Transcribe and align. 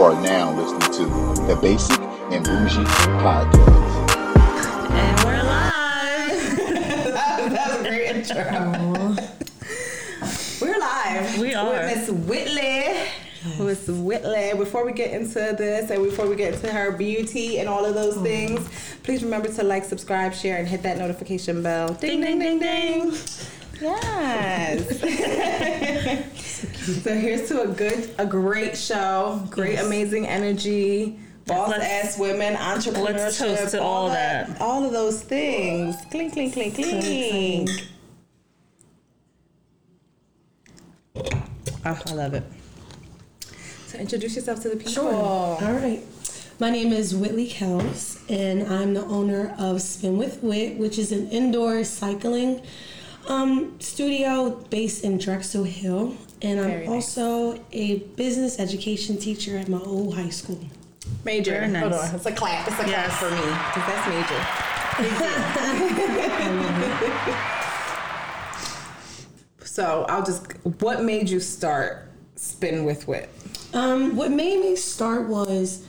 You 0.00 0.06
are 0.06 0.22
now 0.22 0.50
listening 0.54 0.92
to 0.94 1.04
the 1.46 1.56
Basic 1.60 2.00
and 2.00 2.42
Bougie 2.42 2.84
Podcast. 3.20 4.10
And 4.88 5.24
we're 5.26 5.42
live. 5.42 6.56
that 7.52 7.68
was 7.68 7.80
a 7.80 7.82
great 7.86 8.16
intro. 8.16 8.44
We're 10.66 10.78
live. 10.78 11.38
We 11.38 11.52
are. 11.52 11.84
With 11.84 11.96
Miss 11.98 12.08
Whitley. 12.08 12.84
Miss 13.62 13.88
Whitley. 13.88 14.52
Before 14.56 14.86
we 14.86 14.92
get 14.92 15.10
into 15.10 15.34
this 15.34 15.90
and 15.90 16.02
before 16.02 16.26
we 16.26 16.34
get 16.34 16.54
into 16.54 16.72
her 16.72 16.92
beauty 16.92 17.58
and 17.58 17.68
all 17.68 17.84
of 17.84 17.92
those 17.94 18.16
mm. 18.16 18.22
things, 18.22 18.70
please 19.02 19.22
remember 19.22 19.48
to 19.48 19.62
like, 19.62 19.84
subscribe, 19.84 20.32
share, 20.32 20.56
and 20.56 20.66
hit 20.66 20.82
that 20.82 20.96
notification 20.96 21.62
bell. 21.62 21.92
Ding, 21.92 22.22
ding, 22.22 22.38
ding, 22.38 22.58
ding. 22.58 23.12
Yes. 23.82 24.86
so 27.02 27.14
here's 27.14 27.48
to 27.48 27.62
a 27.62 27.66
good, 27.68 28.10
a 28.18 28.26
great 28.26 28.76
show, 28.76 29.42
great, 29.50 29.74
Yes. 29.74 29.86
amazing 29.86 30.26
energy, 30.26 31.18
boss 31.46 31.70
Let's- 31.70 31.84
ass 32.14 32.18
women, 32.18 32.54
entrepreneurship, 32.54 33.14
let's 33.14 33.38
toast 33.38 33.70
to 33.72 33.82
all 33.82 34.08
that. 34.08 34.60
all 34.60 34.84
of 34.84 34.92
those 34.92 35.20
things. 35.20 35.96
Clink, 36.10 36.32
clink, 36.32 36.52
clink, 36.54 36.74
clink. 36.74 37.70
Oh, 41.84 41.98
I 42.06 42.12
love 42.12 42.34
it. 42.34 42.44
So 43.86 43.98
introduce 43.98 44.36
yourself 44.36 44.60
to 44.62 44.68
the 44.68 44.76
people. 44.76 44.92
Sure. 44.92 45.12
All 45.14 45.58
right. 45.72 46.02
My 46.60 46.70
name 46.70 46.92
is 46.92 47.14
Whitley 47.16 47.48
Kells, 47.48 48.22
and 48.28 48.62
I'm 48.68 48.92
the 48.94 49.04
owner 49.06 49.54
of 49.58 49.80
Spin 49.80 50.18
with 50.18 50.42
Wit, 50.42 50.76
which 50.76 50.98
is 50.98 51.10
an 51.10 51.28
indoor 51.30 51.82
cycling 51.84 52.60
um, 53.28 53.80
studio 53.80 54.50
based 54.68 55.02
in 55.02 55.16
Drexel 55.18 55.64
Hill. 55.64 56.14
And 56.42 56.58
I'm 56.60 56.66
Very 56.68 56.86
nice. 56.88 57.16
also 57.18 57.60
a 57.72 57.98
business 58.16 58.58
education 58.58 59.18
teacher 59.18 59.58
at 59.58 59.68
my 59.68 59.78
old 59.80 60.14
high 60.14 60.30
school. 60.30 60.58
Major. 61.24 61.52
Very 61.52 61.68
nice. 61.68 61.82
Hold 61.82 61.92
on. 61.94 62.14
It's 62.14 62.26
a 62.26 62.32
clap. 62.32 62.66
It's 62.68 62.78
a 62.80 62.86
Yes. 62.88 63.18
clap 63.18 63.20
for 63.20 63.30
me 63.30 63.42
because 63.74 63.86
that's 63.86 64.08
major. 64.08 64.40
so 69.64 70.04
I'll 70.08 70.24
just. 70.24 70.46
What 70.80 71.02
made 71.04 71.28
you 71.28 71.40
start 71.40 72.08
Spin 72.36 72.84
with 72.84 73.06
Wit? 73.08 73.28
Um, 73.72 74.16
what 74.16 74.30
made 74.30 74.60
me 74.60 74.76
start 74.76 75.28
was, 75.28 75.84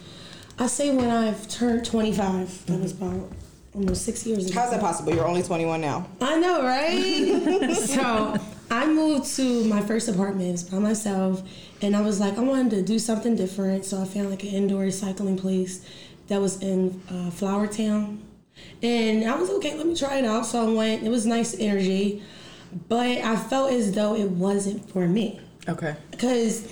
I 0.60 0.68
say 0.68 0.94
when 0.96 1.10
I've 1.10 1.48
turned 1.48 1.84
25, 1.86 2.66
that 2.68 2.80
was 2.80 2.92
about 2.92 3.32
almost 3.74 4.04
six 4.06 4.26
years 4.26 4.50
ago. 4.50 4.60
How's 4.60 4.72
that 4.72 4.82
possible? 4.82 5.14
You're 5.16 5.28
only 5.28 5.42
21 5.44 5.82
now. 5.82 6.08
I 6.22 6.38
know, 6.40 6.62
right? 6.64 7.74
so 7.76 8.38
I 8.72 8.88
moved 8.88 9.26
to 9.36 9.66
my 9.66 9.82
first 9.82 10.08
apartment 10.08 10.64
by 10.72 10.80
myself, 10.80 11.44
and 11.82 11.94
I 11.94 12.02
was 12.02 12.22
like, 12.22 12.38
I 12.38 12.42
wanted 12.42 12.70
to 12.72 12.82
do 12.82 12.98
something 13.00 13.36
different. 13.36 13.84
So 13.84 14.02
I 14.02 14.06
found 14.06 14.30
like 14.30 14.44
an 14.44 14.50
indoor 14.50 14.90
cycling 14.92 15.38
place 15.38 15.86
that 16.30 16.40
was 16.40 16.62
in 16.62 17.02
uh, 17.10 17.30
Flourtown, 17.32 18.20
and 18.82 19.30
I 19.30 19.36
was 19.36 19.50
okay. 19.50 19.76
Let 19.76 19.88
me 19.88 19.96
try 19.96 20.20
it 20.20 20.26
out. 20.26 20.46
So 20.46 20.70
I 20.70 20.74
went. 20.74 21.04
It 21.04 21.10
was 21.10 21.26
nice 21.26 21.54
energy, 21.60 22.24
but 22.88 23.18
I 23.18 23.36
felt 23.36 23.74
as 23.74 23.92
though 23.92 24.16
it 24.16 24.30
wasn't 24.30 24.90
for 24.90 25.06
me 25.06 25.42
Okay. 25.68 25.96
because 26.12 26.66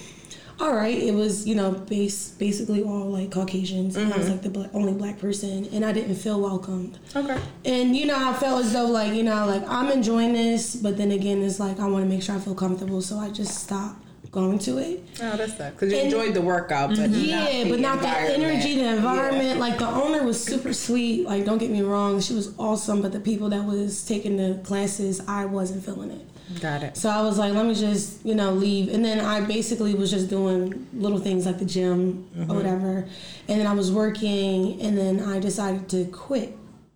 all 0.59 0.73
right 0.73 0.97
it 0.97 1.13
was 1.13 1.47
you 1.47 1.55
know 1.55 1.71
base 1.71 2.29
basically 2.31 2.83
all 2.83 3.05
like 3.05 3.31
caucasians 3.31 3.95
and 3.95 4.13
i 4.13 4.17
was 4.17 4.25
mm-hmm. 4.25 4.33
like 4.33 4.41
the 4.41 4.49
bla 4.49 4.69
only 4.73 4.93
black 4.93 5.17
person 5.17 5.65
and 5.71 5.85
i 5.85 5.91
didn't 5.91 6.15
feel 6.15 6.39
welcomed 6.39 6.99
Okay. 7.15 7.39
and 7.65 7.95
you 7.95 8.05
know 8.05 8.15
i 8.17 8.33
felt 8.33 8.65
as 8.65 8.73
though 8.73 8.85
like 8.85 9.13
you 9.13 9.23
know 9.23 9.45
like 9.45 9.63
i'm 9.67 9.91
enjoying 9.91 10.33
this 10.33 10.75
but 10.75 10.97
then 10.97 11.11
again 11.11 11.41
it's 11.41 11.59
like 11.59 11.79
i 11.79 11.87
want 11.87 12.03
to 12.03 12.09
make 12.09 12.21
sure 12.23 12.35
i 12.35 12.39
feel 12.39 12.55
comfortable 12.55 13.01
so 13.01 13.17
i 13.17 13.29
just 13.29 13.63
stopped 13.63 14.03
going 14.31 14.59
to 14.59 14.77
it 14.77 15.03
Oh, 15.21 15.35
that's 15.35 15.55
that. 15.55 15.73
Because 15.73 15.91
you 15.91 15.97
And- 15.97 16.05
enjoyed 16.05 16.33
the 16.33 16.41
workout, 16.41 16.89
but 16.95 17.09
yeah, 17.09 17.67
but 17.67 17.79
not 17.79 18.01
the 18.01 18.07
energy, 18.07 18.75
the 18.75 18.95
environment. 18.95 19.55
Yeah. 19.55 19.59
Like 19.59 19.79
the 19.79 19.87
owner 19.87 20.23
was 20.23 20.41
super 20.41 20.71
sweet. 20.73 21.25
Like 21.25 21.45
don't 21.45 21.57
get 21.57 21.71
me 21.71 21.81
wrong, 21.81 22.21
she 22.21 22.33
was 22.33 22.53
awesome. 22.57 23.01
But 23.01 23.11
the 23.11 23.19
people 23.19 23.49
that 23.49 23.65
was 23.65 24.05
taking 24.05 24.37
the 24.37 24.59
classes, 24.63 25.21
I 25.27 25.45
wasn't 25.45 25.83
feeling 25.83 26.11
it. 26.11 26.25
Got 26.61 26.83
it. 26.83 26.97
So 26.97 27.09
I 27.09 27.21
was 27.21 27.37
like, 27.37 27.53
let 27.53 27.65
me 27.65 27.75
just, 27.75 28.25
you 28.25 28.33
know, 28.35 28.51
leave. 28.53 28.91
And 28.93 29.05
then 29.05 29.19
I 29.23 29.41
basically 29.41 29.93
was 29.93 30.09
just 30.09 30.29
doing 30.29 30.87
little 30.93 31.19
things 31.19 31.45
like 31.45 31.59
the 31.59 31.65
gym 31.65 32.27
Mm-hmm. 32.35 32.51
or 32.51 32.55
whatever. 32.55 33.05
And 33.47 33.59
then 33.59 33.67
I 33.67 33.73
was 33.73 33.91
working, 33.91 34.81
and 34.81 34.97
then 34.97 35.19
I 35.21 35.39
decided 35.39 35.89
to 35.89 36.05
quit. 36.05 36.55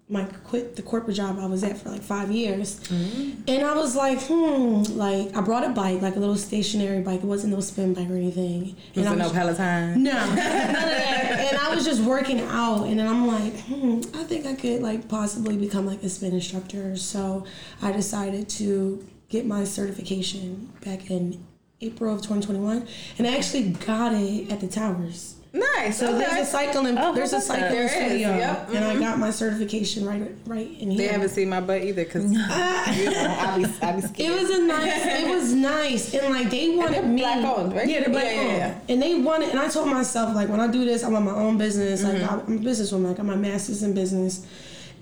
My 0.10 0.26
quit 0.26 0.76
the 0.76 0.82
corporate 0.82 1.16
job 1.16 1.40
I 1.40 1.46
was 1.46 1.64
at 1.64 1.78
for 1.78 1.90
like 1.90 2.02
five 2.04 2.30
years, 2.30 2.80
Mm-hmm. 2.82 3.44
and 3.48 3.64
I 3.66 3.74
was 3.76 3.96
like, 3.96 4.22
hmm, 4.22 4.84
like 4.98 5.36
I 5.36 5.42
brought 5.42 5.64
a 5.64 5.70
bike, 5.70 6.02
like 6.02 6.18
a 6.18 6.20
little 6.20 6.36
stationary 6.36 7.02
bike. 7.02 7.22
It 7.24 7.26
wasn't 7.26 7.54
no 7.54 7.62
spin 7.62 7.94
bike 7.94 8.10
or 8.10 8.16
anything. 8.18 8.76
Was 8.96 9.06
and 9.06 9.10
I 9.10 9.14
it 9.14 9.18
no 9.18 9.24
was- 9.26 9.34
Peloton? 9.34 10.04
no, 10.04 10.12
none 10.12 10.30
of 10.30 10.36
that. 10.36 11.48
And 11.52 11.58
I 11.58 11.74
was 11.74 11.86
just 11.86 12.02
working 12.02 12.42
out, 12.42 12.84
and 12.86 13.00
then 13.00 13.08
I'm 13.08 13.26
like, 13.28 13.58
hmm, 13.62 14.02
I 14.14 14.24
think 14.26 14.46
I 14.46 14.56
could 14.56 14.82
like 14.82 15.08
possibly 15.08 15.56
become 15.58 15.86
like 15.88 16.04
a 16.04 16.10
spin 16.10 16.34
instructor. 16.34 16.96
So 16.98 17.46
I 17.82 17.92
decided 17.94 18.50
to 18.50 19.04
get 19.34 19.46
my 19.48 19.64
certification 19.64 20.72
back 20.86 21.10
in 21.10 21.44
April 21.82 22.14
of 22.14 22.22
2021, 22.22 22.88
and 23.18 23.28
I 23.28 23.36
actually 23.36 23.72
got 23.72 24.14
it 24.14 24.52
at 24.52 24.60
the 24.62 24.68
Towers. 24.68 25.36
Nice. 25.56 26.00
So 26.00 26.08
okay. 26.08 26.18
there's 26.20 26.48
a 26.48 26.52
cycling, 26.52 26.98
Oh, 26.98 27.14
there's 27.14 27.32
a 27.32 27.36
how 27.36 27.42
cycling 27.42 27.72
There 27.72 27.86
is, 27.86 27.92
studio, 27.92 28.30
yep, 28.38 28.70
and 28.74 28.84
I 28.86 28.98
got 29.00 29.20
my 29.20 29.30
certification 29.30 30.04
right, 30.06 30.32
right 30.48 30.68
in 30.80 30.90
here. 30.92 30.98
They 30.98 31.08
haven't 31.14 31.30
seen 31.30 31.50
my 31.50 31.62
butt 31.62 31.84
either 31.84 32.06
because 32.06 32.32
you 32.32 32.38
know 32.40 33.38
I 33.40 33.58
be 33.58 33.66
I 33.82 33.92
be 34.02 34.24
It 34.24 34.32
was 34.42 34.50
a 34.50 34.62
nice. 34.64 35.06
It 35.06 35.28
was 35.30 35.54
nice, 35.76 36.14
and 36.16 36.34
like 36.34 36.50
they 36.50 36.76
wanted 36.76 36.96
they're 36.96 37.04
me. 37.04 37.22
black 37.22 37.46
owned, 37.46 37.74
right? 37.74 37.88
Yeah, 37.88 38.00
they're 38.00 38.10
black 38.10 38.24
Yeah, 38.26 38.32
yeah, 38.34 38.42
owned, 38.42 38.58
yeah. 38.58 38.80
and 38.94 39.02
they 39.02 39.14
wanted. 39.22 39.50
And 39.50 39.60
I 39.60 39.68
told 39.70 39.90
myself 39.90 40.34
like 40.34 40.50
when 40.50 40.60
I 40.60 40.68
do 40.68 40.86
this, 40.86 41.04
I 41.04 41.10
want 41.10 41.26
my 41.26 41.34
own 41.36 41.58
business. 41.58 42.02
Like 42.04 42.14
Mm-hmm. 42.16 42.52
I'm 42.52 42.58
a 42.58 42.62
businesswoman. 42.62 43.08
Like 43.10 43.20
I'm 43.20 43.30
a 43.30 43.36
master's 43.38 43.84
in 43.84 43.94
business, 43.94 44.48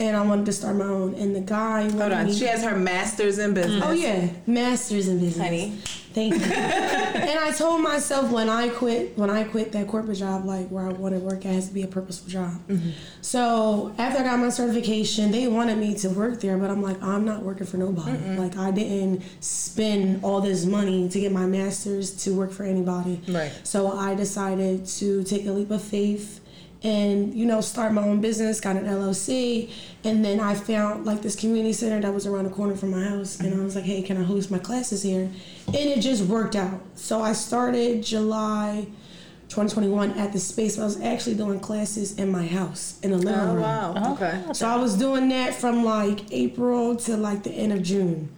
and 0.02 0.18
I 0.18 0.22
wanted 0.22 0.48
to 0.48 0.54
start 0.54 0.76
my 0.76 0.86
own. 0.86 1.14
And 1.16 1.36
the 1.36 1.42
guy. 1.42 1.90
Hold 1.90 2.12
on. 2.12 2.26
Me, 2.26 2.34
She 2.34 2.46
has 2.46 2.64
her 2.64 2.76
master's 2.78 3.38
in 3.38 3.54
business. 3.54 3.84
Oh 3.86 3.92
yeah, 3.92 4.30
master's 4.48 5.08
in 5.08 5.20
business. 5.20 5.46
Honey. 5.46 5.78
Thank 6.14 6.34
you. 6.34 6.42
and 6.52 7.40
I 7.40 7.52
told 7.52 7.82
myself 7.82 8.32
when 8.32 8.50
I 8.50 8.68
quit, 8.68 9.18
when 9.18 9.30
I 9.30 9.46
quit 9.46 9.72
that 9.72 9.88
corporate 9.88 10.18
job, 10.18 10.44
like 10.44 10.68
where 10.68 10.86
I 10.86 10.92
want 10.92 11.16
to 11.16 11.22
work, 11.22 11.46
it 11.46 11.54
has 11.54 11.70
to 11.70 11.74
be 11.74 11.84
a 11.84 11.88
purposeful 11.88 12.30
job. 12.30 12.60
Mm-hmm. 12.68 12.90
So 13.22 13.96
after 13.98 14.20
I 14.20 14.24
got 14.24 14.40
my 14.40 14.50
certification, 14.50 15.32
they 15.32 15.48
wanted 15.48 15.78
me 15.78 15.96
to 16.00 16.10
work 16.10 16.42
there, 16.42 16.58
but 16.58 16.70
I'm 16.70 16.82
like, 16.82 17.02
I'm 17.02 17.24
not 17.24 17.44
working 17.44 17.66
for 17.66 17.78
nobody. 17.78 18.18
Like 18.36 18.58
I 18.58 18.72
didn't 18.72 19.24
spend 19.40 20.24
all 20.24 20.42
this 20.42 20.66
money 20.66 21.08
to 21.08 21.20
get 21.20 21.32
my 21.32 21.46
master's 21.46 22.12
to 22.24 22.36
work 22.36 22.52
for 22.52 22.64
anybody. 22.64 23.22
Right. 23.30 23.54
So 23.64 23.98
I 23.98 24.14
decided 24.14 24.88
to 24.88 25.24
take 25.24 25.46
a 25.46 25.52
leap 25.52 25.72
of 25.72 25.82
faith 25.82 26.41
and 26.84 27.34
you 27.36 27.46
know 27.46 27.62
start 27.62 27.94
my 27.94 28.02
own 28.02 28.20
business 28.22 28.60
got 28.60 28.76
an 28.76 28.86
llc 28.86 29.70
and 30.04 30.26
then 30.26 30.40
i 30.40 30.56
found 30.56 31.06
like 31.06 31.22
this 31.22 31.36
community 31.36 31.74
center 31.74 32.00
that 32.02 32.14
was 32.14 32.26
around 32.26 32.46
the 32.46 32.50
corner 32.50 32.76
from 32.76 32.90
my 32.92 33.04
house 33.04 33.40
and 33.40 33.54
i 33.54 33.64
was 33.64 33.76
like 33.76 33.84
hey 33.84 34.02
can 34.02 34.18
i 34.18 34.24
host 34.24 34.50
my 34.50 34.58
classes 34.58 35.04
here 35.04 35.30
and 35.68 35.76
it 35.76 36.00
just 36.02 36.24
worked 36.24 36.56
out 36.56 36.82
so 36.96 37.22
i 37.22 37.34
started 37.34 38.04
july 38.04 38.88
2021 39.50 40.12
at 40.18 40.34
the 40.34 40.40
space 40.40 40.80
i 40.80 40.84
was 40.84 41.00
actually 41.02 41.36
doing 41.36 41.60
classes 41.60 42.18
in 42.18 42.32
my 42.32 42.48
house 42.48 43.00
in 43.04 43.12
the 43.12 43.18
living 43.18 43.34
Oh 43.40 43.54
room 43.54 43.62
wow. 43.62 44.14
Okay. 44.14 44.42
so 44.54 44.68
i 44.68 44.76
was 44.76 44.96
doing 44.98 45.30
that 45.30 45.54
from 45.54 45.84
like 45.84 46.32
april 46.32 46.96
to 46.96 47.16
like 47.16 47.44
the 47.44 47.52
end 47.52 47.74
of 47.74 47.84
june 47.84 48.30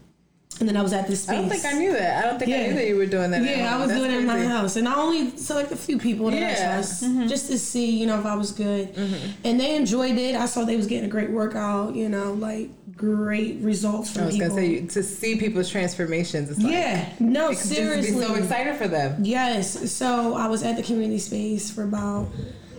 and 0.59 0.69
then 0.69 0.77
i 0.77 0.81
was 0.81 0.93
at 0.93 1.07
this 1.07 1.23
space 1.23 1.31
I 1.37 1.41
don't 1.41 1.49
think 1.49 1.65
I 1.65 1.73
knew 1.73 1.91
that. 1.93 2.23
I 2.23 2.27
don't 2.29 2.39
think 2.39 2.51
I 2.51 2.67
knew 2.67 2.73
that 2.75 2.87
you 2.87 2.95
were 2.95 3.05
doing 3.07 3.31
that. 3.31 3.41
at 3.41 3.57
yeah, 3.57 3.75
I 3.75 3.79
was 3.79 3.87
That's 3.87 3.99
doing 3.99 4.11
it 4.11 4.19
in 4.19 4.25
my 4.25 4.45
house, 4.45 4.75
and 4.75 4.87
I 4.87 4.95
only 4.95 5.35
select 5.35 5.71
a 5.71 5.75
few 5.75 5.97
people 5.97 6.29
that 6.29 6.37
I 6.37 6.39
Yeah. 6.39 6.73
trust 6.75 7.03
mm-hmm. 7.03 7.27
just 7.27 7.47
to 7.47 7.57
see, 7.57 7.89
you 7.99 8.05
know, 8.05 8.19
if 8.19 8.25
I 8.25 8.35
was 8.35 8.51
good. 8.51 8.93
Mm-hmm. 8.93 9.31
And 9.45 9.59
they 9.59 9.75
enjoyed 9.75 10.17
it. 10.17 10.35
I 10.35 10.45
saw 10.45 10.63
they 10.63 10.77
was 10.77 10.87
getting 10.87 11.05
a 11.05 11.11
great 11.11 11.31
workout, 11.31 11.95
you 11.95 12.07
know, 12.07 12.33
like 12.33 12.69
great 12.95 13.57
results 13.61 14.11
from 14.13 14.23
I 14.23 14.25
was 14.27 14.35
people. 14.35 14.49
gonna 14.49 14.61
say 14.61 14.85
to 14.85 15.03
see 15.03 15.37
people's 15.37 15.69
transformations. 15.69 16.49
It's 16.51 16.59
like, 16.61 16.71
yeah, 16.71 17.09
no, 17.19 17.51
seriously. 17.53 18.21
So 18.23 18.35
excited 18.35 18.75
for 18.75 18.87
them. 18.87 19.23
Yes. 19.25 19.91
So 19.91 20.35
I 20.35 20.47
was 20.47 20.61
at 20.63 20.75
the 20.77 20.83
community 20.83 21.19
space 21.19 21.71
for 21.71 21.83
about, 21.83 22.27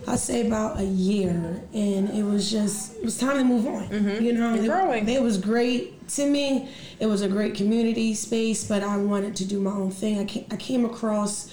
I'd 0.07 0.19
say 0.19 0.45
about 0.45 0.79
a 0.79 0.83
year, 0.83 1.31
and 1.73 2.09
it 2.11 2.23
was 2.23 2.51
just 2.51 2.95
it 2.97 3.03
was 3.03 3.17
time 3.17 3.37
to 3.37 3.43
move 3.43 3.65
on. 3.67 3.83
You 4.23 4.33
know, 4.33 4.53
Mm-hmm. 4.53 4.63
You're 4.63 4.75
it, 4.77 4.83
growing. 4.83 5.09
It 5.09 5.21
was 5.21 5.37
great 5.37 6.07
to 6.09 6.29
me. 6.29 6.69
It 6.99 7.07
was 7.07 7.21
a 7.21 7.27
great 7.27 7.55
community 7.55 8.13
space, 8.13 8.63
but 8.67 8.83
I 8.83 8.97
wanted 8.97 9.35
to 9.37 9.45
do 9.45 9.59
my 9.59 9.71
own 9.71 9.91
thing. 9.91 10.19
I 10.19 10.25
came, 10.25 10.45
I 10.51 10.55
came 10.57 10.85
across. 10.85 11.51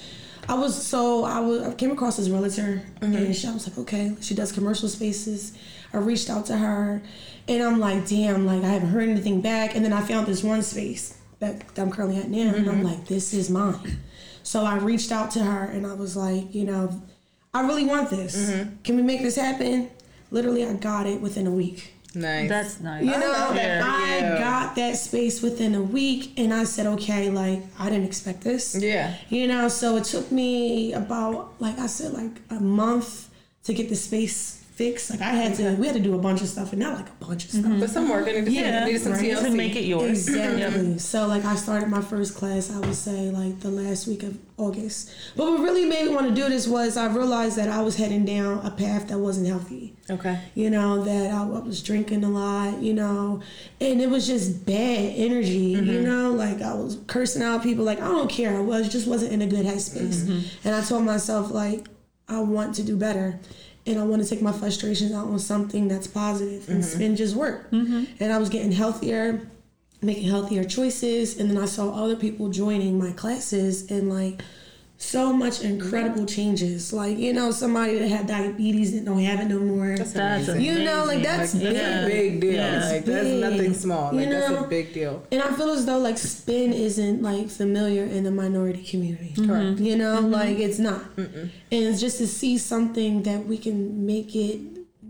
I 0.48 0.54
was 0.54 0.74
so 0.86 1.24
I 1.24 1.40
was 1.40 1.62
I 1.62 1.72
came 1.74 1.92
across 1.92 2.16
this 2.16 2.28
realtor 2.28 2.82
Mm-hmm. 3.00 3.16
and 3.16 3.34
she, 3.36 3.46
I 3.48 3.52
was 3.52 3.66
like, 3.68 3.78
okay, 3.78 4.16
she 4.20 4.34
does 4.34 4.52
commercial 4.52 4.88
spaces. 4.88 5.56
I 5.94 5.98
reached 5.98 6.28
out 6.30 6.46
to 6.46 6.56
her, 6.56 7.02
and 7.48 7.62
I'm 7.62 7.78
like, 7.78 8.06
damn, 8.08 8.44
like 8.46 8.62
I 8.64 8.68
haven't 8.68 8.88
heard 8.90 9.08
anything 9.08 9.40
back. 9.40 9.74
And 9.76 9.84
then 9.84 9.92
I 9.92 10.02
found 10.02 10.26
this 10.26 10.42
one 10.42 10.62
space 10.62 11.16
that, 11.38 11.68
that 11.74 11.82
I'm 11.82 11.90
currently 11.90 12.18
at 12.20 12.28
now, 12.28 12.54
and 12.54 12.66
Mm-hmm. 12.66 12.68
I'm 12.70 12.82
like, 12.82 13.06
this 13.06 13.32
is 13.32 13.48
mine. 13.50 13.98
So 14.42 14.64
I 14.64 14.76
reached 14.78 15.12
out 15.12 15.30
to 15.32 15.40
her, 15.44 15.64
and 15.64 15.86
I 15.86 15.94
was 15.94 16.16
like, 16.16 16.52
you 16.54 16.64
know, 16.64 17.00
I 17.54 17.60
really 17.66 17.84
want 17.84 18.10
this. 18.10 18.34
Mm-hmm. 18.50 18.76
Can 18.82 18.96
we 18.96 19.02
make 19.02 19.20
this 19.22 19.36
happen? 19.36 19.90
Literally, 20.30 20.64
I 20.64 20.72
got 20.74 21.06
it 21.06 21.20
within 21.20 21.46
a 21.46 21.50
week. 21.50 21.92
Nice. 22.14 22.48
That's 22.48 22.80
nice. 22.80 23.04
You 23.04 23.10
know, 23.10 23.52
Yeah. 23.54 23.82
I 23.84 24.16
you. 24.16 24.38
got 24.38 24.74
that 24.76 24.96
space 24.96 25.42
within 25.42 25.74
a 25.74 25.82
week, 25.82 26.32
and 26.38 26.52
I 26.52 26.64
said, 26.64 26.86
okay, 26.86 27.30
like 27.30 27.60
I 27.78 27.88
didn't 27.90 28.06
expect 28.06 28.42
this. 28.42 28.74
yeah. 28.80 29.14
You 29.28 29.48
know, 29.48 29.68
so 29.68 29.96
it 29.96 30.04
took 30.04 30.30
me 30.32 30.92
about, 30.94 31.54
like 31.58 31.78
I 31.78 31.86
said, 31.86 32.12
like 32.14 32.40
a 32.50 32.60
month 32.60 33.28
to 33.64 33.74
get 33.74 33.88
the 33.90 33.96
space 33.96 34.61
fixed. 34.72 35.10
Like 35.10 35.20
I 35.20 35.30
had 35.30 35.54
to, 35.56 35.74
we 35.74 35.86
had 35.86 35.94
to 35.96 36.02
do 36.02 36.14
a 36.14 36.18
bunch 36.18 36.40
of 36.40 36.48
stuff, 36.48 36.72
and 36.72 36.80
not 36.80 36.96
like 36.96 37.08
a 37.08 37.24
bunch 37.24 37.44
of 37.44 37.50
stuff. 37.50 37.64
Mm-hmm. 37.64 37.80
But 37.80 37.90
some 37.90 38.08
work. 38.08 38.24
To 38.24 38.50
Yeah, 38.50 38.84
needed 38.84 39.00
some 39.00 39.12
right. 39.12 39.22
TLC. 39.22 39.42
to 39.42 39.50
make 39.50 39.76
it 39.76 39.84
yours. 39.84 40.28
Exactly. 40.28 40.98
So 40.98 41.26
like 41.26 41.44
I 41.44 41.54
started 41.56 41.88
my 41.88 42.00
first 42.00 42.34
class, 42.34 42.70
I 42.70 42.78
would 42.80 42.94
say 42.94 43.30
like 43.30 43.60
the 43.60 43.70
last 43.70 44.06
week 44.06 44.22
of 44.22 44.38
August. 44.56 45.12
But 45.36 45.50
what 45.50 45.60
really 45.60 45.84
made 45.84 46.06
me 46.06 46.14
want 46.14 46.28
to 46.28 46.34
do 46.34 46.48
this 46.48 46.66
was 46.66 46.96
I 46.96 47.06
realized 47.06 47.56
that 47.56 47.68
I 47.68 47.82
was 47.82 47.96
heading 47.96 48.24
down 48.24 48.64
a 48.64 48.70
path 48.70 49.08
that 49.08 49.18
wasn't 49.18 49.46
healthy. 49.46 49.94
Okay. 50.10 50.40
You 50.54 50.70
know, 50.70 51.04
that 51.04 51.32
I, 51.32 51.42
I 51.42 51.44
was 51.44 51.82
drinking 51.82 52.24
a 52.24 52.30
lot, 52.30 52.80
you 52.82 52.94
know, 52.94 53.42
and 53.80 54.00
it 54.00 54.08
was 54.08 54.26
just 54.26 54.64
bad 54.66 55.12
energy, 55.16 55.50
you 55.52 55.82
mm-hmm. 55.82 56.04
know, 56.04 56.32
like 56.32 56.62
I 56.62 56.74
was 56.74 56.98
cursing 57.06 57.42
out 57.42 57.62
people, 57.62 57.84
like 57.84 58.00
I 58.00 58.08
don't 58.08 58.30
care. 58.30 58.56
I 58.56 58.60
was 58.60 58.88
just 58.90 59.06
wasn't 59.06 59.32
in 59.32 59.42
a 59.42 59.46
good 59.46 59.66
headspace. 59.66 60.22
Mm-hmm. 60.24 60.68
And 60.68 60.74
I 60.74 60.82
told 60.82 61.04
myself, 61.04 61.50
like, 61.50 61.86
I 62.28 62.40
want 62.40 62.74
to 62.76 62.82
do 62.82 62.96
better. 62.96 63.38
And 63.86 63.98
I 63.98 64.04
want 64.04 64.22
to 64.22 64.28
take 64.28 64.42
my 64.42 64.52
frustrations 64.52 65.12
out 65.12 65.26
on 65.26 65.38
something 65.38 65.88
that's 65.88 66.06
positive 66.06 66.68
and 66.68 66.82
mm-hmm. 66.82 66.96
spin 66.96 67.16
just 67.16 67.34
work. 67.34 67.70
Mm-hmm. 67.70 68.04
And 68.20 68.32
I 68.32 68.38
was 68.38 68.48
getting 68.48 68.70
healthier, 68.72 69.48
making 70.00 70.28
healthier 70.28 70.64
choices. 70.64 71.38
And 71.38 71.50
then 71.50 71.58
I 71.58 71.66
saw 71.66 71.92
other 71.92 72.14
people 72.14 72.48
joining 72.48 72.98
my 72.98 73.12
classes 73.12 73.90
and 73.90 74.08
like 74.08 74.40
so 75.02 75.32
much 75.32 75.62
incredible 75.62 76.24
changes. 76.26 76.92
Like, 76.92 77.18
you 77.18 77.32
know, 77.32 77.50
somebody 77.50 77.98
that 77.98 78.08
had 78.08 78.26
diabetes 78.26 78.92
that 78.92 79.04
don't 79.04 79.18
have 79.20 79.40
it 79.40 79.46
no 79.46 79.58
more. 79.58 79.96
That's 79.96 80.48
You 80.48 80.84
know, 80.84 81.04
like 81.04 81.22
that's 81.22 81.52
That's 81.52 81.64
big. 81.64 81.76
a 81.76 82.06
big 82.06 82.40
deal. 82.40 82.52
Yeah. 82.52 82.88
Like 82.88 83.04
that's 83.04 83.24
big. 83.28 83.40
nothing 83.40 83.74
small. 83.74 84.12
Like 84.12 84.26
You 84.26 84.32
that's 84.32 84.62
a 84.62 84.66
big 84.66 84.94
deal. 84.94 85.22
And 85.32 85.42
I 85.42 85.52
feel 85.52 85.70
as 85.70 85.86
though 85.86 85.98
like 85.98 86.18
spin 86.18 86.72
isn't 86.72 87.22
like 87.22 87.48
familiar 87.48 88.04
in 88.04 88.24
the 88.24 88.30
minority 88.30 88.82
community. 88.84 89.34
Correct. 89.34 89.80
You 89.80 89.96
know, 89.96 90.18
mm-hmm. 90.18 90.30
like 90.30 90.58
it's 90.58 90.78
not. 90.78 91.02
And 91.16 91.50
it's 91.70 92.00
just 92.00 92.18
to 92.18 92.26
see 92.26 92.56
something 92.58 93.24
that 93.24 93.46
we 93.46 93.58
can 93.58 94.06
make 94.06 94.34
it 94.36 94.60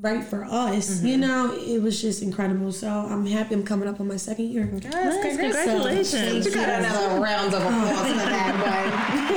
right 0.02 0.24
for 0.24 0.44
us, 0.44 1.00
you 1.02 1.12
mm-hmm. 1.12 1.20
know, 1.20 1.54
it 1.54 1.80
was 1.80 2.02
just 2.02 2.22
incredible. 2.22 2.72
So 2.72 2.88
I'm 2.88 3.24
happy 3.24 3.54
I'm 3.54 3.62
coming 3.62 3.88
up 3.88 4.00
on 4.00 4.08
my 4.08 4.16
second 4.16 4.46
year. 4.46 4.68
Yes, 4.72 4.92
Nice, 4.92 5.36
congratulations. 5.36 6.44
You 6.44 6.52
got 6.52 6.68
another 6.68 7.20
round 7.20 7.54
of 7.54 7.62
oh, 7.62 7.68
applause 7.68 8.10
for 8.10 8.16
that 8.16 8.52
one. 8.52 8.92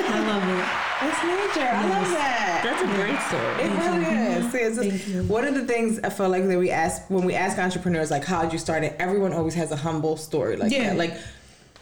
I 0.05 0.27
love 0.27 0.49
it. 0.49 0.85
That's 1.01 1.23
major. 1.23 1.69
I 1.69 1.87
love 1.87 2.09
that. 2.09 2.61
That's 2.63 2.81
a 2.81 2.85
great 2.95 3.21
story. 3.27 3.63
It 3.63 3.69
really 3.77 4.05
mm-hmm. 4.05 4.45
is. 4.45 4.51
See, 4.51 4.57
it's 4.57 4.77
just- 4.77 5.05
Thank 5.05 5.15
you. 5.15 5.23
one 5.31 5.45
of 5.45 5.53
the 5.53 5.65
things 5.67 5.99
I 6.03 6.09
feel 6.09 6.29
like 6.29 6.47
that 6.47 6.57
we 6.57 6.71
ask 6.71 7.07
when 7.11 7.25
we 7.25 7.35
ask 7.35 7.59
entrepreneurs 7.59 8.09
like 8.09 8.25
how'd 8.25 8.51
you 8.51 8.57
start 8.57 8.83
it, 8.83 8.95
everyone 8.97 9.33
always 9.33 9.53
has 9.53 9.71
a 9.71 9.75
humble 9.75 10.17
story 10.17 10.57
like 10.57 10.71
Yeah. 10.71 10.89
that. 10.89 10.97
Like 10.97 11.13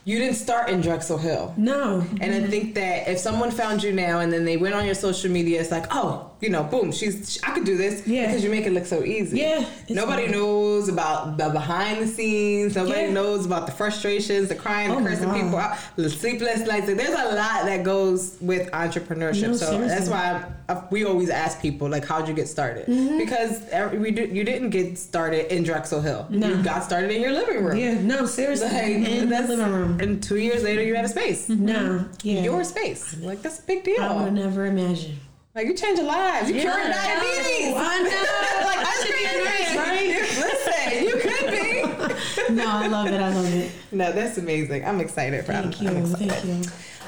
you 0.06 0.20
didn't 0.20 0.36
start 0.36 0.70
in 0.70 0.82
Drexel 0.82 1.18
Hill. 1.18 1.54
No. 1.56 2.06
And 2.20 2.22
I 2.22 2.40
mm-hmm. 2.40 2.50
think 2.50 2.76
that 2.76 3.08
if 3.08 3.20
someone 3.20 3.52
found 3.52 3.82
you 3.82 3.94
now 3.94 4.20
and 4.20 4.34
then 4.34 4.44
they 4.44 4.58
went 4.58 4.76
on 4.76 4.86
your 4.86 4.96
social 4.96 5.32
media, 5.32 5.62
it's 5.62 5.72
like, 5.72 5.86
oh, 5.92 6.33
you 6.44 6.50
know, 6.50 6.64
boom, 6.64 6.92
she's 6.92 7.40
I 7.44 7.52
could 7.52 7.64
do 7.64 7.78
this 7.78 8.06
Yeah. 8.06 8.28
because 8.28 8.44
you 8.44 8.50
make 8.50 8.66
it 8.66 8.74
look 8.74 8.86
so 8.86 9.04
easy. 9.04 9.40
Yeah, 9.40 9.66
Nobody 9.90 10.24
fine. 10.24 10.32
knows 10.34 10.90
about 10.90 11.38
the 11.38 11.50
behind 11.50 12.02
the 12.04 12.08
scenes. 12.08 12.76
Nobody 12.76 13.02
Yeah. 13.02 13.12
knows 13.12 13.46
about 13.46 13.66
the 13.66 13.72
frustrations, 13.72 14.50
the 14.50 14.56
crying, 14.56 14.92
Oh 14.92 15.00
the 15.00 15.10
cursing 15.10 15.26
God. 15.30 15.42
people 15.42 15.58
out, 15.58 15.78
the 15.96 16.10
sleepless 16.10 16.60
nights. 16.68 16.88
Like, 16.88 16.98
there's 16.98 17.10
a 17.28 17.36
lot 17.36 17.66
that 17.66 17.84
goes 17.84 18.36
with 18.42 18.70
entrepreneurship. 18.72 19.48
No, 19.48 19.56
so 19.56 19.66
seriously. 19.72 19.88
that's 19.88 20.10
why 20.10 20.44
I, 20.70 20.84
we 20.92 21.06
always 21.06 21.30
ask 21.30 21.62
people 21.62 21.88
like, 21.90 22.06
how'd 22.06 22.28
you 22.28 22.34
get 22.34 22.48
started? 22.48 22.86
Mm-hmm. 22.88 23.18
Because 23.18 23.62
every, 23.70 23.98
we 24.00 24.12
did, 24.12 24.36
you 24.36 24.44
didn't 24.44 24.72
get 24.72 24.98
started 24.98 25.54
in 25.56 25.64
Drexel 25.64 26.02
Hill. 26.02 26.28
No. 26.30 26.48
You 26.50 26.62
got 26.64 26.84
started 26.84 27.12
in 27.12 27.22
your 27.22 27.32
living 27.32 27.64
room. 27.64 27.78
Yeah, 27.78 28.00
no, 28.02 28.26
seriously. 28.26 28.68
Like, 28.68 29.08
in 29.10 29.30
the 29.30 29.42
living 29.42 29.72
room. 29.72 30.00
And 30.02 30.22
two 30.22 30.38
years 30.38 30.64
later, 30.64 30.84
you 30.84 30.96
had 30.96 31.06
a 31.06 31.10
space. 31.10 31.48
No. 31.50 32.06
Yeah. 32.24 32.42
Your 32.42 32.64
space. 32.64 33.16
Like 33.22 33.42
that's 33.42 33.60
a 33.60 33.64
big 33.64 33.84
deal. 33.84 34.02
I 34.02 34.24
would 34.24 34.34
never 34.34 34.66
imagined. 34.66 35.18
Like 35.56 35.68
you 35.68 35.74
changing 35.76 36.06
lives. 36.06 36.50
You 36.50 36.56
curing 36.62 36.88
Yeah. 36.88 37.20
diabetes. 37.20 37.74
I 37.78 38.02
know. 38.02 38.66
like 38.66 38.80
I 38.80 38.94
should 39.04 39.16
be 39.16 39.26
a 39.26 39.34
nurse, 39.44 39.76
right? 39.78 40.08
Listen, 40.44 41.04
you 41.06 41.16
could 41.22 41.52
be. 41.52 42.54
No, 42.54 42.68
I 42.68 42.88
love 42.88 43.08
it. 43.08 43.14
I 43.22 43.30
love 43.34 43.54
it. 43.54 43.72
no, 43.92 44.12
that's 44.12 44.38
amazing. 44.38 44.84
I'm 44.86 45.00
excited. 45.00 45.46
For, 45.46 45.54
Thank 45.54 45.80
I'm, 45.82 45.88
I'm 45.88 45.98
you. 45.98 46.06
Thank 46.08 46.46
you. 46.46 46.62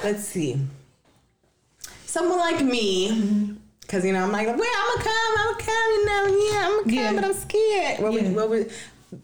Let's 0.03 0.23
see. 0.23 0.59
Someone 2.05 2.39
like 2.39 2.63
me, 2.63 3.09
mm-hmm. 3.09 3.53
because 3.81 4.05
you 4.05 4.13
know 4.13 4.23
I'm 4.23 4.31
like, 4.31 4.47
well, 4.47 4.55
I'm 4.57 4.97
gonna 4.97 5.03
come, 5.03 5.35
I'm 5.37 5.53
gonna 5.53 5.65
come, 5.65 5.91
you 5.91 6.05
know, 6.05 6.49
yeah, 6.49 6.65
I'm 6.65 6.71
gonna 6.71 6.83
come, 6.83 6.93
Yeah. 6.93 7.13
but 7.13 7.23
I'm 7.25 7.33
scared. 7.33 7.99
What 8.01 8.13
would, 8.13 8.23
Yeah. 8.23 8.29
what 8.31 8.49
would, 8.49 8.71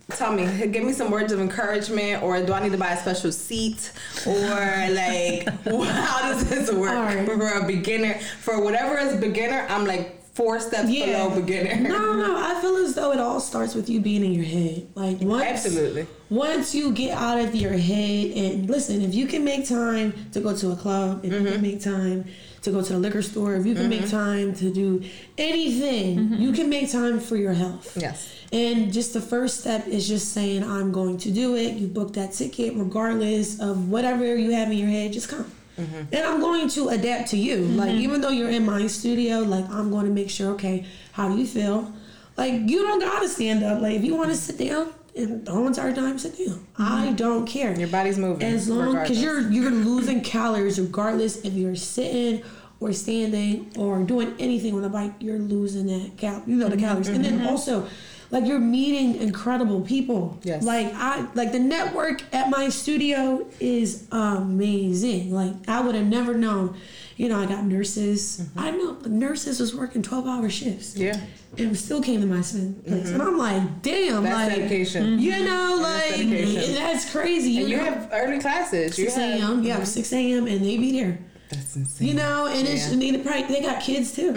tell 0.09 0.33
me, 0.33 0.67
give 0.67 0.83
me 0.83 0.93
some 0.93 1.11
words 1.11 1.31
of 1.33 1.39
encouragement, 1.39 2.23
or 2.23 2.41
do 2.45 2.53
I 2.53 2.61
need 2.61 2.71
to 2.71 2.77
buy 2.77 2.91
a 2.93 2.97
special 2.97 3.31
seat, 3.31 3.91
or 4.25 4.33
like, 4.33 5.47
how 5.65 6.31
does 6.31 6.49
this 6.49 6.71
work 6.71 6.91
right. 6.91 7.25
for 7.25 7.47
a 7.59 7.65
beginner? 7.65 8.15
For 8.41 8.61
whatever 8.61 8.97
is 8.97 9.15
beginner, 9.19 9.65
I'm 9.69 9.85
like 9.85 10.17
four 10.33 10.59
steps 10.61 10.89
Yeah. 10.89 11.27
below 11.27 11.41
beginner. 11.41 11.89
No, 11.89 12.13
no, 12.15 12.37
I 12.37 12.59
feel 12.61 12.77
as 12.77 12.95
though 12.95 13.11
it 13.11 13.19
all 13.19 13.39
starts 13.41 13.75
with 13.75 13.89
you 13.89 13.99
being 13.99 14.23
in 14.23 14.31
your 14.31 14.45
head. 14.45 14.87
Like 14.95 15.19
once, 15.19 15.43
Absolutely. 15.43 16.07
Once 16.29 16.73
you 16.73 16.93
get 16.93 17.17
out 17.17 17.37
of 17.39 17.53
your 17.53 17.73
head 17.73 18.31
and 18.37 18.69
listen, 18.69 19.01
if 19.01 19.13
you 19.13 19.27
can 19.27 19.43
make 19.43 19.67
time 19.67 20.13
to 20.31 20.39
go 20.39 20.55
to 20.55 20.71
a 20.71 20.75
club, 20.77 21.25
if 21.25 21.33
you 21.33 21.39
Mm-hmm. 21.39 21.51
can 21.51 21.61
make 21.61 21.81
time 21.83 22.25
to 22.61 22.71
go 22.71 22.81
to 22.81 22.93
the 22.93 22.99
liquor 22.99 23.21
store, 23.21 23.55
if 23.55 23.65
you 23.65 23.73
can 23.73 23.89
make 23.89 24.01
mm-hmm. 24.01 24.17
time 24.17 24.53
to 24.55 24.71
do 24.71 25.03
anything, 25.37 26.17
you 26.17 26.49
mm-hmm. 26.49 26.53
can 26.53 26.69
make 26.69 26.91
time 26.91 27.19
for 27.19 27.35
your 27.35 27.53
health. 27.53 27.97
Yes. 27.97 28.35
And 28.51 28.91
just 28.91 29.13
the 29.13 29.21
first 29.21 29.61
step 29.61 29.87
is 29.87 30.07
just 30.07 30.33
saying, 30.33 30.63
I'm 30.63 30.91
going 30.91 31.17
to 31.19 31.31
do 31.31 31.55
it. 31.55 31.75
You 31.75 31.87
book 31.87 32.13
that 32.13 32.33
ticket, 32.33 32.73
regardless 32.75 33.59
of 33.59 33.89
whatever 33.89 34.35
you 34.35 34.51
have 34.51 34.69
in 34.69 34.77
your 34.77 34.89
head, 34.89 35.13
just 35.13 35.29
come. 35.29 35.51
Mm-hmm. 35.79 36.13
And 36.13 36.25
I'm 36.25 36.39
going 36.41 36.67
to 36.69 36.89
adapt 36.89 37.29
to 37.29 37.37
you. 37.37 37.57
Like, 37.57 37.91
even 37.91 38.21
though 38.21 38.29
you're 38.29 38.49
in 38.49 38.65
my 38.65 38.85
studio, 38.87 39.39
like, 39.39 39.67
I'm 39.69 39.89
going 39.89 40.05
to 40.05 40.11
make 40.11 40.29
sure, 40.29 40.51
okay, 40.53 40.85
how 41.13 41.29
do 41.29 41.37
you 41.37 41.47
feel? 41.47 41.91
Like, 42.37 42.53
you 42.53 42.83
don't 42.83 42.99
got 42.99 43.21
to 43.21 43.29
stand 43.29 43.63
up. 43.63 43.81
Like, 43.81 43.95
if 43.95 44.03
you 44.03 44.15
want 44.15 44.29
to 44.29 44.35
sit 44.35 44.57
down, 44.57 44.93
and 45.15 45.45
the 45.45 45.51
whole 45.51 45.67
entire 45.67 45.93
time 45.93 46.17
sit 46.17 46.37
down. 46.37 46.65
I 46.77 47.07
mm-hmm. 47.07 47.15
don't 47.15 47.45
care. 47.45 47.77
Your 47.77 47.89
body's 47.89 48.17
moving. 48.17 48.47
As 48.47 48.69
long 48.69 48.93
because 48.93 49.21
you're 49.21 49.41
you're 49.51 49.71
losing 49.71 50.21
calories 50.21 50.79
regardless 50.79 51.43
if 51.43 51.53
you're 51.53 51.75
sitting 51.75 52.43
or 52.79 52.93
standing 52.93 53.71
or 53.77 54.01
doing 54.03 54.35
anything 54.39 54.73
on 54.73 54.81
the 54.81 54.89
bike, 54.89 55.13
you're 55.19 55.39
losing 55.39 55.87
that 55.87 56.17
cal 56.17 56.41
you 56.45 56.55
know 56.55 56.69
the 56.69 56.75
mm-hmm, 56.75 56.85
calories. 56.85 57.07
And 57.09 57.23
then 57.23 57.39
mm-hmm. 57.39 57.47
also 57.47 57.87
like 58.31 58.45
you're 58.45 58.59
meeting 58.59 59.21
incredible 59.21 59.81
people. 59.81 60.39
Yes. 60.43 60.63
Like 60.63 60.93
I 60.95 61.27
like 61.35 61.51
the 61.51 61.59
network 61.59 62.23
at 62.33 62.49
my 62.49 62.69
studio 62.69 63.45
is 63.59 64.07
amazing. 64.11 65.33
Like 65.33 65.53
I 65.67 65.81
would 65.81 65.95
have 65.95 66.07
never 66.07 66.33
known. 66.33 66.77
You 67.21 67.29
know, 67.29 67.39
I 67.39 67.45
got 67.45 67.63
nurses. 67.65 68.39
Mm-hmm. 68.41 68.59
I 68.59 68.71
know 68.71 68.97
nurses 69.05 69.59
was 69.59 69.75
working 69.75 70.01
twelve 70.01 70.25
hour 70.25 70.49
shifts. 70.49 70.97
Yeah. 70.97 71.19
And 71.55 71.77
still 71.77 72.01
came 72.01 72.19
to 72.21 72.25
my 72.25 72.37
place. 72.37 72.53
Mm-hmm. 72.55 73.13
And 73.13 73.21
I'm 73.21 73.37
like, 73.37 73.83
damn, 73.83 74.23
That's 74.23 74.49
like 74.49 74.57
dedication. 74.57 75.19
you 75.19 75.31
mm-hmm. 75.33 75.45
know, 75.45 75.77
like 75.83 76.15
dedication. 76.15 76.73
that's 76.73 77.11
crazy. 77.11 77.51
You, 77.51 77.61
And 77.61 77.69
you 77.69 77.77
know? 77.77 77.83
have 77.83 78.09
early 78.11 78.39
classes. 78.39 78.97
You 78.97 79.05
6 79.05 79.15
have, 79.17 79.39
a.m. 79.39 79.63
Yeah, 79.63 79.83
6 79.83 80.13
a.m. 80.13 80.47
and 80.47 80.65
they 80.65 80.77
be 80.77 80.99
there. 80.99 81.19
That's 81.49 81.75
insane. 81.75 82.07
You 82.07 82.13
know, 82.15 82.47
and 82.47 82.67
it's 82.67 82.87
Yeah. 82.87 82.93
and 82.93 83.01
they, 83.03 83.17
probably, 83.21 83.43
they 83.53 83.61
got 83.61 83.83
kids 83.83 84.13
too. 84.15 84.31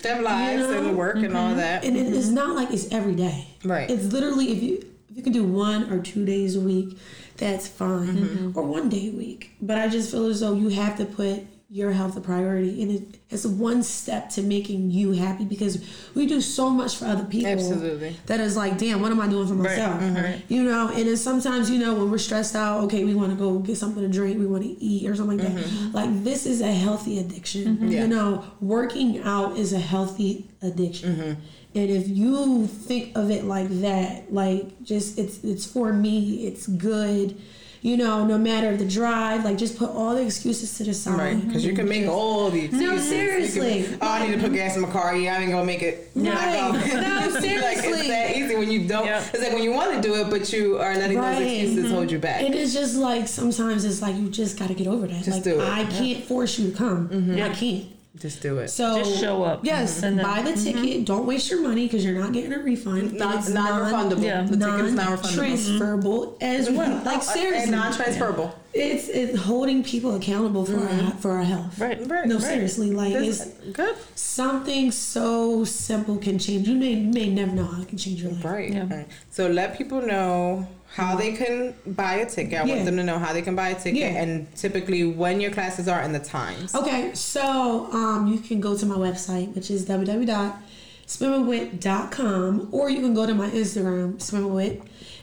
They 0.00 0.08
have 0.08 0.22
lives 0.22 0.62
You 0.62 0.68
know? 0.70 0.88
and 0.88 0.96
work 0.96 1.16
and 1.16 1.36
all 1.36 1.54
that. 1.56 1.84
And 1.84 1.94
it, 1.94 2.10
it's 2.14 2.28
not 2.28 2.56
like 2.56 2.70
it's 2.72 2.90
every 2.90 3.16
day. 3.16 3.48
Right. 3.64 3.90
It's 3.90 4.04
literally 4.14 4.50
if 4.52 4.62
you 4.62 4.76
if 5.10 5.16
you 5.18 5.22
can 5.22 5.32
do 5.34 5.44
one 5.44 5.92
or 5.92 6.00
two 6.00 6.24
days 6.24 6.56
a 6.56 6.60
week, 6.60 6.96
that's 7.36 7.68
fine, 7.68 8.16
Mm-hmm. 8.16 8.58
or 8.58 8.62
one 8.62 8.88
day 8.88 9.08
a 9.08 9.12
week. 9.12 9.50
But 9.60 9.76
I 9.78 9.88
just 9.88 10.10
feel 10.12 10.26
as 10.26 10.40
though 10.40 10.54
you 10.54 10.68
have 10.70 10.96
to 10.98 11.04
put 11.04 11.44
your 11.72 11.92
health 11.92 12.16
a 12.16 12.20
priority, 12.20 12.82
and 12.82 12.90
it, 12.90 13.20
it's 13.30 13.46
one 13.46 13.84
step 13.84 14.28
to 14.28 14.42
making 14.42 14.90
you 14.90 15.12
happy 15.12 15.44
because 15.44 15.84
we 16.16 16.26
do 16.26 16.40
so 16.40 16.68
much 16.68 16.96
for 16.96 17.04
other 17.04 17.24
people. 17.24 17.46
Absolutely. 17.46 18.16
That 18.26 18.40
is 18.40 18.56
like, 18.56 18.76
damn, 18.76 19.00
what 19.00 19.12
am 19.12 19.20
I 19.20 19.28
doing 19.28 19.46
for 19.46 19.54
myself? 19.54 20.00
Mm-hmm. 20.00 20.52
You 20.52 20.64
know, 20.64 20.88
and 20.88 21.06
then 21.06 21.16
sometimes 21.16 21.70
you 21.70 21.78
know 21.78 21.94
when 21.94 22.10
we're 22.10 22.18
stressed 22.18 22.56
out, 22.56 22.82
okay, 22.84 23.04
we 23.04 23.14
want 23.14 23.30
to 23.30 23.36
go 23.36 23.60
get 23.60 23.76
something 23.76 24.02
to 24.02 24.08
drink, 24.08 24.40
we 24.40 24.46
want 24.46 24.64
to 24.64 24.82
eat 24.82 25.08
or 25.08 25.14
something 25.14 25.38
like 25.38 25.46
that. 25.46 25.64
Mm-hmm. 25.64 25.92
Like 25.92 26.24
this 26.24 26.44
is 26.44 26.60
a 26.60 26.72
healthy 26.72 27.20
addiction. 27.20 27.76
Mm-hmm. 27.76 27.88
Yeah. 27.88 28.00
You 28.02 28.08
know, 28.08 28.44
working 28.60 29.22
out 29.22 29.56
is 29.56 29.72
a 29.72 29.78
healthy 29.78 30.48
addiction. 30.62 31.36
And 31.72 31.88
if 31.88 32.08
you 32.08 32.66
think 32.66 33.16
of 33.16 33.30
it 33.30 33.44
like 33.44 33.68
that, 33.80 34.34
like 34.34 34.82
just 34.82 35.20
it's 35.20 35.44
it's 35.44 35.66
for 35.66 35.92
me, 35.92 36.48
it's 36.48 36.66
good. 36.66 37.40
You 37.82 37.96
know, 37.96 38.26
no 38.26 38.36
matter 38.36 38.76
the 38.76 38.84
drive, 38.84 39.44
like 39.44 39.56
just 39.56 39.78
put 39.78 39.88
all 39.90 40.14
the 40.14 40.22
excuses 40.22 40.76
to 40.76 40.84
the 40.84 40.92
side. 40.92 41.18
Right, 41.18 41.46
because 41.46 41.64
you 41.64 41.74
can 41.74 41.88
make 41.88 42.06
all 42.06 42.50
these. 42.50 42.72
No, 42.72 42.94
excuses. 42.94 43.10
You 43.10 43.20
can- 43.20 43.48
seriously. 43.48 43.98
oh, 44.02 44.06
I 44.08 44.26
need 44.26 44.34
to 44.34 44.40
put 44.40 44.52
gas 44.52 44.76
in 44.76 44.82
my 44.82 44.90
car. 44.90 45.16
Yeah, 45.16 45.36
I 45.36 45.40
ain't 45.40 45.50
gonna 45.50 45.64
make 45.64 45.82
it. 45.82 46.10
You're 46.14 46.34
not 46.34 46.44
No, 46.74 46.80
Like, 46.80 47.78
it's 47.78 48.08
that 48.08 48.36
easy 48.36 48.56
when 48.56 48.70
you 48.70 48.86
don't. 48.86 49.06
Yep. 49.06 49.34
It's 49.34 49.42
like 49.42 49.52
when 49.54 49.62
you 49.62 49.72
want 49.72 49.94
to 49.94 50.02
do 50.02 50.14
it, 50.16 50.28
but 50.28 50.52
you 50.52 50.78
are 50.78 50.94
letting 50.94 51.18
Right. 51.18 51.38
those 51.38 51.42
excuses 51.42 51.84
mm-hmm. 51.86 51.94
hold 51.94 52.10
you 52.10 52.18
back. 52.18 52.42
It's 52.42 52.74
just 52.74 52.96
like 52.96 53.26
sometimes 53.26 53.84
it's 53.84 54.02
like 54.02 54.14
you 54.16 54.28
just 54.28 54.58
got 54.58 54.68
to 54.68 54.74
get 54.74 54.86
over 54.86 55.06
that. 55.06 55.24
Just 55.24 55.38
like 55.38 55.42
do 55.44 55.60
it. 55.60 55.68
I 55.68 55.84
can't 55.86 56.22
force 56.24 56.58
you 56.58 56.70
to 56.70 56.76
come. 56.76 57.08
Mm-hmm. 57.08 57.42
I 57.42 57.48
can't. 57.48 57.86
Just 58.18 58.42
do 58.42 58.58
it. 58.58 58.68
So 58.68 58.98
Just 58.98 59.20
show 59.20 59.44
up. 59.44 59.64
Yes, 59.64 60.02
And 60.02 60.18
then- 60.18 60.24
buy 60.26 60.42
the 60.42 60.50
mm-hmm. 60.50 60.82
ticket. 60.82 61.04
Don't 61.06 61.26
waste 61.26 61.48
your 61.48 61.62
money 61.62 61.86
because 61.86 62.04
you're 62.04 62.18
not 62.18 62.32
getting 62.32 62.52
a 62.52 62.58
refund. 62.58 63.12
non 63.12 63.30
And 63.30 63.38
it's 63.38 63.48
non-refundable. 63.48 64.22
Yeah. 64.22 64.42
The 64.42 64.56
ticket 64.56 64.84
is 64.86 64.92
non-refundable. 64.94 65.34
transferable 65.34 66.36
as 66.40 66.68
well. 66.68 67.02
Like 67.04 67.22
seriously, 67.22 67.62
and 67.62 67.70
non-transferable. 67.70 68.52
it's 68.74 69.08
it's 69.08 69.38
holding 69.38 69.84
people 69.84 70.16
accountable 70.16 70.64
for 70.66 70.78
our 70.80 70.88
mm-hmm. 70.88 71.18
for 71.18 71.30
our 71.32 71.44
health. 71.44 71.78
Right. 71.78 72.04
Right. 72.08 72.26
No, 72.26 72.34
right. 72.36 72.44
seriously, 72.44 72.90
like 72.90 73.12
This- 73.12 73.46
it's 73.46 73.70
good. 73.76 73.96
something 74.16 74.90
so 74.90 75.64
simple 75.64 76.16
can 76.16 76.38
change. 76.40 76.66
You 76.66 76.74
may 76.74 76.96
may 76.96 77.30
never 77.30 77.52
know 77.52 77.64
how 77.64 77.80
it 77.80 77.88
can 77.88 77.96
change 77.98 78.22
your 78.22 78.32
life. 78.32 78.44
Right. 78.44 78.72
Yeah. 78.72 78.88
right. 78.90 79.06
So 79.30 79.46
let 79.46 79.78
people 79.78 80.02
know 80.02 80.66
how 80.92 81.14
they 81.16 81.32
can 81.32 81.74
buy 81.86 82.14
a 82.16 82.26
ticket. 82.28 82.60
I 82.60 82.64
Yeah. 82.64 82.74
want 82.74 82.84
them 82.86 82.96
to 82.96 83.04
know 83.04 83.18
how 83.18 83.32
they 83.32 83.42
can 83.42 83.54
buy 83.54 83.68
a 83.70 83.74
ticket 83.74 84.00
Yeah. 84.00 84.20
and 84.22 84.52
typically 84.56 85.04
when 85.04 85.40
your 85.40 85.50
classes 85.52 85.86
are 85.88 86.00
and 86.00 86.12
the 86.14 86.18
times. 86.18 86.74
Okay, 86.74 87.12
so 87.14 87.88
um, 87.92 88.26
you 88.26 88.38
can 88.40 88.60
go 88.60 88.76
to 88.76 88.84
my 88.86 88.96
website, 88.96 89.54
which 89.54 89.70
is 89.70 89.84
www.spinwithwit.com, 89.86 92.68
or 92.72 92.90
you 92.90 93.00
can 93.00 93.14
go 93.14 93.26
to 93.26 93.34
my 93.34 93.48
Instagram, 93.50 94.14
spinwithwit, 94.16 94.82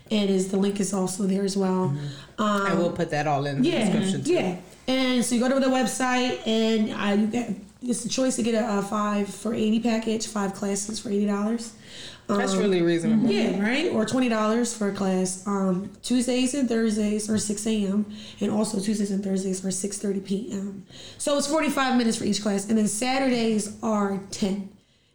and 0.10 0.30
is 0.30 0.48
the 0.50 0.58
link 0.58 0.80
is 0.80 0.94
also 0.94 1.24
there 1.24 1.44
as 1.44 1.58
well. 1.58 1.94
Um, 2.40 2.66
And 2.68 2.80
we'll 2.80 2.92
put 2.92 3.10
that 3.12 3.28
all 3.28 3.46
in 3.46 3.62
the 3.62 3.70
yeah, 3.70 3.86
description 3.86 4.24
too. 4.24 4.34
yeah. 4.34 4.56
And 4.88 5.24
so 5.26 5.36
you 5.36 5.42
go 5.42 5.50
to 5.50 5.60
the 5.60 5.68
website, 5.68 6.48
and 6.48 6.94
uh, 6.94 7.22
you 7.22 7.28
get 7.28 7.54
it's 7.84 8.04
a 8.06 8.10
choice 8.10 8.36
to 8.38 8.44
get 8.44 8.56
a, 8.56 8.80
a 8.80 8.82
five 8.82 9.28
for 9.30 9.54
eighty 9.54 9.80
package, 9.80 10.28
five 10.28 10.54
classes 10.54 11.00
for 11.00 11.10
eighty 11.10 11.26
dollars. 11.26 11.74
That's 12.28 12.56
really 12.56 12.82
reasonable. 12.82 13.30
Yeah, 13.30 13.62
right. 13.62 13.92
Or 13.92 14.06
twenty 14.06 14.28
dollars 14.28 14.76
for 14.76 14.90
a 14.90 14.94
class. 14.94 15.46
Um, 15.48 15.92
Tuesdays 16.04 16.54
and 16.54 16.68
Thursdays 16.68 17.30
are 17.30 17.38
six 17.38 17.66
a.m. 17.66 18.06
and 18.42 18.52
also 18.52 18.80
Tuesdays 18.80 19.12
and 19.12 19.24
Thursdays 19.24 19.64
are 19.66 19.72
six 19.72 19.98
thirty 19.98 20.20
p.m. 20.20 20.86
So 21.18 21.38
it's 21.38 21.48
forty 21.48 21.70
five 21.70 21.98
minutes 21.98 22.18
for 22.18 22.26
each 22.26 22.42
class, 22.42 22.68
and 22.68 22.78
then 22.78 22.88
Saturdays 22.88 23.78
are 23.82 24.20
ten, 24.30 24.70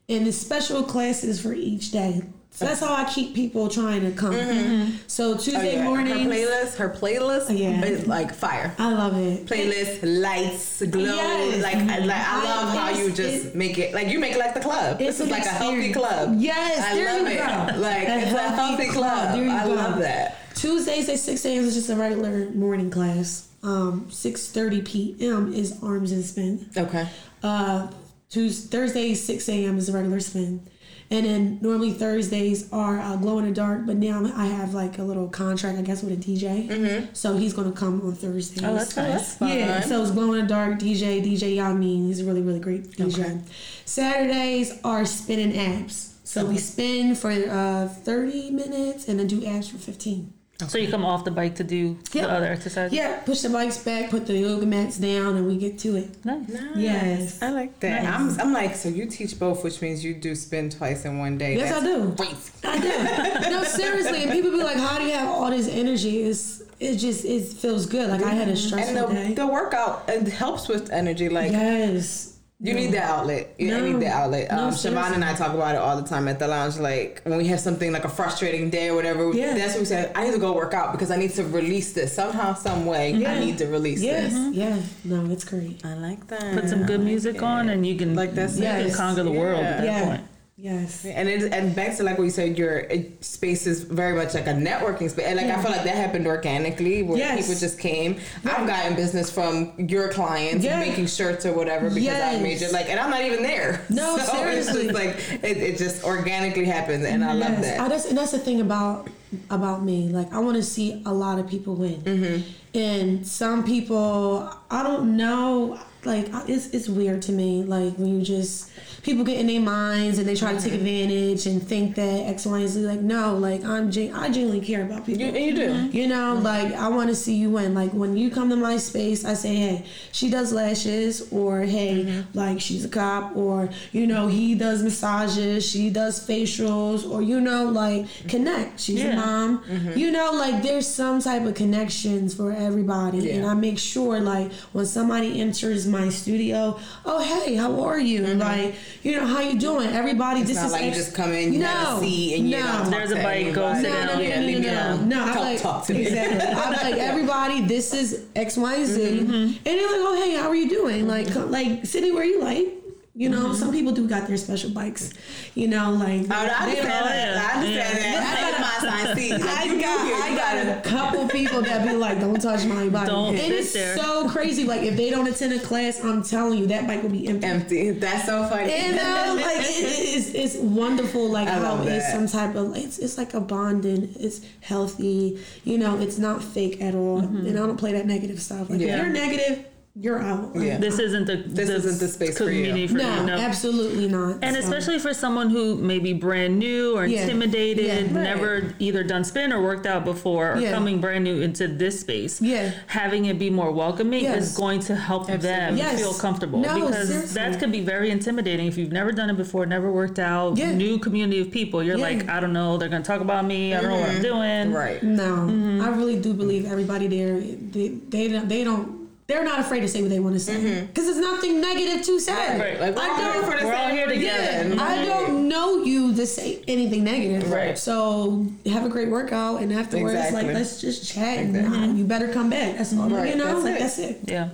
and 0.08 0.26
the 0.26 0.32
special 0.32 0.82
classes 0.82 1.40
for 1.40 1.52
each 1.52 1.90
day. 1.90 2.22
So 2.54 2.66
that's 2.66 2.80
how 2.80 2.94
I 2.94 3.04
keep 3.04 3.34
people 3.34 3.68
trying 3.68 4.02
to 4.02 4.10
come. 4.12 4.98
So 5.06 5.32
Oh, 5.32 5.36
Tuesday 5.38 5.74
yeah. 5.76 5.84
mornings, 5.84 6.20
Her 6.20 6.28
playlist, 6.28 6.74
her 6.76 6.90
playlist 6.90 7.58
Yeah. 7.58 7.82
is 7.84 8.06
like 8.06 8.34
fire. 8.34 8.74
I 8.78 8.92
love 8.92 9.16
it. 9.16 9.46
Playlist, 9.46 10.00
lights, 10.20 10.82
glow. 10.82 11.02
Yes. 11.02 11.62
Like, 11.62 11.76
I, 11.76 11.98
like 12.00 12.10
I 12.16 12.44
love 12.44 12.74
how 12.76 12.90
you 12.90 13.10
just 13.10 13.46
it- 13.46 13.54
make 13.56 13.78
it 13.78 13.94
like 13.94 14.08
you 14.08 14.18
make 14.20 14.32
it 14.32 14.38
like 14.38 14.52
the 14.52 14.60
club. 14.60 15.00
It's 15.00 15.18
This 15.18 15.26
is 15.26 15.30
like 15.30 15.46
a 15.46 15.48
healthy 15.48 15.92
club. 15.94 16.34
Yes, 16.38 16.78
I 16.78 17.18
love 17.18 17.26
it. 17.26 17.38
go. 17.74 17.80
Like 17.80 18.08
A 18.08 18.18
it's 18.18 18.32
a 18.32 18.48
healthy 18.50 18.88
club. 18.88 19.32
club. 19.34 19.48
I 19.50 19.64
go. 19.66 19.72
love 19.72 19.98
that. 20.00 20.36
Tuesdays 20.54 21.08
at 21.08 21.18
6 21.18 21.44
a.m. 21.46 21.64
is 21.64 21.74
just 21.74 21.88
a 21.88 21.96
regular 21.96 22.50
morning 22.50 22.90
class. 22.90 23.48
Um, 23.62 24.06
6.30 24.10 24.84
p.m. 24.84 25.52
is 25.54 25.78
arms 25.82 26.12
and 26.12 26.22
spin. 26.24 26.68
Okay. 26.76 27.08
Uh, 27.42 27.88
Tuesday, 28.28 28.68
Thursday, 28.76 29.14
6 29.14 29.48
a.m. 29.48 29.78
is 29.78 29.88
a 29.88 29.92
regular 29.92 30.20
spin. 30.20 30.68
And 31.12 31.26
then 31.26 31.58
normally 31.60 31.92
Thursdays 31.92 32.72
are 32.72 32.98
uh, 32.98 33.16
glow 33.16 33.38
in 33.38 33.44
the 33.44 33.52
dark, 33.52 33.84
but 33.84 33.96
now 33.96 34.24
I 34.34 34.46
have 34.46 34.72
like 34.72 34.98
a 34.98 35.02
little 35.02 35.28
contract, 35.28 35.78
I 35.78 35.82
guess, 35.82 36.02
with 36.02 36.14
a 36.14 36.16
DJ. 36.16 36.68
Mm-hmm. 36.68 37.12
So 37.12 37.36
he's 37.36 37.52
going 37.52 37.70
to 37.70 37.78
come 37.78 38.00
on 38.00 38.14
Thursdays. 38.14 38.64
Oh, 38.64 38.74
that's 38.74 38.96
nice. 38.96 39.36
Fun. 39.36 39.48
Yeah, 39.50 39.80
so 39.80 40.00
it's 40.00 40.10
glow 40.10 40.32
in 40.32 40.40
the 40.40 40.46
dark 40.46 40.78
DJ, 40.78 41.22
DJ 41.22 41.56
Yamin. 41.56 42.06
He's 42.06 42.20
a 42.20 42.24
really, 42.24 42.40
really 42.40 42.60
great 42.60 42.92
DJ. 42.92 43.24
Okay. 43.24 43.40
Saturdays 43.84 44.80
are 44.84 45.04
spinning 45.04 45.54
abs. 45.58 46.14
So 46.24 46.46
we 46.46 46.56
spin 46.56 47.14
for 47.14 47.30
uh, 47.30 47.88
30 47.88 48.52
minutes 48.52 49.06
and 49.06 49.18
then 49.18 49.26
do 49.26 49.44
abs 49.44 49.68
for 49.68 49.76
15. 49.76 50.32
So 50.68 50.78
you 50.78 50.88
come 50.90 51.04
off 51.04 51.24
the 51.24 51.30
bike 51.30 51.56
to 51.56 51.64
do 51.64 51.98
Yep. 52.12 52.26
the 52.26 52.30
other 52.30 52.46
exercises? 52.46 52.92
Yeah, 52.92 53.20
push 53.20 53.40
the 53.40 53.50
bikes 53.50 53.78
back, 53.78 54.10
put 54.10 54.26
the 54.26 54.34
yoga 54.34 54.66
mats 54.66 54.98
down, 54.98 55.36
and 55.36 55.46
we 55.46 55.56
get 55.56 55.78
to 55.80 55.96
it. 55.96 56.24
Nice. 56.24 56.50
Yes. 56.76 57.42
I 57.42 57.50
like 57.50 57.78
that. 57.80 58.04
I'm, 58.04 58.38
I'm 58.40 58.52
like, 58.52 58.74
so 58.74 58.88
you 58.88 59.06
teach 59.06 59.38
both, 59.38 59.64
which 59.64 59.80
means 59.82 60.04
you 60.04 60.14
do 60.14 60.34
spin 60.34 60.70
twice 60.70 61.04
in 61.04 61.18
one 61.18 61.38
day. 61.38 61.56
Yes, 61.56 61.70
That's 61.70 61.82
I 61.82 61.86
do. 61.86 62.14
Crazy. 62.16 62.52
I 62.64 63.44
do. 63.44 63.50
no, 63.50 63.62
seriously. 63.64 64.22
And 64.24 64.32
people 64.32 64.50
be 64.50 64.62
like, 64.62 64.76
"How 64.76 64.98
do 64.98 65.04
you 65.04 65.12
have 65.12 65.28
all 65.28 65.50
this 65.50 65.68
energy?" 65.68 66.22
It's 66.22 66.62
it 66.80 66.96
just 66.96 67.24
it 67.24 67.44
feels 67.44 67.86
good. 67.86 68.10
Like 68.10 68.22
I 68.22 68.30
had 68.34 68.48
a 68.48 68.52
mm-hmm. 68.52 68.78
And 68.78 68.96
the, 68.96 69.06
day. 69.06 69.34
the 69.34 69.46
workout 69.46 70.04
it 70.08 70.28
helps 70.28 70.68
with 70.68 70.90
energy. 70.90 71.28
Like 71.28 71.52
yes. 71.52 72.31
You 72.62 72.74
need 72.74 72.92
that 72.92 73.02
outlet. 73.10 73.54
You 73.58 73.68
No. 73.72 73.80
need 73.84 74.00
that 74.06 74.14
outlet. 74.14 74.50
No, 74.52 74.58
Um, 74.68 74.70
Siobhan 74.72 75.14
and 75.14 75.24
I 75.24 75.34
talk 75.34 75.52
about 75.52 75.74
it 75.74 75.78
all 75.78 75.96
the 76.00 76.06
time 76.08 76.28
at 76.28 76.38
the 76.38 76.46
lounge. 76.46 76.76
Like 76.78 77.20
when 77.24 77.36
we 77.38 77.46
have 77.48 77.58
something 77.60 77.90
like 77.92 78.04
a 78.04 78.08
frustrating 78.08 78.70
day 78.70 78.88
or 78.90 78.94
whatever, 78.94 79.32
Yeah. 79.34 79.54
that's 79.54 79.72
what 79.74 79.80
we 79.80 79.86
say. 79.86 80.10
I 80.14 80.24
need 80.24 80.32
to 80.32 80.38
go 80.38 80.52
work 80.52 80.72
out 80.72 80.92
because 80.92 81.10
I 81.10 81.16
need 81.16 81.34
to 81.34 81.42
release 81.44 81.92
this 81.92 82.12
somehow, 82.12 82.54
some 82.54 82.86
way. 82.86 83.10
Yeah. 83.12 83.32
I 83.32 83.40
need 83.40 83.58
to 83.58 83.66
release 83.66 84.00
Yes. 84.00 84.32
this. 84.32 84.54
Yeah. 84.54 84.76
No, 85.04 85.30
it's 85.32 85.44
great. 85.44 85.80
I 85.84 85.94
like 85.94 86.26
that. 86.28 86.54
Put 86.54 86.68
some 86.68 86.84
good 86.84 87.00
like 87.00 87.08
music 87.12 87.36
it. 87.36 87.42
on 87.42 87.68
and 87.68 87.84
you 87.86 87.96
can 87.96 88.14
Like 88.14 88.34
that's 88.34 88.56
you 88.56 88.64
can 88.64 88.90
conquer 88.92 89.24
the 89.24 89.32
world 89.32 89.64
at 89.64 89.78
that 89.78 89.84
Yeah. 89.86 90.18
Yes. 90.62 91.04
And 91.04 91.28
it 91.28 91.52
and 91.52 91.74
back 91.74 91.96
to 91.96 92.04
like 92.04 92.18
what 92.18 92.22
you 92.24 92.30
said, 92.30 92.56
your 92.56 92.84
space 93.20 93.66
is 93.66 93.82
very 93.82 94.14
much 94.14 94.32
like 94.32 94.46
a 94.46 94.52
networking 94.52 95.10
space. 95.10 95.26
And 95.26 95.36
like 95.36 95.46
I 95.46 95.48
Yeah. 95.48 95.60
feel 95.62 95.72
like 95.72 95.82
that 95.82 95.96
happened 95.96 96.24
organically, 96.28 97.02
where 97.02 97.18
Yes. 97.18 97.40
people 97.48 97.58
just 97.58 97.80
came. 97.80 98.20
I've 98.44 98.64
gotten 98.68 98.94
business 98.94 99.28
from 99.28 99.72
your 99.76 100.06
clients 100.10 100.64
making 100.64 101.08
shirts 101.08 101.44
or 101.44 101.52
whatever 101.52 101.90
because 101.90 102.14
I 102.20 102.38
made 102.38 102.62
it 102.62 102.70
like, 102.72 102.88
and 102.88 103.00
I'm 103.00 103.10
not 103.10 103.22
even 103.24 103.42
there. 103.42 103.80
No, 103.90 104.16
so 104.24 104.36
seriously. 104.36 104.82
It's 104.86 104.92
just 104.92 104.94
like 104.94 105.42
it, 105.42 105.56
it 105.56 105.78
just 105.78 106.04
organically 106.04 106.64
happens, 106.66 107.04
and 107.06 107.24
I 107.24 107.32
love 107.32 107.60
that. 107.62 107.80
I, 107.80 107.88
that's, 107.88 108.04
and 108.04 108.16
that's 108.16 108.30
the 108.30 108.38
thing 108.38 108.60
about 108.60 109.08
about 109.50 109.82
me. 109.82 110.10
Like 110.10 110.32
I 110.32 110.38
want 110.38 110.58
to 110.58 110.62
see 110.62 111.02
a 111.04 111.12
lot 111.12 111.40
of 111.40 111.48
people 111.48 111.74
win, 111.74 112.00
Mm-hmm. 112.02 112.78
and 112.78 113.26
some 113.26 113.64
people 113.64 114.48
I 114.70 114.84
don't 114.84 115.16
know. 115.16 115.80
Like 116.04 116.28
it's 116.48 116.66
it's 116.70 116.88
weird 116.88 117.22
to 117.22 117.32
me. 117.32 117.62
Like 117.62 117.94
when 117.96 118.08
you 118.18 118.22
just 118.22 118.70
people 119.02 119.24
get 119.24 119.38
in 119.38 119.46
their 119.46 119.60
minds 119.60 120.18
and 120.18 120.26
they 120.28 120.34
try 120.34 120.52
to 120.52 120.60
take 120.60 120.72
Mm-hmm. 120.72 120.86
advantage 120.86 121.46
and 121.46 121.62
think 121.62 121.94
that 121.96 122.26
X, 122.28 122.44
Y, 122.46 122.58
and 122.58 122.68
Z. 122.68 122.80
Like 122.80 123.00
no, 123.00 123.36
like 123.36 123.64
I'm 123.64 123.90
gen- 123.90 124.12
I 124.14 124.28
genuinely 124.30 124.64
care 124.64 124.82
about 124.84 125.06
people. 125.06 125.22
you, 125.22 125.28
and 125.28 125.36
you 125.44 125.54
do. 125.54 125.98
You 125.98 126.08
know, 126.08 126.34
Mm-hmm. 126.34 126.44
like 126.44 126.72
I 126.74 126.88
want 126.88 127.08
to 127.10 127.14
see 127.14 127.34
you 127.36 127.50
win. 127.50 127.72
Like 127.74 127.92
when 127.92 128.16
you 128.16 128.30
come 128.30 128.48
to 128.50 128.56
my 128.56 128.78
space, 128.78 129.24
I 129.24 129.34
say, 129.34 129.54
hey, 129.54 129.86
she 130.12 130.28
does 130.30 130.52
lashes, 130.52 131.28
or 131.32 131.60
hey, 131.62 132.04
Mm-hmm. 132.04 132.38
like 132.38 132.60
she's 132.60 132.84
a 132.84 132.88
cop, 132.88 133.36
or 133.36 133.68
you 133.92 134.06
know, 134.06 134.26
he 134.26 134.54
does 134.56 134.82
massages, 134.82 135.64
she 135.68 135.88
does 135.90 136.26
facials, 136.26 137.08
or 137.08 137.22
you 137.22 137.40
know, 137.40 137.66
like 137.66 138.06
connect. 138.28 138.80
She's 138.80 139.02
Yeah. 139.02 139.12
a 139.12 139.16
mom. 139.16 139.64
Mm-hmm. 139.64 139.98
You 139.98 140.10
know, 140.10 140.32
like 140.32 140.62
there's 140.62 140.86
some 140.88 141.20
type 141.20 141.44
of 141.44 141.54
connections 141.54 142.34
for 142.34 142.50
everybody, 142.52 143.30
and 143.30 143.46
I 143.46 143.54
make 143.54 143.78
sure 143.78 144.18
like 144.20 144.50
when 144.72 144.86
somebody 144.86 145.40
enters 145.40 145.86
my 145.92 146.08
studio, 146.08 146.78
oh 147.04 147.20
hey, 147.22 147.54
how 147.54 147.80
are 147.82 148.00
you? 148.00 148.26
Like 148.34 148.74
you 149.02 149.12
know, 149.20 149.26
how 149.26 149.40
you 149.40 149.58
doing? 149.58 149.88
Everybody, 149.90 150.40
Mm-hmm. 150.40 150.50
It's 150.50 150.50
this 150.50 150.56
not 150.58 150.66
is 150.66 150.72
like 150.72 150.84
you 150.86 150.90
just 150.92 151.14
come 151.14 151.32
in, 151.32 151.52
you 151.52 151.62
have 151.62 151.98
a 151.98 152.00
seat, 152.00 152.38
and 152.38 152.50
you 152.50 152.56
no. 152.58 152.66
don't 152.82 152.90
There's 152.90 153.10
a 153.12 153.16
bike, 153.16 153.52
go 153.54 153.74
sit 153.74 153.82
no, 153.84 153.88
down. 153.90 154.06
no, 154.06 154.14
no, 154.14 154.20
Yeah, 154.20 154.40
no, 154.40 154.46
leave 154.46 154.62
no, 154.64 154.96
no, 154.96 155.04
no. 155.04 155.22
I'm 155.22 155.28
Talk, 155.34 155.36
like, 155.38 155.60
talk 155.62 155.86
to 155.86 155.94
me. 155.94 156.02
exactly. 156.06 156.40
I'm 156.48 156.72
like, 156.72 156.94
everybody, 157.10 157.60
this 157.60 157.92
is 157.94 158.24
X, 158.34 158.56
Y, 158.56 158.74
and 158.74 158.86
Z. 158.86 159.18
And 159.18 159.58
they're 159.64 159.76
like, 159.76 160.00
oh, 160.08 160.22
hey, 160.24 160.34
how 160.36 160.48
are 160.48 160.54
you 160.56 160.68
doing? 160.68 161.06
Like, 161.06 161.30
come, 161.32 161.50
like, 161.50 161.84
sit 161.86 162.02
anywhere 162.02 162.24
you 162.24 162.40
like. 162.40 162.68
You 163.14 163.28
know, 163.28 163.52
some 163.52 163.70
people 163.72 163.92
do 163.92 164.08
got 164.08 164.26
their 164.26 164.38
special 164.38 164.70
bikes. 164.70 165.12
You 165.54 165.68
know, 165.68 165.90
like 165.92 166.22
Oh, 166.30 166.34
I 166.34 166.46
understand 166.46 166.86
that. 167.06 167.36
I 167.54 167.58
understand 167.58 167.98
that. 167.98 168.38
I 168.38 168.50
got 168.50 168.60
my 168.60 169.04
sign 169.04 169.16
seat. 169.16 169.30
Like, 169.32 169.42
I 169.42 169.66
got, 169.80 170.06
here, 170.06 170.16
I 170.16 170.28
you 170.30 170.36
got 170.36 170.78
a 170.78 170.80
couple 170.88 171.28
people 171.28 171.60
that 171.60 171.86
be 171.86 171.92
like, 171.94 172.20
"Don't 172.20 172.40
touch 172.40 172.64
my 172.64 172.88
bike," 172.88 173.08
Don't 173.08 173.34
it's 173.36 173.74
there. 173.74 173.98
so 173.98 174.30
crazy. 174.30 174.64
Like 174.64 174.80
if 174.82 174.96
they 174.96 175.10
don't 175.10 175.26
attend 175.28 175.52
a 175.52 175.58
class, 175.58 176.02
I'm 176.02 176.22
telling 176.22 176.58
you, 176.58 176.66
that 176.68 176.86
bike 176.86 177.02
will 177.02 177.10
be 177.10 177.28
empty. 177.28 177.46
empty. 177.46 177.90
That's 177.90 178.24
so 178.24 178.48
funny. 178.48 178.72
And 178.72 178.98
um, 178.98 179.36
like 179.36 179.56
it, 179.58 179.66
it- 179.68 180.16
it's 180.16 180.28
it's 180.34 180.56
wonderful 180.56 181.28
like 181.28 181.48
I 181.48 181.52
how 181.52 181.74
love 181.76 181.86
it's 181.86 182.10
some 182.12 182.26
type 182.28 182.54
of 182.56 182.74
it's 182.76 182.98
it's 182.98 183.18
like 183.18 183.34
a 183.34 183.40
bonding. 183.40 184.14
It's 184.18 184.40
healthy, 184.62 185.38
you 185.64 185.76
know. 185.76 186.00
It's 186.00 186.16
not 186.18 186.42
fake 186.42 186.80
at 186.80 186.94
all, 186.94 187.18
and 187.18 187.48
I 187.50 187.52
don't 187.52 187.76
play 187.76 187.92
that 187.92 188.06
negative 188.06 188.40
stuff. 188.40 188.70
Like 188.70 188.80
Yeah. 188.80 188.96
if 188.96 189.02
you're 189.02 189.12
negative, 189.12 189.66
you're 189.94 190.18
out. 190.18 190.52
Yeah. 190.56 190.78
This 190.78 190.98
isn't 190.98 191.26
the 191.26 191.36
This 191.46 191.68
isn't 191.68 192.00
the 192.00 192.08
space 192.08 192.38
for 192.38 192.50
you. 192.50 192.88
for 192.88 192.94
no, 192.94 193.20
you. 193.20 193.26
No. 193.26 193.34
absolutely 193.34 194.08
not. 194.08 194.38
And 194.42 194.56
So, 194.56 194.62
especially 194.62 194.98
for 194.98 195.12
someone 195.12 195.50
who 195.50 195.74
may 195.76 195.98
be 195.98 196.14
brand 196.14 196.58
new 196.58 196.96
or 196.96 197.04
Yeah. 197.04 197.22
intimidated, 197.22 197.84
Yeah. 197.84 197.94
Right. 198.00 198.12
never 198.12 198.74
either 198.78 199.02
done 199.04 199.22
spin 199.24 199.52
or 199.52 199.60
worked 199.62 199.84
out 199.84 200.06
before, 200.06 200.54
or 200.54 200.58
Yeah. 200.60 200.72
coming 200.72 200.98
brand 200.98 201.24
new 201.24 201.42
into 201.42 201.68
this 201.68 202.00
space, 202.00 202.40
Yeah. 202.40 202.70
having 202.86 203.26
it 203.26 203.38
be 203.38 203.50
more 203.50 203.70
welcoming 203.70 204.22
Yes. 204.24 204.52
is 204.52 204.56
going 204.56 204.80
to 204.80 204.94
help 204.94 205.26
them 205.26 205.76
Yes. 205.76 206.00
feel 206.00 206.14
comfortable. 206.14 206.60
No, 206.60 206.86
because 206.86 207.08
seriously. 207.08 207.34
that 207.34 207.58
could 207.60 207.70
be 207.70 207.82
very 207.82 208.10
intimidating 208.10 208.66
if 208.68 208.78
you've 208.78 208.92
never 208.92 209.12
done 209.12 209.28
it 209.28 209.36
before, 209.36 209.66
never 209.66 209.92
worked 209.92 210.18
out, 210.18 210.56
Yeah. 210.56 210.72
new 210.72 210.98
community 210.98 211.40
of 211.42 211.50
people. 211.50 211.82
You're 211.82 211.98
Yeah. 211.98 212.02
like, 212.04 212.28
I 212.30 212.40
don't 212.40 212.54
know, 212.54 212.78
they're 212.78 212.88
gonna 212.88 213.04
talk 213.04 213.20
about 213.20 213.44
me. 213.46 213.74
I 213.74 213.82
don't 213.82 213.90
know 213.90 214.00
what 214.00 214.08
I'm 214.08 214.22
doing. 214.22 214.72
right. 214.72 215.02
no, 215.02 215.22
Mm-hmm. 215.50 215.80
I 215.82 215.88
really 215.90 216.16
do 216.18 216.32
believe 216.32 216.64
everybody 216.64 217.08
there. 217.08 217.38
They 217.72 217.92
they 218.08 218.28
don't 218.28 218.48
they 218.48 218.64
don't. 218.64 219.01
They're 219.28 219.44
not 219.44 219.60
afraid 219.60 219.80
to 219.80 219.88
say 219.88 220.02
what 220.02 220.10
they 220.10 220.20
want 220.20 220.34
to 220.34 220.40
say 220.40 220.84
because 220.86 221.04
there's 221.06 221.18
nothing 221.18 221.60
negative 221.60 222.04
to 222.04 222.20
say. 222.20 222.32
Mm-hmm. 222.32 222.60
Right. 222.60 222.80
Like 222.80 222.96
we're 222.96 223.02
I 223.02 223.08
all 223.08 223.16
don't- 223.18 223.32
here 223.32 223.42
for 223.52 223.58
the 223.58 223.66
we're 223.66 223.74
all 223.74 223.88
here 223.88 224.06
together. 224.08 224.64
reason. 224.64 224.78
I 224.80 225.04
don't 225.06 225.48
know 225.48 225.82
you 225.84 226.14
to 226.14 226.26
say 226.26 226.62
anything 226.68 227.04
negative. 227.04 227.50
Right. 227.50 227.78
So 227.78 228.46
have 228.66 228.84
a 228.84 228.88
great 228.88 229.08
workout, 229.10 229.62
and 229.62 229.72
afterwards, 229.72 230.14
Exactly. 230.14 230.42
like 230.42 230.54
let's 230.54 230.80
just 230.80 231.08
chat. 231.10 231.38
Exactly. 231.38 231.78
uh, 231.78 231.92
you 231.92 232.04
better 232.04 232.28
come 232.28 232.50
back. 232.50 232.76
That's 232.76 232.92
all. 232.96 233.08
Right, 233.08 233.30
You 233.30 233.36
know, 233.36 233.46
that's 233.46 233.64
like 233.64 233.74
it. 233.76 233.80
that's 233.80 233.98
it. 233.98 234.18
Yeah. 234.24 234.48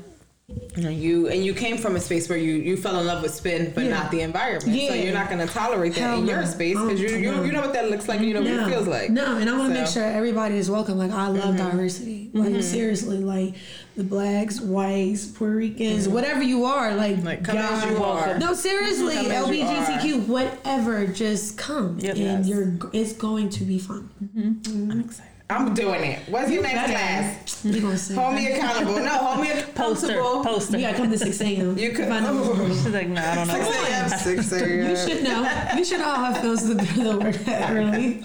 You 0.48 0.88
you 0.88 1.28
and 1.28 1.44
you 1.44 1.52
came 1.52 1.76
from 1.76 1.96
a 1.96 2.00
space 2.00 2.26
where 2.26 2.38
you 2.38 2.54
you 2.54 2.78
fell 2.78 2.98
in 3.00 3.06
love 3.06 3.22
with 3.22 3.34
spin, 3.34 3.70
but 3.74 3.84
Yeah. 3.84 3.90
not 3.90 4.10
the 4.10 4.22
environment. 4.22 4.62
So 4.62 4.94
you're 4.94 5.12
not 5.12 5.28
going 5.28 5.46
to 5.46 5.52
tolerate 5.52 5.94
that 5.94 6.00
Hell 6.00 6.20
in 6.20 6.26
your 6.26 6.46
space 6.46 6.78
because 6.78 6.98
you, 6.98 7.10
you 7.10 7.44
you 7.44 7.52
know 7.52 7.60
what 7.60 7.74
that 7.74 7.90
looks 7.90 8.08
like. 8.08 8.20
and 8.20 8.28
You 8.28 8.34
know 8.34 8.40
what 8.40 8.68
it 8.68 8.72
feels 8.72 8.86
like. 8.86 9.10
No, 9.10 9.36
and 9.36 9.50
I 9.50 9.58
want 9.58 9.74
to 9.74 9.80
make 9.80 9.88
sure 9.88 10.04
everybody 10.04 10.56
is 10.56 10.70
welcome. 10.70 10.96
Like 10.96 11.10
I 11.10 11.26
love 11.26 11.56
mm-hmm. 11.56 11.68
diversity. 11.68 12.30
Like 12.32 12.50
mm-hmm. 12.50 12.60
seriously, 12.62 13.18
like 13.18 13.56
the 13.96 14.04
blacks, 14.04 14.58
whites, 14.58 15.26
Puerto 15.26 15.54
Ricans, 15.54 16.04
mm-hmm. 16.04 16.14
whatever 16.14 16.42
you 16.42 16.64
are, 16.64 16.94
like, 16.94 17.22
Like, 17.24 17.44
come 17.44 17.58
as 17.58 17.84
you 17.84 18.02
are. 18.02 18.38
No, 18.38 18.54
seriously, 18.54 19.16
Come 19.16 19.32
as 19.32 19.48
you 19.50 19.64
LBGTQ, 19.64 20.28
whatever, 20.28 21.06
just 21.08 21.58
come 21.58 21.98
Yep. 21.98 22.16
and 22.16 22.46
Yes. 22.46 22.48
you're. 22.48 22.72
It's 22.94 23.12
going 23.12 23.50
to 23.50 23.64
be 23.64 23.78
fun. 23.78 24.08
I'm 24.34 25.00
excited. 25.04 25.27
I'm 25.50 25.72
doing 25.72 26.04
it. 26.04 26.28
What's 26.28 26.50
your 26.50 26.62
next 26.62 26.90
class? 26.90 27.64
You 27.64 27.80
gonna 27.80 27.96
say? 27.96 28.14
Hold 28.14 28.34
me 28.34 28.52
accountable. 28.52 28.98
No, 29.00 29.08
hold 29.08 29.40
me 29.40 29.48
Poster, 29.74 30.12
accountable. 30.12 30.44
poster. 30.44 30.76
You 30.76 30.84
gotta 30.86 30.96
come 30.98 31.10
to 31.10 31.18
six 31.18 31.40
a.m. 31.40 31.78
You 31.78 31.90
could. 31.92 32.04
If 32.04 32.10
I 32.12 32.20
know. 32.20 32.42
Oh. 32.54 32.68
She's 32.68 32.86
like, 32.88 33.08
no, 33.08 33.22
I 33.22 33.34
don't 33.34 33.48
know. 33.48 33.54
6 33.54 33.76
a.m. 33.88 34.08
6 34.10 34.52
a.m. 34.52 34.90
You 34.90 34.96
should 34.96 35.24
know. 35.24 35.72
You 35.76 35.84
should 35.86 35.98
know 36.00 36.04
how 36.14 36.30
it 36.34 36.38
feels 36.42 36.62
to 36.66 36.74
to 36.76 37.18
work 37.18 37.34
that 37.46 37.70
early. 37.70 38.22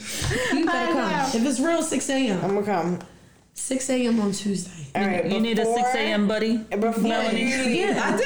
You 0.53 0.65
gotta 0.65 0.93
come. 0.93 1.41
If 1.41 1.47
it's 1.47 1.59
real, 1.61 1.81
6 1.81 2.09
a.m. 2.09 2.41
I'm 2.43 2.53
gonna 2.55 2.65
come. 2.65 2.99
6 3.55 3.89
a.m. 3.91 4.19
on 4.19 4.31
Tuesday. 4.33 4.87
All 4.95 5.05
right. 5.07 5.25
You 5.31 5.39
need 5.39 5.59
a 5.59 5.65
6 5.65 5.95
a.m. 5.95 6.27
buddy. 6.27 6.57
Before 6.57 7.01
Melanie. 7.03 7.41
you 7.43 7.85
Yeah. 7.85 8.01
I 8.03 8.17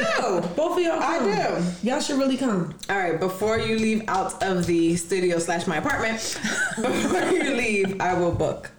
do. 0.41 0.47
Both 0.55 0.77
of 0.77 0.83
y'all 0.83 0.99
I 1.03 1.19
do. 1.19 1.87
Y'all 1.87 1.99
should 1.99 2.17
really 2.17 2.37
come. 2.37 2.73
All 2.89 2.97
right, 2.97 3.19
before 3.19 3.59
you 3.59 3.77
leave 3.77 4.03
out 4.07 4.41
of 4.41 4.65
the 4.65 4.95
studio 4.95 5.37
slash 5.37 5.67
my 5.67 5.77
apartment, 5.77 6.15
before 6.77 7.29
you 7.31 7.53
leave, 7.53 8.01
I 8.01 8.13
will 8.19 8.31
book. 8.31 8.71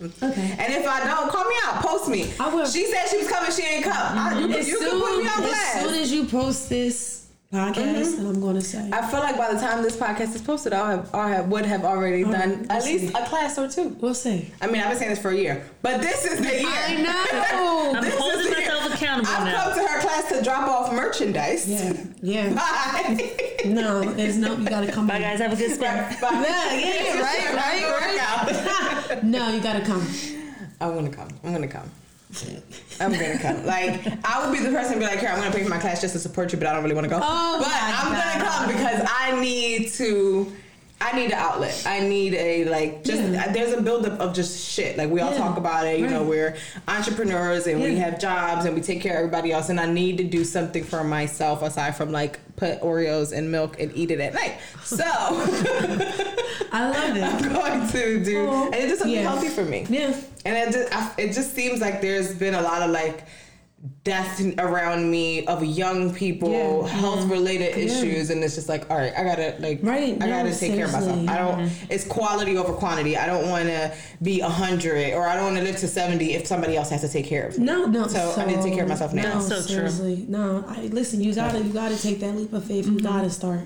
Okay. 0.00 0.54
And 0.58 0.72
if 0.72 0.86
I 0.86 1.04
don't, 1.04 1.28
call 1.30 1.44
me 1.44 1.54
out, 1.64 1.82
post 1.82 2.08
me. 2.08 2.32
I 2.38 2.54
will. 2.54 2.66
She 2.66 2.86
said 2.86 3.06
she 3.08 3.18
was 3.18 3.28
coming, 3.28 3.50
she 3.50 3.62
ain't 3.62 3.84
come. 3.84 3.94
I, 3.94 4.32
mm-hmm. 4.34 4.50
you 4.50 4.56
As 4.56 4.68
you 4.68 4.78
can 4.78 4.90
soon, 4.90 5.00
put 5.00 5.18
me 5.18 5.28
on 5.28 5.42
as 5.44 5.82
soon 5.82 5.94
as 5.94 6.12
you 6.12 6.24
post 6.26 6.68
this 6.68 7.26
podcast, 7.52 8.18
and 8.18 8.28
I'm 8.28 8.40
gonna 8.40 8.60
say. 8.60 8.90
I 8.92 9.10
feel 9.10 9.18
like 9.20 9.36
by 9.36 9.52
the 9.52 9.58
time 9.58 9.82
this 9.82 9.96
podcast 9.96 10.36
is 10.36 10.42
posted, 10.42 10.72
I'll 10.72 10.86
have, 10.86 11.12
I'll 11.12 11.28
have 11.28 11.48
would 11.48 11.66
have 11.66 11.84
already 11.84 12.22
done 12.22 12.60
we'll 12.60 12.72
at 12.72 12.84
least 12.84 13.12
a 13.12 13.24
class 13.26 13.58
or 13.58 13.68
two. 13.68 13.88
we'll 14.00 14.14
see. 14.14 14.52
I 14.60 14.68
mean, 14.68 14.80
I've 14.80 14.90
been 14.90 14.98
saying 14.98 15.10
this 15.10 15.20
for 15.20 15.30
a 15.30 15.36
year, 15.36 15.68
but 15.82 16.00
this 16.00 16.24
is 16.24 16.38
the 16.38 16.60
year. 16.60 16.68
I 16.68 16.94
know. 17.02 17.92
I'm 17.96 18.10
holding 18.12 18.52
myself 18.52 18.84
year. 18.84 18.94
accountable 18.94 19.30
I've 19.32 19.44
now. 19.46 19.64
come 19.64 19.74
to 19.74 19.92
her 19.92 20.00
class 20.00 20.28
to 20.28 20.44
drop 20.44 20.68
off 20.68 20.92
merchandise. 20.92 21.68
yeah. 21.68 22.04
Yeah. 22.22 22.54
Bye. 23.16 23.44
No, 23.68 24.02
it's 24.16 24.36
no. 24.36 24.56
You 24.56 24.68
gotta 24.68 24.90
come. 24.90 25.06
Bye, 25.06 25.16
on. 25.16 25.20
guys. 25.22 25.40
Have 25.40 25.52
a 25.52 25.56
good 25.56 25.72
spin. 25.72 25.96
Bye. 26.20 26.44
Yeah, 26.46 26.74
yeah, 26.74 27.20
right, 27.20 27.54
right, 27.54 29.10
right. 29.10 29.24
No, 29.24 29.48
you 29.50 29.60
gotta 29.60 29.84
come. 29.84 30.06
I'm 30.80 30.94
gonna 30.94 31.10
come. 31.10 31.28
I'm 31.44 31.52
gonna 31.52 31.68
come. 31.68 31.90
I'm 33.00 33.12
gonna 33.12 33.38
come. 33.38 33.64
Like 33.64 34.06
I 34.24 34.44
would 34.44 34.56
be 34.56 34.62
the 34.62 34.70
person 34.70 34.94
to 34.94 34.98
be 34.98 35.06
like, 35.06 35.18
here, 35.18 35.30
I'm 35.30 35.38
gonna 35.38 35.50
pay 35.50 35.62
for 35.62 35.70
my 35.70 35.78
class 35.78 36.00
just 36.00 36.12
to 36.12 36.18
support 36.20 36.52
you, 36.52 36.58
but 36.58 36.68
I 36.68 36.74
don't 36.74 36.82
really 36.82 36.94
want 36.94 37.06
to 37.06 37.10
go. 37.10 37.20
Oh 37.22 37.58
but 37.58 37.68
I'm 37.70 38.12
gonna 38.12 38.44
come 38.44 38.68
because 38.68 39.08
I 39.08 39.40
need 39.40 39.90
to. 39.92 40.52
I 41.00 41.12
need 41.16 41.26
an 41.26 41.32
outlet. 41.38 41.84
I 41.86 42.00
need 42.00 42.34
a 42.34 42.64
like 42.64 43.04
just 43.04 43.22
Yeah. 43.22 43.52
there's 43.52 43.72
a 43.72 43.80
buildup 43.80 44.18
of 44.20 44.34
just 44.34 44.68
shit. 44.68 44.96
Like 44.98 45.10
we 45.10 45.20
all 45.20 45.30
Yeah. 45.30 45.38
talk 45.38 45.56
about 45.56 45.86
it. 45.86 46.00
You 46.00 46.08
know, 46.08 46.24
we're 46.24 46.56
entrepreneurs 46.88 47.66
and 47.68 47.80
we 47.80 47.96
have 47.96 48.18
jobs 48.18 48.64
and 48.64 48.74
we 48.74 48.80
take 48.80 49.00
care 49.00 49.12
of 49.12 49.18
everybody 49.18 49.52
else. 49.52 49.68
And 49.68 49.78
I 49.78 49.86
need 49.86 50.18
to 50.18 50.24
do 50.24 50.44
something 50.44 50.82
for 50.82 51.04
myself 51.04 51.62
aside 51.62 51.96
from 51.96 52.10
like 52.10 52.40
put 52.56 52.80
Oreos 52.80 53.32
in 53.32 53.50
milk 53.50 53.78
and 53.80 53.92
eat 53.94 54.10
it 54.10 54.18
at 54.20 54.34
night. 54.34 54.54
So 54.82 55.04
I 56.72 56.90
love 56.90 57.16
it. 57.16 57.22
I'm 57.22 57.52
going 57.52 57.88
to 57.88 58.24
do, 58.24 58.46
Oh, 58.48 58.64
and 58.66 58.74
it's 58.74 58.86
just 58.88 58.98
something 59.00 59.14
yeah. 59.16 59.22
healthy 59.22 59.48
for 59.48 59.64
me. 59.64 59.86
Yeah. 59.88 60.14
And 60.44 60.56
it 60.56 60.72
just, 60.72 60.92
I, 60.92 61.12
it 61.18 61.32
just 61.32 61.54
seems 61.54 61.80
like 61.80 62.00
there's 62.00 62.34
been 62.34 62.54
a 62.54 62.62
lot 62.62 62.82
of 62.82 62.90
like 62.90 63.24
death 64.02 64.40
around 64.58 65.08
me 65.08 65.46
of 65.46 65.64
young 65.64 66.12
people, 66.12 66.50
Yeah. 66.50 66.88
health 66.88 67.24
related 67.30 67.76
Yeah. 67.76 67.84
issues, 67.84 68.30
and 68.30 68.42
it's 68.42 68.54
just 68.56 68.68
like, 68.68 68.90
all 68.90 68.96
right, 68.96 69.12
I 69.16 69.22
gotta 69.22 69.54
like, 69.60 69.80
Right, 69.82 70.14
I 70.20 70.26
no, 70.26 70.42
gotta 70.42 70.58
take 70.58 70.74
care 70.74 70.86
of 70.86 70.92
myself. 70.92 71.14
seriously. 71.14 71.28
I 71.28 71.38
don't. 71.38 71.70
It's 71.88 72.04
quality 72.04 72.56
over 72.56 72.72
quantity. 72.72 73.16
I 73.16 73.26
don't 73.26 73.48
want 73.48 73.66
to 73.68 73.92
be 74.20 74.40
a 74.40 74.48
hundred 74.48 75.12
or 75.14 75.28
I 75.28 75.36
don't 75.36 75.44
want 75.44 75.56
to 75.58 75.62
live 75.62 75.76
to 75.76 75.86
seventy 75.88 76.34
if 76.34 76.46
somebody 76.46 76.76
else 76.76 76.90
has 76.90 77.02
to 77.02 77.08
take 77.08 77.26
care 77.26 77.46
of 77.46 77.58
me. 77.58 77.64
No, 77.66 77.84
no. 77.86 78.08
So 78.08 78.34
I 78.36 78.46
need 78.46 78.56
to 78.56 78.62
take 78.62 78.74
care 78.74 78.82
of 78.82 78.88
myself 78.88 79.12
now. 79.14 79.34
No, 79.34 79.40
So 79.40 79.54
true. 79.56 79.62
seriously. 79.62 80.24
No, 80.28 80.64
I, 80.66 80.80
listen. 80.86 81.20
You 81.22 81.32
gotta, 81.34 81.58
you 81.60 81.72
gotta 81.72 82.00
take 82.00 82.18
that 82.20 82.34
leap 82.36 82.52
of 82.52 82.64
faith. 82.64 82.86
You 82.86 82.98
gotta 83.00 83.30
start. 83.30 83.60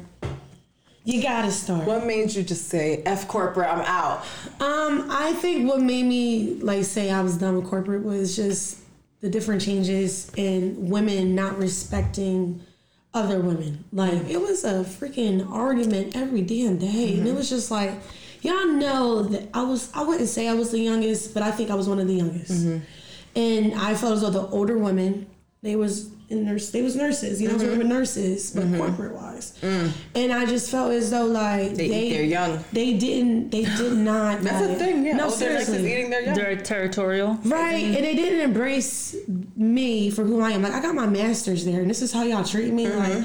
You 1.04 1.20
gotta 1.22 1.50
start. 1.50 1.84
What 1.86 2.06
made 2.06 2.32
you 2.34 2.42
just 2.42 2.68
say 2.68 3.02
"f 3.06 3.26
corporate"? 3.26 3.68
I'm 3.68 3.80
out. 3.80 4.18
Um, 4.60 5.08
I 5.10 5.32
think 5.40 5.68
what 5.68 5.80
made 5.80 6.04
me 6.04 6.58
like 6.60 6.84
say 6.84 7.10
I 7.10 7.22
was 7.22 7.36
done 7.38 7.56
with 7.56 7.64
corporate 7.66 8.04
was 8.04 8.36
just 8.36 8.76
the 9.22 9.30
different 9.30 9.62
changes 9.62 10.30
in 10.36 10.90
women 10.90 11.34
not 11.34 11.56
respecting 11.56 12.60
other 13.14 13.40
women. 13.40 13.84
Like 13.92 14.28
it 14.28 14.40
was 14.40 14.64
a 14.64 14.84
freaking 14.84 15.48
argument 15.50 16.14
every 16.14 16.42
damn 16.42 16.76
day, 16.76 17.14
and 17.14 17.20
it 17.20 17.28
mm-hmm. 17.28 17.36
was 17.36 17.48
just 17.48 17.70
like, 17.70 17.92
y'all 18.42 18.66
know 18.66 19.22
that 19.22 19.48
I 19.54 19.62
was. 19.62 19.90
I 19.94 20.02
wouldn't 20.02 20.28
say 20.28 20.48
I 20.48 20.54
was 20.54 20.70
the 20.70 20.80
youngest, 20.80 21.32
but 21.32 21.42
I 21.42 21.50
think 21.52 21.70
I 21.70 21.74
was 21.74 21.88
one 21.88 22.00
of 22.00 22.08
the 22.08 22.14
youngest. 22.14 22.52
Mm-hmm. 22.52 22.84
And 23.34 23.74
I 23.74 23.94
felt 23.94 24.12
as 24.12 24.20
though 24.20 24.30
the 24.30 24.46
older 24.48 24.76
women, 24.76 25.26
they 25.62 25.76
was 25.76 26.10
in 26.28 26.44
nurse, 26.44 26.70
they 26.70 26.82
was 26.82 26.96
nurses. 26.96 27.40
You 27.40 27.48
know, 27.48 27.54
mm-hmm. 27.54 27.70
they 27.70 27.78
were 27.78 27.84
nurses, 27.84 28.50
but 28.50 28.64
mm-hmm. 28.64 28.78
corporate 28.78 29.14
wise. 29.14 29.56
Mm. 29.60 29.92
And 30.16 30.32
I 30.32 30.44
just 30.44 30.70
felt 30.70 30.92
as 30.92 31.10
though 31.10 31.26
like 31.26 31.74
They 31.74 31.86
eat 31.86 32.12
their 32.14 32.24
young. 32.24 32.64
They 32.72 32.98
didn't. 32.98 33.50
They 33.50 33.64
did 33.64 33.92
not. 33.96 34.42
That's 34.42 34.66
the 34.66 34.74
thing. 34.74 35.04
Yeah, 35.06 35.16
No, 35.16 35.24
older 35.24 35.38
nurses 35.38 35.66
seriously. 35.68 35.92
eating 35.92 36.10
their 36.10 36.22
young. 36.22 36.34
They're 36.34 36.56
territorial. 36.56 37.38
Right, 37.44 37.84
mm-hmm. 37.84 37.94
and 37.94 38.04
they 38.04 38.16
didn't 38.16 38.40
embrace 38.40 39.14
me 39.54 40.10
for 40.10 40.24
who 40.24 40.40
I 40.40 40.50
am. 40.50 40.62
Like 40.62 40.72
I 40.72 40.82
got 40.82 40.96
my 40.96 41.06
master's 41.06 41.64
there, 41.64 41.80
and 41.80 41.88
this 41.88 42.02
is 42.02 42.12
how 42.12 42.24
y'all 42.24 42.44
treat 42.44 42.72
me. 42.72 42.88
Like 42.88 43.24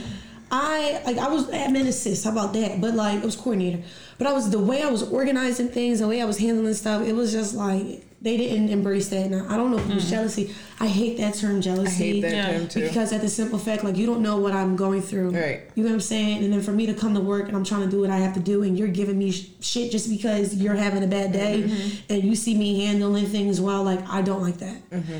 I 0.51 1.01
like 1.05 1.17
I 1.17 1.29
was 1.29 1.47
admin 1.47 1.87
assist. 1.87 2.23
How 2.23 2.31
about 2.31 2.53
that? 2.53 2.79
But 2.79 2.93
like 2.93 3.17
it 3.17 3.25
was 3.25 3.35
coordinator. 3.35 3.83
But 4.19 4.27
I 4.27 4.33
was 4.33 4.51
the 4.51 4.59
way 4.59 4.83
I 4.83 4.89
was 4.89 5.03
organizing 5.03 5.69
things, 5.69 5.99
the 5.99 6.07
way 6.07 6.21
I 6.21 6.25
was 6.25 6.37
handling 6.37 6.73
stuff. 6.75 7.01
It 7.01 7.13
was 7.13 7.31
just 7.31 7.55
like 7.55 8.06
they 8.21 8.35
didn't 8.37 8.69
embrace 8.69 9.09
that. 9.09 9.25
And 9.27 9.35
I 9.35 9.53
I 9.53 9.57
don't 9.57 9.71
know 9.71 9.77
if 9.77 9.89
it 9.89 9.93
was 9.95 10.09
jealousy. 10.09 10.53
I 10.79 10.87
hate 10.87 11.17
that 11.17 11.33
term 11.35 11.61
jealousy. 11.61 11.89
I 11.89 12.13
hate 12.13 12.21
that 12.21 12.31
Yeah. 12.31 12.57
term 12.57 12.67
too. 12.67 12.81
Because 12.81 13.11
at 13.13 13.21
the 13.21 13.29
simple 13.29 13.57
fact, 13.59 13.83
like 13.83 13.95
you 13.97 14.05
don't 14.05 14.21
know 14.21 14.37
what 14.37 14.53
I'm 14.53 14.75
going 14.75 15.01
through. 15.01 15.31
Right. 15.31 15.61
You 15.75 15.83
know 15.83 15.89
what 15.89 15.95
I'm 15.95 16.01
saying? 16.01 16.43
And 16.43 16.51
then 16.53 16.61
for 16.61 16.71
me 16.71 16.85
to 16.87 16.93
come 16.93 17.13
to 17.15 17.19
work 17.19 17.47
and 17.47 17.55
I'm 17.57 17.63
trying 17.63 17.81
to 17.81 17.87
do 17.89 18.01
what 18.01 18.09
I 18.11 18.17
have 18.17 18.33
to 18.35 18.39
do, 18.39 18.63
and 18.63 18.77
you're 18.77 18.87
giving 18.87 19.17
me 19.17 19.31
sh- 19.31 19.49
shit 19.61 19.91
just 19.91 20.09
because 20.09 20.55
you're 20.55 20.75
having 20.75 21.03
a 21.03 21.07
bad 21.07 21.31
day, 21.31 21.63
Mm-hmm. 21.63 22.13
and 22.13 22.23
you 22.23 22.35
see 22.35 22.55
me 22.55 22.85
handling 22.85 23.25
things 23.27 23.59
well, 23.61 23.83
like 23.83 24.07
I 24.09 24.21
don't 24.21 24.41
like 24.41 24.57
that. 24.57 24.77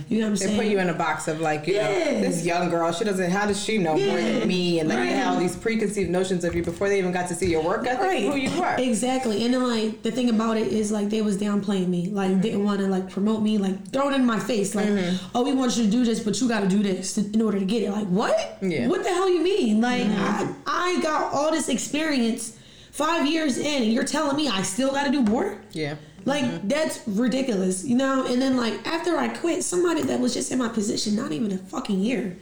You 0.10 0.20
know 0.20 0.26
what 0.26 0.28
I'm 0.28 0.32
They 0.32 0.36
saying? 0.38 0.58
They 0.58 0.64
put 0.64 0.72
you 0.72 0.80
in 0.80 0.90
a 0.90 0.94
box 0.94 1.28
of 1.28 1.40
like, 1.42 1.66
you 1.68 1.74
know, 1.76 1.82
Yeah. 1.90 2.22
this 2.22 2.46
young 2.46 2.70
girl, 2.70 2.92
she 2.92 3.04
doesn't, 3.06 3.32
how 3.32 3.48
does 3.48 3.64
she 3.64 3.78
know 3.80 3.96
more 3.98 4.18
than 4.22 4.48
me? 4.48 4.80
And 4.80 4.90
like, 4.90 4.98
they 5.00 5.04
Right. 5.06 5.16
had 5.16 5.28
all 5.34 5.40
these 5.40 5.56
preconceived 5.56 6.10
notions 6.12 6.44
of 6.44 6.54
you 6.56 6.64
before 6.64 6.88
they 6.90 7.00
even 7.00 7.12
got 7.12 7.28
to 7.30 7.36
see 7.36 7.50
your 7.50 7.64
work 7.64 7.86
ethic, 7.88 8.02
right. 8.02 8.24
who 8.24 8.36
you 8.36 8.50
are. 8.62 8.76
Exactly. 8.80 9.44
And 9.46 9.54
then 9.54 9.64
like 9.68 10.04
the 10.04 10.12
thing 10.12 10.30
about 10.30 10.58
it 10.58 10.68
is 10.68 10.92
like 10.92 11.10
they 11.10 11.22
was 11.22 11.38
downplaying 11.38 11.88
me. 11.88 12.10
Like 12.12 12.28
Mm-hmm. 12.32 12.42
didn't 12.42 12.64
want 12.64 12.80
to 12.82 12.87
like 12.88 13.10
promote 13.10 13.42
me, 13.42 13.58
like 13.58 13.92
throw 13.92 14.10
it 14.10 14.16
in 14.16 14.26
my 14.26 14.40
face. 14.40 14.76
Like, 14.76 14.90
oh, 15.36 15.44
we 15.44 15.54
want 15.54 15.78
you 15.78 15.84
to 15.86 15.90
do 15.90 16.04
this, 16.06 16.20
but 16.20 16.40
you 16.42 16.48
got 16.48 16.62
to 16.62 16.68
do 16.68 16.82
this 16.82 17.14
to, 17.16 17.22
in 17.22 17.42
order 17.42 17.60
to 17.60 17.66
get 17.66 17.84
it. 17.84 17.92
Like, 17.92 18.08
what? 18.08 18.58
Yeah. 18.62 18.80
Mm-hmm. 18.80 18.90
What 18.90 19.04
the 19.04 19.10
hell 19.10 19.30
you 19.30 19.42
mean? 19.42 19.82
Like, 19.82 20.06
I, 20.08 20.54
I 20.66 21.02
got 21.02 21.34
all 21.34 21.52
this 21.52 21.70
experience 21.70 22.58
five 22.92 23.28
years 23.28 23.58
in, 23.58 23.84
and 23.84 23.94
you're 23.94 24.04
telling 24.04 24.36
me 24.36 24.48
I 24.48 24.64
still 24.64 24.92
got 24.92 25.06
to 25.06 25.12
do 25.12 25.22
more? 25.22 25.62
Yeah. 25.72 25.98
Like 26.26 26.68
that's 26.68 27.08
ridiculous, 27.08 27.86
you 27.86 27.96
know. 27.96 28.26
And 28.26 28.42
then 28.42 28.58
like 28.58 28.86
after 28.86 29.18
I 29.18 29.30
quit, 29.30 29.64
somebody 29.64 30.02
that 30.02 30.20
was 30.20 30.34
just 30.34 30.52
in 30.52 30.58
my 30.58 30.68
position, 30.68 31.16
not 31.16 31.32
even 31.32 31.54
a 31.54 31.58
fucking 31.58 32.00
year, 32.00 32.36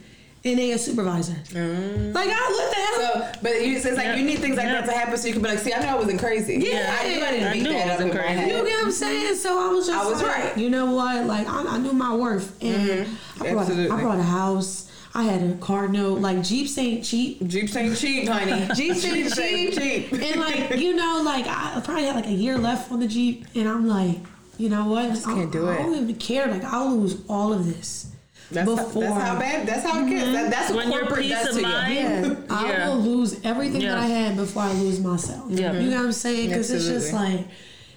and 0.46 0.58
they 0.58 0.70
a 0.72 0.78
supervisor. 0.78 1.32
Like, 1.52 2.28
I 2.30 2.48
what 2.50 2.74
the 2.74 2.80
hell? 2.80 3.22
Mm-hmm. 3.24 3.32
So, 3.34 3.38
but 3.42 3.64
you, 3.66 3.78
so 3.80 3.88
it's 3.88 3.96
like 3.96 4.06
Yeah. 4.06 4.14
you 4.16 4.24
need 4.24 4.38
things 4.38 4.56
like 4.56 4.66
Yeah. 4.66 4.80
that 4.80 4.86
to 4.86 4.92
happen 4.92 5.16
so 5.18 5.26
you 5.26 5.32
can 5.34 5.42
be 5.42 5.48
like, 5.48 5.58
see, 5.58 5.72
I 5.72 5.80
know 5.80 5.88
I 5.88 5.94
wasn't 5.96 6.20
crazy. 6.20 6.54
Yeah. 6.56 6.96
I 7.00 7.08
knew 7.08 7.24
I 7.24 7.30
didn't 7.30 7.48
I 7.48 7.52
beat 7.52 7.62
knew 7.62 7.70
I 7.70 7.72
that 7.74 7.80
up 7.80 8.00
in 8.00 8.06
wasn't 8.08 8.14
my 8.14 8.20
crazy. 8.20 8.34
head. 8.40 8.48
You 8.48 8.64
get 8.64 8.76
what 8.78 8.84
I'm 8.84 8.92
saying? 8.92 9.34
So 9.36 9.58
I 9.58 9.72
was 9.72 9.86
just 9.86 10.04
I 10.06 10.08
was 10.10 10.22
like, 10.22 10.36
right. 10.36 10.58
you 10.58 10.70
know 10.70 10.94
what? 10.94 11.24
Like 11.26 11.46
I, 11.48 11.62
I 11.66 11.78
knew 11.78 11.92
my 11.92 12.14
worth, 12.14 12.62
and 12.62 12.74
I 12.74 12.96
brought 12.96 13.06
Mm-hmm. 13.46 13.58
Absolutely. 13.58 13.90
I 13.90 14.00
brought 14.00 14.18
a 14.18 14.22
house. 14.22 14.90
I 15.14 15.22
had 15.22 15.42
a 15.42 15.54
car 15.54 15.88
note. 15.88 16.20
Like 16.20 16.42
Jeeps 16.42 16.76
ain't 16.76 17.02
cheap. 17.04 17.46
Jeeps 17.46 17.74
ain't 17.74 17.96
cheap, 17.96 18.28
honey. 18.28 18.68
Jeeps 18.74 19.02
ain't 19.04 19.34
cheap. 19.34 19.74
cheap. 19.74 20.12
And 20.12 20.40
like 20.40 20.76
you 20.78 20.94
know, 20.94 21.22
like 21.24 21.46
I 21.46 21.80
probably 21.84 22.04
had 22.04 22.16
like 22.16 22.26
a 22.26 22.32
year 22.32 22.58
left 22.58 22.92
on 22.92 23.00
the 23.00 23.08
Jeep, 23.08 23.46
and 23.54 23.66
I'm 23.68 23.88
like, 23.88 24.18
you 24.58 24.68
know 24.68 24.86
what? 24.86 25.06
I 25.06 25.08
just 25.08 25.24
can't 25.24 25.50
do 25.50 25.68
it. 25.68 25.72
I 25.80 25.82
don't 25.82 25.94
even 25.94 26.14
care. 26.16 26.46
Like 26.48 26.64
I'll 26.64 26.94
lose 26.94 27.22
all 27.30 27.52
of 27.54 27.64
this 27.66 28.12
That's, 28.50 28.68
how, 28.68 28.76
before. 28.76 29.02
that's 29.02 29.22
how 29.22 29.38
bad, 29.38 29.66
that's 29.66 29.84
how 29.84 30.06
it 30.06 30.10
gets. 30.10 30.24
That, 30.24 30.34
mm-hmm. 30.34 30.50
that's 30.50 30.70
what 30.70 30.84
When 30.84 30.92
your 30.92 31.00
corporate 31.02 31.22
peace 31.22 31.32
does 31.32 31.56
of 31.56 31.62
to 31.62 31.68
mind- 31.68 31.94
you. 31.94 32.00
Yeah, 32.48 32.84
I 32.84 32.88
will 32.88 32.98
lose 32.98 33.44
everything 33.44 33.80
Yeah. 33.80 33.96
that 33.96 33.98
I 33.98 34.06
had 34.06 34.36
before 34.36 34.62
I 34.62 34.72
lose 34.74 35.00
myself. 35.00 35.50
Yeah. 35.50 35.72
You 35.72 35.90
know 35.90 35.96
what 35.96 36.06
I'm 36.06 36.12
saying? 36.12 36.50
Because 36.50 36.70
it's 36.70 36.86
just 36.86 37.12
like, 37.12 37.46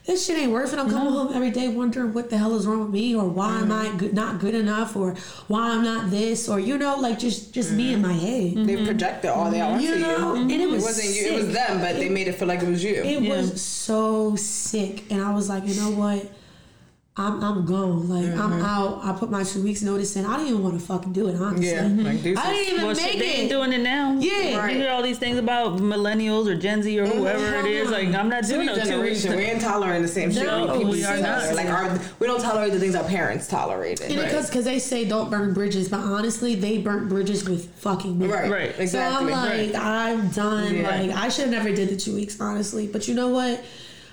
this 0.05 0.25
shit 0.25 0.39
ain't 0.39 0.51
worth 0.51 0.73
it. 0.73 0.79
I'm 0.79 0.89
coming 0.89 1.13
home 1.13 1.31
every 1.35 1.51
day 1.51 1.67
wondering 1.67 2.13
what 2.13 2.31
the 2.31 2.37
hell 2.37 2.55
is 2.55 2.65
wrong 2.65 2.81
with 2.81 2.89
me 2.89 3.15
or 3.15 3.25
why 3.27 3.59
am 3.59 3.71
I 3.71 3.85
mm-hmm. 3.85 3.97
good, 3.97 4.13
not 4.15 4.39
good 4.39 4.55
enough 4.55 4.95
or 4.95 5.13
why 5.47 5.69
I'm 5.69 5.83
not 5.83 6.09
this 6.09 6.49
or, 6.49 6.59
you 6.59 6.79
know, 6.79 6.95
like 6.95 7.19
just, 7.19 7.53
just 7.53 7.71
me 7.71 7.93
in 7.93 8.01
mm-hmm. 8.01 8.07
my 8.07 8.13
head. 8.13 8.65
They 8.65 8.83
projected 8.83 9.29
all 9.29 9.51
that 9.51 9.61
onto 9.61 9.85
You 9.85 9.93
you. 9.93 9.99
know? 9.99 10.35
And 10.35 10.51
it 10.51 10.67
was 10.67 10.83
wasn't 10.83 11.15
you, 11.15 11.27
it 11.27 11.45
was 11.45 11.53
them, 11.53 11.79
but 11.79 11.97
they 11.97 12.09
made 12.09 12.27
it 12.27 12.33
feel 12.35 12.47
like 12.47 12.63
it 12.63 12.69
was 12.69 12.83
you. 12.83 13.03
It 13.03 13.21
Yeah. 13.21 13.29
was 13.37 13.61
so 13.61 14.35
sick. 14.35 15.11
And 15.11 15.21
I 15.21 15.31
was 15.31 15.47
like, 15.47 15.67
you 15.67 15.75
know 15.75 15.91
what? 15.91 16.27
I'm 17.19 17.43
I'm 17.43 17.65
gone. 17.65 18.07
Like 18.07 18.25
Mm-hmm. 18.25 18.41
I'm 18.41 18.53
out. 18.63 19.01
I 19.03 19.11
put 19.13 19.29
my 19.29 19.43
two 19.43 19.61
weeks 19.61 19.81
notice 19.81 20.15
in. 20.15 20.25
I 20.25 20.37
didn't 20.37 20.49
even 20.53 20.63
want 20.63 20.79
to 20.79 20.85
fucking 20.85 21.11
do 21.13 21.27
it. 21.27 21.35
Honestly, 21.35 21.67
Yeah, 21.69 21.81
like 21.83 22.23
deuces. 22.23 22.37
I 22.45 22.53
didn't 22.53 22.73
even 22.73 22.85
Well, 22.85 22.95
make 22.95 23.05
shit, 23.05 23.19
they 23.19 23.29
it. 23.35 23.39
ain't 23.39 23.49
doing 23.49 23.73
it 23.73 23.81
now. 23.81 24.15
Yeah. 24.19 24.67
you 24.69 24.77
hear 24.77 24.89
all 24.91 25.01
these 25.03 25.19
things 25.19 25.37
about 25.37 25.77
millennials 25.79 26.47
or 26.47 26.55
Gen 26.55 26.81
Z 26.81 26.97
or 26.99 27.05
whoever 27.07 27.39
hell 27.51 27.65
it 27.65 27.71
is. 27.71 27.89
Like, 27.89 28.07
I'm 28.13 28.29
not 28.29 28.45
doing 28.45 28.67
new 28.67 28.75
no 28.75 28.85
two 28.85 29.01
weeks. 29.01 29.23
generation. 29.23 29.35
We 29.35 29.43
ain't 29.43 29.61
tolerating 29.61 30.01
the 30.01 30.07
same 30.07 30.31
shit. 30.31 30.43
No, 30.45 30.77
people 30.77 30.91
we 30.91 31.03
are 31.03 31.17
do. 31.17 31.21
not. 31.21 31.53
Like 31.55 31.67
our, 31.69 31.99
we 32.19 32.27
don't 32.27 32.41
tolerate 32.41 32.71
the 32.71 32.79
things 32.79 32.95
our 32.95 33.03
parents 33.03 33.47
tolerated. 33.47 34.11
And 34.11 34.15
because 34.21 34.47
because 34.49 34.63
they 34.65 34.79
say 34.79 35.03
don't 35.05 35.29
burn 35.29 35.53
bridges, 35.53 35.89
but 35.89 35.99
honestly, 35.99 36.55
they 36.55 36.77
burnt 36.77 37.09
bridges 37.09 37.47
with 37.47 37.69
fucking 37.79 38.17
me. 38.17 38.27
Right, 38.27 38.49
Right. 38.49 38.79
exactly. 38.79 38.87
So 38.87 38.99
I'm 39.01 39.27
Exactly. 39.27 39.71
like, 39.73 39.83
I'm 39.83 40.29
done. 40.29 40.75
Yeah. 40.75 40.89
Like 40.89 41.11
I 41.11 41.27
should 41.29 41.45
have 41.45 41.51
never 41.51 41.71
did 41.75 41.89
the 41.89 41.97
two 41.97 42.15
weeks, 42.15 42.39
honestly. 42.39 42.87
But 42.87 43.07
you 43.09 43.13
know 43.13 43.27
what? 43.29 43.61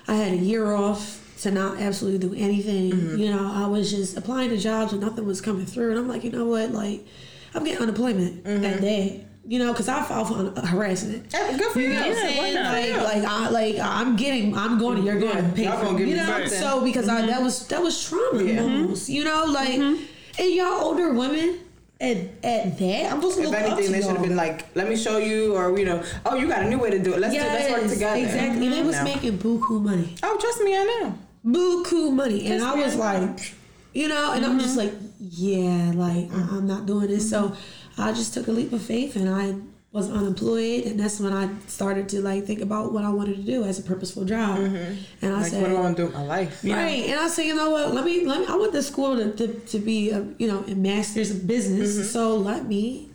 I 0.09 0.15
had 0.15 0.33
a 0.33 0.37
year 0.37 0.73
off 0.73 1.23
to 1.41 1.51
not 1.51 1.79
absolutely 1.79 2.27
do 2.27 2.35
anything. 2.35 2.91
Mm-hmm. 2.91 3.17
You 3.17 3.31
know, 3.31 3.51
I 3.53 3.67
was 3.67 3.91
just 3.91 4.17
applying 4.17 4.49
to 4.49 4.57
jobs 4.57 4.91
and 4.93 5.01
nothing 5.01 5.25
was 5.25 5.39
coming 5.41 5.65
through. 5.65 5.91
And 5.91 5.99
I'm 5.99 6.07
like, 6.07 6.23
you 6.23 6.31
know 6.31 6.45
what? 6.45 6.71
Like, 6.71 7.05
I'm 7.53 7.63
getting 7.63 7.81
unemployment 7.81 8.43
Mm-hmm. 8.43 8.65
at 8.65 8.81
that. 8.81 9.21
You 9.49 9.59
know, 9.59 9.71
because 9.71 9.87
I 9.87 10.03
filed 10.03 10.27
for 10.27 10.33
un- 10.33 10.55
harassment. 10.65 11.27
Yeah, 11.31 11.55
good 11.57 11.71
for 11.71 11.79
you. 11.79 11.87
You 11.89 11.93
know 11.93 11.99
what 12.01 12.07
I'm 12.09 12.13
Yeah, 12.15 12.21
saying? 12.27 12.53
not? 12.55 12.73
Like, 12.73 13.13
like 13.23 13.23
I 13.23 13.49
like 13.49 13.75
I'm 13.79 14.15
getting, 14.17 14.57
I'm 14.57 14.77
going. 14.77 14.97
To 14.97 15.03
you're 15.03 15.19
going 15.19 15.35
Yeah, 15.37 15.41
to 15.49 15.55
pay 15.55 15.63
y'all 15.63 15.77
for. 15.85 15.95
it. 15.95 15.99
you 16.01 16.05
me 16.07 16.13
know, 16.15 16.25
something. 16.25 16.49
so 16.49 16.83
because 16.83 17.07
I 17.07 17.21
that 17.21 17.29
mm-hmm. 17.35 17.43
was 17.45 17.67
that 17.67 17.81
was 17.81 18.09
trauma 18.09 18.61
almost. 18.61 19.03
Mm-hmm. 19.03 19.11
You 19.13 19.23
know, 19.23 19.45
like 19.45 19.79
mm-hmm. 19.79 20.03
and 20.43 20.53
y'all 20.53 20.83
older 20.83 21.13
women 21.13 21.59
at 22.01 22.17
at 22.43 22.77
that, 22.77 23.11
I'm 23.13 23.21
supposed 23.21 23.37
to 23.37 23.43
If 23.43 23.49
look 23.51 23.59
up 23.61 23.65
to 23.67 23.71
anything, 23.71 23.91
they 23.93 24.01
should 24.01 24.17
have 24.17 24.21
been 24.21 24.35
like, 24.35 24.65
"Let 24.75 24.89
me 24.89 24.97
show 24.97 25.17
you," 25.17 25.55
or 25.55 25.79
you 25.79 25.85
know, 25.85 26.03
"Oh, 26.25 26.35
you 26.35 26.49
got 26.49 26.63
a 26.63 26.69
new 26.69 26.77
way 26.77 26.89
to 26.89 26.99
do 26.99 27.13
it. 27.13 27.19
Let's 27.21 27.33
do. 27.33 27.39
Let's 27.39 27.71
work 27.71 27.89
together." 27.89 28.17
Exactly. 28.19 28.65
and 28.67 28.73
They 28.75 28.81
was 28.83 28.97
No. 28.97 29.03
making 29.05 29.37
buku 29.37 29.81
money. 29.81 30.13
Oh, 30.23 30.37
trust 30.41 30.59
me, 30.61 30.75
I 30.75 30.83
know. 30.83 31.17
Buku 31.45 32.11
money. 32.13 32.47
And 32.47 32.63
I 32.63 32.75
was 32.75 32.95
like, 32.95 33.53
you 33.93 34.07
know, 34.07 34.33
and 34.33 34.45
I'm 34.45 34.59
just 34.59 34.77
mm-hmm. 34.77 34.89
like, 34.89 35.13
yeah, 35.19 35.91
like 35.95 36.31
I- 36.31 36.57
I'm 36.57 36.67
not 36.67 36.85
doing 36.85 37.07
this. 37.07 37.29
So 37.29 37.55
I 37.97 38.11
just 38.11 38.33
took 38.33 38.47
a 38.47 38.51
leap 38.51 38.73
of 38.73 38.81
faith 38.81 39.15
and 39.15 39.29
I 39.29 39.55
was 39.93 40.11
unemployed 40.11 40.83
and 40.83 40.99
that's 40.99 41.19
when 41.19 41.33
I 41.33 41.49
started 41.65 42.09
to 42.09 42.21
like 42.21 42.45
think 42.45 42.61
about 42.61 42.91
what 42.93 43.03
I 43.03 43.09
wanted 43.09 43.37
to 43.37 43.41
do 43.41 43.63
as 43.63 43.79
a 43.79 43.81
purposeful 43.81 44.25
job. 44.25 44.59
Mm-hmm. 44.59 44.93
And 45.23 45.33
I 45.33 45.41
Like, 45.41 45.51
said 45.51 45.61
what 45.61 45.69
do 45.69 45.77
I 45.77 45.79
want 45.79 45.97
to 45.97 46.03
do 46.03 46.05
with 46.07 46.15
my 46.15 46.25
life? 46.25 46.63
Right, 46.63 47.05
and 47.07 47.19
I 47.19 47.27
said, 47.27 47.45
you 47.45 47.55
know 47.55 47.71
what? 47.71 47.93
Let 47.93 48.05
me, 48.05 48.25
let 48.25 48.41
me. 48.41 48.45
I 48.47 48.55
went 48.55 48.73
to 48.73 48.83
school 48.83 49.15
to, 49.15 49.31
to, 49.31 49.47
to 49.53 49.79
be, 49.79 50.11
a, 50.11 50.27
you 50.37 50.47
know, 50.47 50.63
a 50.67 50.75
master's 50.75 51.31
of 51.31 51.47
business. 51.47 51.95
Mm-hmm. 51.95 52.03
So 52.03 52.35
let 52.35 52.67
me 52.67 53.06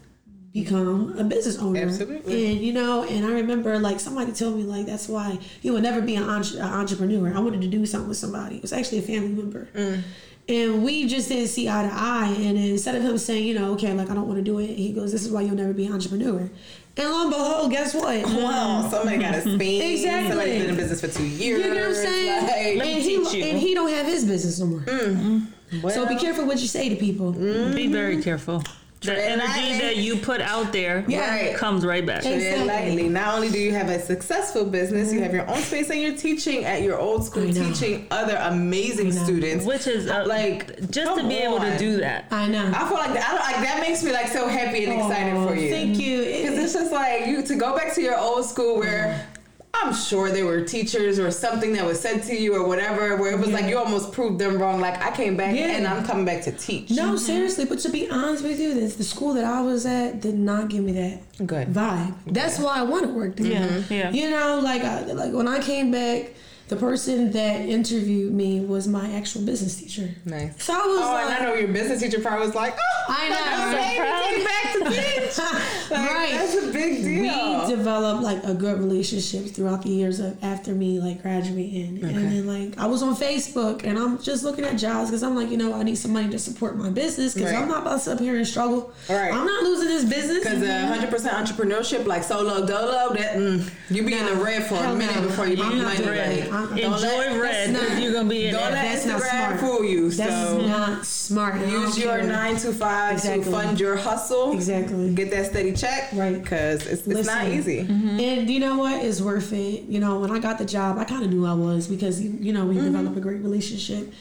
become 0.52 1.18
a 1.18 1.24
business 1.24 1.58
owner. 1.58 1.80
Absolutely. 1.80 2.52
And 2.52 2.60
you 2.60 2.72
know, 2.72 3.04
and 3.04 3.24
I 3.24 3.30
remember 3.30 3.78
like 3.78 4.00
somebody 4.00 4.32
told 4.32 4.56
me 4.56 4.64
like 4.64 4.86
that's 4.86 5.08
why 5.08 5.38
you 5.62 5.72
would 5.72 5.82
never 5.82 6.00
be 6.00 6.16
an, 6.16 6.24
entre- 6.24 6.58
an 6.58 6.64
entrepreneur. 6.64 7.34
I 7.34 7.40
wanted 7.40 7.62
to 7.62 7.68
do 7.68 7.86
something 7.86 8.08
with 8.08 8.18
somebody. 8.18 8.56
It 8.56 8.62
was 8.62 8.72
actually 8.72 8.98
a 8.98 9.02
family 9.02 9.30
member. 9.30 9.68
Mm. 9.74 10.02
And 10.48 10.84
we 10.84 11.06
just 11.06 11.28
didn't 11.28 11.48
see 11.48 11.68
eye 11.68 11.84
to 11.84 11.90
eye. 11.92 12.34
And 12.36 12.58
instead 12.58 12.96
of 12.96 13.02
him 13.02 13.16
saying, 13.16 13.46
you 13.46 13.54
know, 13.54 13.72
okay, 13.74 13.92
like 13.94 14.10
I 14.10 14.14
don't 14.14 14.26
want 14.26 14.38
to 14.38 14.44
do 14.44 14.58
it, 14.58 14.70
he 14.70 14.92
goes, 14.92 15.12
"This 15.12 15.24
is 15.24 15.30
why 15.30 15.42
you'll 15.42 15.54
never 15.54 15.72
be 15.72 15.86
an 15.86 15.92
entrepreneur." 15.92 16.50
And 16.94 17.08
lo 17.08 17.22
and 17.22 17.30
behold, 17.30 17.70
guess 17.70 17.94
what? 17.94 18.24
Well, 18.24 18.46
um, 18.46 18.90
somebody 18.90 19.18
got 19.18 19.34
a 19.34 19.40
Spain. 19.40 19.92
Exactly. 19.92 20.28
Somebody's 20.28 20.60
been 20.60 20.70
in 20.70 20.76
business 20.76 21.00
for 21.00 21.08
two 21.08 21.24
years. 21.24 21.62
You 21.62 21.68
know 21.72 21.80
what 21.80 21.88
I'm 21.88 21.94
saying? 21.94 22.78
Like, 22.78 22.86
and, 22.86 23.02
he, 23.02 23.50
and 23.50 23.58
he 23.58 23.74
don't 23.74 23.88
have 23.90 24.04
his 24.04 24.26
business 24.26 24.58
no 24.58 24.66
more. 24.66 24.80
Mm. 24.80 25.46
Mm. 25.70 25.90
So 25.90 26.06
be 26.06 26.16
careful 26.16 26.44
what 26.44 26.58
you 26.58 26.66
say 26.66 26.90
to 26.90 26.96
people. 26.96 27.32
Mm-hmm. 27.32 27.74
Be 27.74 27.86
very 27.86 28.22
careful. 28.22 28.62
The 29.02 29.24
energy 29.30 29.46
lightly. 29.48 29.78
that 29.78 29.96
you 29.96 30.16
put 30.16 30.40
out 30.40 30.72
there 30.72 31.04
Yeah. 31.08 31.54
comes 31.54 31.84
right 31.84 32.04
back. 32.06 32.22
Hey. 32.22 32.38
Tread 32.38 32.66
lightly. 32.66 33.08
Not 33.08 33.34
only 33.34 33.50
do 33.50 33.58
you 33.58 33.72
have 33.72 33.88
a 33.88 34.00
successful 34.00 34.64
business, 34.64 35.12
you 35.12 35.20
have 35.22 35.32
your 35.34 35.48
own 35.50 35.58
space, 35.58 35.90
and 35.90 36.00
you're 36.00 36.16
teaching 36.16 36.64
at 36.64 36.82
your 36.82 36.98
old 36.98 37.24
school, 37.24 37.52
teaching 37.52 38.06
other 38.10 38.36
amazing 38.42 39.12
students. 39.12 39.64
Which 39.64 39.86
is 39.86 40.08
uh, 40.08 40.24
Like, 40.26 40.78
just 40.90 41.14
to 41.14 41.20
come 41.20 41.28
be 41.28 41.36
able 41.36 41.58
to 41.60 41.76
do 41.78 41.96
that. 41.98 42.26
I 42.30 42.46
know. 42.48 42.70
I 42.74 42.88
feel 42.88 42.96
like 42.98 43.12
that. 43.14 43.28
I 43.28 43.32
don't, 43.34 43.40
like 43.58 43.68
that 43.68 43.80
makes 43.80 44.02
me 44.04 44.12
like 44.12 44.28
so 44.28 44.46
happy 44.48 44.84
and 44.84 44.92
excited 44.92 45.34
for 45.46 45.54
you. 45.54 45.70
Thank 45.70 45.98
you. 45.98 46.18
Because 46.22 46.58
it's 46.58 46.72
just 46.72 46.92
like 46.92 47.26
you 47.26 47.42
to 47.42 47.54
go 47.56 47.76
back 47.76 47.94
to 47.94 48.00
your 48.02 48.16
old 48.18 48.44
school 48.44 48.78
where 48.78 49.26
I'm 49.74 49.94
sure 49.94 50.30
there 50.30 50.44
were 50.44 50.60
teachers 50.62 51.18
or 51.18 51.30
something 51.30 51.72
that 51.72 51.84
was 51.84 51.98
said 51.98 52.22
to 52.24 52.34
you 52.36 52.54
or 52.54 52.66
whatever 52.66 53.16
where 53.16 53.32
it 53.32 53.38
was 53.38 53.48
like 53.50 53.66
you 53.66 53.78
almost 53.78 54.12
proved 54.12 54.38
them 54.38 54.58
wrong. 54.58 54.80
Like 54.80 55.02
I 55.02 55.10
came 55.16 55.36
back 55.36 55.56
Yeah. 55.56 55.76
and 55.76 55.86
I'm 55.86 56.04
coming 56.04 56.24
back 56.24 56.42
to 56.44 56.52
teach. 56.52 56.90
no, 56.90 57.08
mm-hmm. 57.08 57.16
seriously, 57.16 57.64
but 57.64 57.78
to 57.80 57.88
be 57.88 58.08
honest 58.10 58.44
with 58.44 58.60
you, 58.60 58.74
this 58.74 58.96
the 58.96 59.04
school 59.04 59.34
that 59.34 59.44
I 59.44 59.60
was 59.62 59.86
at 59.86 60.20
did 60.20 60.34
not 60.34 60.68
give 60.68 60.84
me 60.84 60.92
that 60.92 61.46
Good. 61.46 61.68
vibe. 61.68 62.14
That's 62.26 62.58
why 62.58 62.78
I 62.78 62.82
want 62.82 63.04
to 63.06 63.12
work 63.12 63.36
there. 63.36 63.46
Yeah, 63.50 63.82
yeah. 63.88 64.10
You 64.10 64.30
know, 64.30 64.60
like 64.62 64.82
I, 64.82 65.02
like 65.12 65.32
when 65.32 65.48
I 65.48 65.58
came 65.60 65.90
back, 65.90 66.32
the 66.72 66.80
person 66.80 67.30
that 67.32 67.60
interviewed 67.60 68.32
me 68.32 68.60
was 68.60 68.88
my 68.88 69.10
actual 69.12 69.42
business 69.42 69.76
teacher. 69.78 70.08
Nice. 70.24 70.62
So 70.64 70.72
I 70.72 70.76
was 70.78 70.98
Oh, 71.00 71.12
like, 71.12 71.24
and 71.26 71.34
I 71.34 71.44
know 71.46 71.54
your 71.54 71.68
business 71.68 72.00
teacher 72.00 72.18
probably 72.20 72.46
was 72.46 72.54
like, 72.54 72.74
oh, 72.78 73.04
I 73.08 73.28
know. 73.32 73.76
like, 73.76 73.76
So 73.76 73.78
okay, 73.78 73.98
proud. 73.98 74.24
came 74.24 74.44
back 74.44 74.72
to 74.72 75.20
teach. 75.20 75.38
Like, 75.92 76.10
Right. 76.10 76.30
That's 76.32 76.54
a 76.54 76.72
big 76.72 77.02
deal. 77.04 77.60
we 77.66 77.76
developed 77.76 78.22
like 78.22 78.42
a 78.44 78.54
good 78.54 78.78
relationship 78.78 79.44
throughout 79.54 79.82
the 79.82 79.90
years 79.90 80.20
of 80.20 80.42
after 80.42 80.72
me 80.72 80.98
like 80.98 81.20
graduating 81.20 82.02
and 82.02 82.16
then 82.16 82.46
like 82.46 82.78
i 82.78 82.86
was 82.86 83.02
on 83.02 83.14
facebook 83.14 83.84
and 83.84 83.98
i'm 83.98 84.20
just 84.22 84.42
looking 84.42 84.64
at 84.64 84.76
jobs 84.78 85.10
because 85.10 85.22
i'm 85.22 85.36
like 85.36 85.50
you 85.50 85.56
know 85.58 85.74
i 85.74 85.82
need 85.82 85.96
some 85.96 86.12
money 86.12 86.30
to 86.30 86.38
support 86.38 86.76
my 86.76 86.88
business 86.88 87.34
because 87.34 87.52
Right. 87.52 87.60
i'm 87.60 87.68
not 87.68 87.82
about 87.82 87.94
to 87.94 87.98
sit 88.00 88.12
up 88.14 88.20
here 88.20 88.36
and 88.36 88.46
struggle 88.46 88.92
Right. 89.08 89.32
i'm 89.32 89.44
not 89.44 89.62
losing 89.64 89.88
this 89.88 90.04
business 90.04 90.38
Because 90.44 90.62
uh, 90.62 91.06
100% 91.10 91.28
entrepreneurship, 91.30 92.06
like 92.06 92.22
solo 92.24 92.64
dolo, 92.66 93.12
that 93.14 93.36
mm, 93.36 93.68
you 93.90 94.02
be 94.02 94.14
in 94.14 94.24
the 94.24 94.34
red 94.36 94.64
for 94.66 94.76
a 94.76 94.94
minute 94.94 95.16
no. 95.16 95.22
before 95.28 95.46
you 95.46 95.62
I'm 95.62 95.76
make 95.78 95.98
not 95.98 96.04
money. 96.06 96.42
Doing 96.68 96.90
Like, 96.90 97.00
that. 97.00 97.06
I'm- 97.08 97.18
don't 97.18 97.24
Enjoy 97.26 97.32
let- 97.32 97.40
red 97.42 97.72
because 97.74 97.98
you're 98.00 98.12
gonna 98.12 98.28
be 98.28 98.46
in 98.46 98.54
Don't 98.54 98.62
let 98.62 98.72
That's 98.72 99.06
not 99.06 99.22
smart. 99.22 99.60
fool 99.60 99.84
you. 99.84 100.10
that's 100.10 100.66
not 100.66 101.06
smart 101.06 101.66
use 101.68 101.98
your 101.98 102.18
care. 102.18 102.22
nine 102.24 102.56
to 102.56 102.72
five 102.72 103.14
Exactly. 103.14 103.44
to 103.44 103.50
fund 103.50 103.80
your 103.80 103.96
hustle. 103.96 104.52
Exactly. 104.52 105.14
Get 105.14 105.30
that 105.30 105.46
steady 105.46 105.72
check. 105.72 106.10
Right. 106.12 106.42
Because 106.42 106.86
it's, 106.86 107.06
it's 107.06 107.26
not 107.26 107.48
easy. 107.48 107.80
And 107.80 108.48
you 108.50 108.60
know 108.60 108.78
what? 108.78 109.04
It's 109.04 109.20
worth 109.20 109.52
it. 109.52 109.84
You 109.84 110.00
know, 110.00 110.18
when 110.18 110.30
I 110.30 110.38
got 110.38 110.58
the 110.58 110.64
job, 110.64 110.98
I 110.98 111.04
kind 111.04 111.24
of 111.24 111.30
knew 111.32 111.46
I 111.46 111.54
was 111.54 111.86
because 111.86 112.20
you 112.20 112.52
know 112.52 112.64
we 112.66 112.76
Mm-hmm. 112.76 112.84
developed 112.92 113.16
a 113.16 113.20
great 113.20 113.40
relationship. 113.42 114.12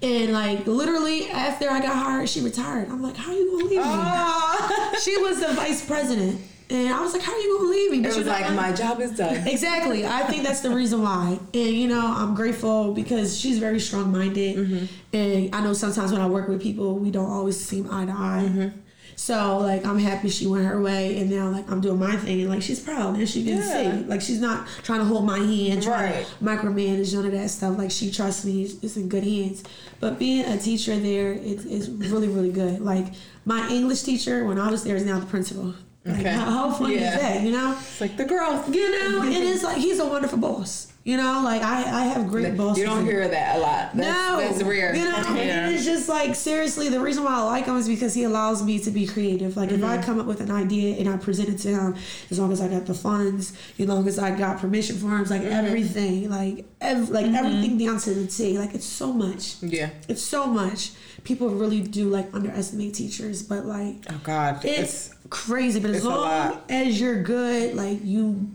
And 0.00 0.32
like 0.32 0.66
literally 0.66 1.28
after 1.30 1.68
I 1.70 1.80
got 1.80 1.96
hired, 1.96 2.28
she 2.28 2.40
retired. 2.40 2.88
I'm 2.88 3.02
like, 3.02 3.16
how 3.16 3.32
are 3.32 3.34
you 3.34 3.50
gonna 3.50 3.64
leave 3.64 3.78
me? 3.78 3.84
Oh. 3.84 4.94
She 5.02 5.16
was 5.18 5.40
the 5.40 5.52
vice 5.54 5.84
president, 5.84 6.40
and 6.70 6.88
I 6.92 7.00
was 7.00 7.12
like, 7.14 7.22
how 7.22 7.32
are 7.32 7.38
you 7.38 7.58
gonna 7.58 7.70
leave 7.70 7.90
me? 7.92 8.00
But 8.02 8.12
it 8.12 8.18
was 8.18 8.26
like, 8.26 8.52
my 8.54 8.72
job 8.72 9.00
is 9.00 9.12
done. 9.16 9.46
Exactly. 9.48 10.06
I 10.06 10.22
think 10.24 10.44
that's 10.44 10.60
the 10.60 10.70
reason 10.70 11.02
why. 11.02 11.38
And 11.54 11.70
you 11.70 11.88
know, 11.88 12.06
I'm 12.16 12.34
grateful 12.34 12.92
because 12.92 13.38
she's 13.38 13.58
very 13.58 13.80
strong 13.80 14.12
minded. 14.12 14.56
Mm-hmm. 14.56 15.16
And 15.16 15.54
I 15.54 15.60
know 15.62 15.72
sometimes 15.72 16.12
when 16.12 16.20
I 16.20 16.28
work 16.28 16.48
with 16.48 16.60
people, 16.62 16.98
we 16.98 17.10
don't 17.10 17.30
always 17.30 17.58
seem 17.58 17.88
eye 17.90 18.04
to 18.06 18.12
eye. 18.12 18.46
Mm-hmm. 18.48 18.78
So 19.16 19.58
like 19.58 19.84
I'm 19.84 19.98
happy 19.98 20.28
she 20.28 20.46
went 20.46 20.64
her 20.66 20.80
way 20.80 21.18
and 21.20 21.28
now 21.28 21.48
like 21.48 21.68
I'm 21.70 21.80
doing 21.80 21.98
my 21.98 22.14
thing 22.16 22.40
and 22.42 22.50
like 22.50 22.62
she's 22.62 22.78
proud 22.78 23.16
and 23.16 23.28
she 23.28 23.44
can 23.44 23.56
Yeah. 23.58 23.62
see. 24.00 24.04
Like 24.04 24.20
she's 24.20 24.40
not 24.40 24.68
trying 24.84 25.00
to 25.00 25.06
hold 25.06 25.24
my 25.24 25.38
hand, 25.38 25.82
trying 25.82 26.12
Right. 26.12 26.26
to 26.26 26.44
micromanage 26.44 27.12
none 27.14 27.26
of 27.26 27.32
that 27.32 27.50
stuff. 27.50 27.76
Like 27.76 27.90
she 27.90 28.12
trusts 28.12 28.44
me, 28.44 28.62
it's 28.80 28.96
in 28.96 29.08
good 29.08 29.24
hands. 29.24 29.64
But 29.98 30.20
being 30.20 30.44
a 30.44 30.56
teacher 30.56 30.96
there 31.00 31.32
it's 31.32 31.64
is 31.64 31.90
really, 31.90 32.28
really 32.28 32.52
good. 32.52 32.80
Like 32.80 33.06
my 33.44 33.68
English 33.70 34.02
teacher 34.02 34.44
when 34.44 34.56
I 34.58 34.70
was 34.70 34.84
there 34.84 34.94
is 34.94 35.04
now 35.04 35.18
the 35.18 35.26
principal. 35.26 35.74
Like 36.08 36.20
Okay. 36.20 36.30
how, 36.32 36.50
how 36.50 36.70
fun 36.72 36.90
Yeah. 36.92 37.14
is 37.14 37.20
that, 37.20 37.42
you 37.42 37.52
know? 37.52 37.76
It's 37.78 38.00
like 38.00 38.16
the 38.16 38.24
growth. 38.24 38.74
You 38.74 38.90
know, 38.90 39.22
it's 39.24 39.62
like 39.62 39.76
he's 39.76 39.98
a 40.00 40.06
wonderful 40.06 40.38
boss. 40.38 40.87
You 41.08 41.16
know, 41.16 41.40
like 41.42 41.62
I, 41.62 41.78
I 41.84 42.04
have 42.12 42.28
great 42.28 42.54
bosses. 42.54 42.78
You 42.80 42.84
don't 42.84 43.06
hear 43.06 43.26
that 43.26 43.56
a 43.56 43.58
lot. 43.60 43.96
That's, 43.96 43.96
no, 43.96 44.36
that's 44.40 44.62
rare. 44.62 44.94
You 44.94 45.04
know, 45.04 45.16
Yeah. 45.36 45.64
and 45.66 45.74
it's 45.74 45.86
just 45.86 46.06
like 46.06 46.34
seriously, 46.34 46.90
the 46.90 47.00
reason 47.00 47.24
why 47.24 47.32
I 47.32 47.42
like 47.44 47.64
him 47.64 47.76
is 47.78 47.88
because 47.88 48.12
he 48.12 48.24
allows 48.24 48.62
me 48.62 48.78
to 48.80 48.90
be 48.90 49.06
creative. 49.06 49.56
Like 49.56 49.70
if 49.70 49.80
Mm-hmm. 49.80 50.00
I 50.00 50.02
come 50.02 50.20
up 50.20 50.26
with 50.26 50.42
an 50.42 50.50
idea 50.50 50.96
and 50.98 51.08
I 51.08 51.16
present 51.16 51.48
it 51.48 51.58
to 51.60 51.68
him, 51.68 51.96
as 52.30 52.38
long 52.38 52.52
as 52.52 52.60
I 52.60 52.68
got 52.68 52.84
the 52.84 52.92
funds, 52.92 53.54
as 53.78 53.86
long 53.86 54.06
as 54.06 54.18
I 54.18 54.36
got 54.36 54.58
permission 54.58 54.96
for 54.98 55.06
him, 55.16 55.24
like 55.24 55.40
Mm-hmm. 55.40 55.66
everything, 55.66 56.28
like 56.28 56.66
ev- 56.82 57.08
like 57.08 57.24
everything 57.26 57.78
down 57.78 57.98
to 58.00 58.10
the 58.12 58.26
T. 58.26 58.58
Like 58.58 58.74
it's 58.74 58.84
so 58.84 59.10
much. 59.10 59.62
yeah. 59.62 59.88
It's 60.08 60.20
so 60.22 60.46
much. 60.46 60.90
People 61.24 61.48
really 61.48 61.80
do 61.80 62.10
like 62.10 62.28
underestimate 62.34 62.92
teachers, 62.92 63.42
but 63.42 63.64
like 63.64 63.96
Oh 64.10 64.20
God. 64.24 64.62
it's, 64.62 65.14
crazy. 65.30 65.80
But 65.80 65.90
as 65.92 65.96
it's 65.98 66.04
a 66.04 66.08
long 66.10 66.60
as 66.68 67.00
you're 67.00 67.22
good, 67.22 67.74
like 67.76 68.04
you 68.04 68.50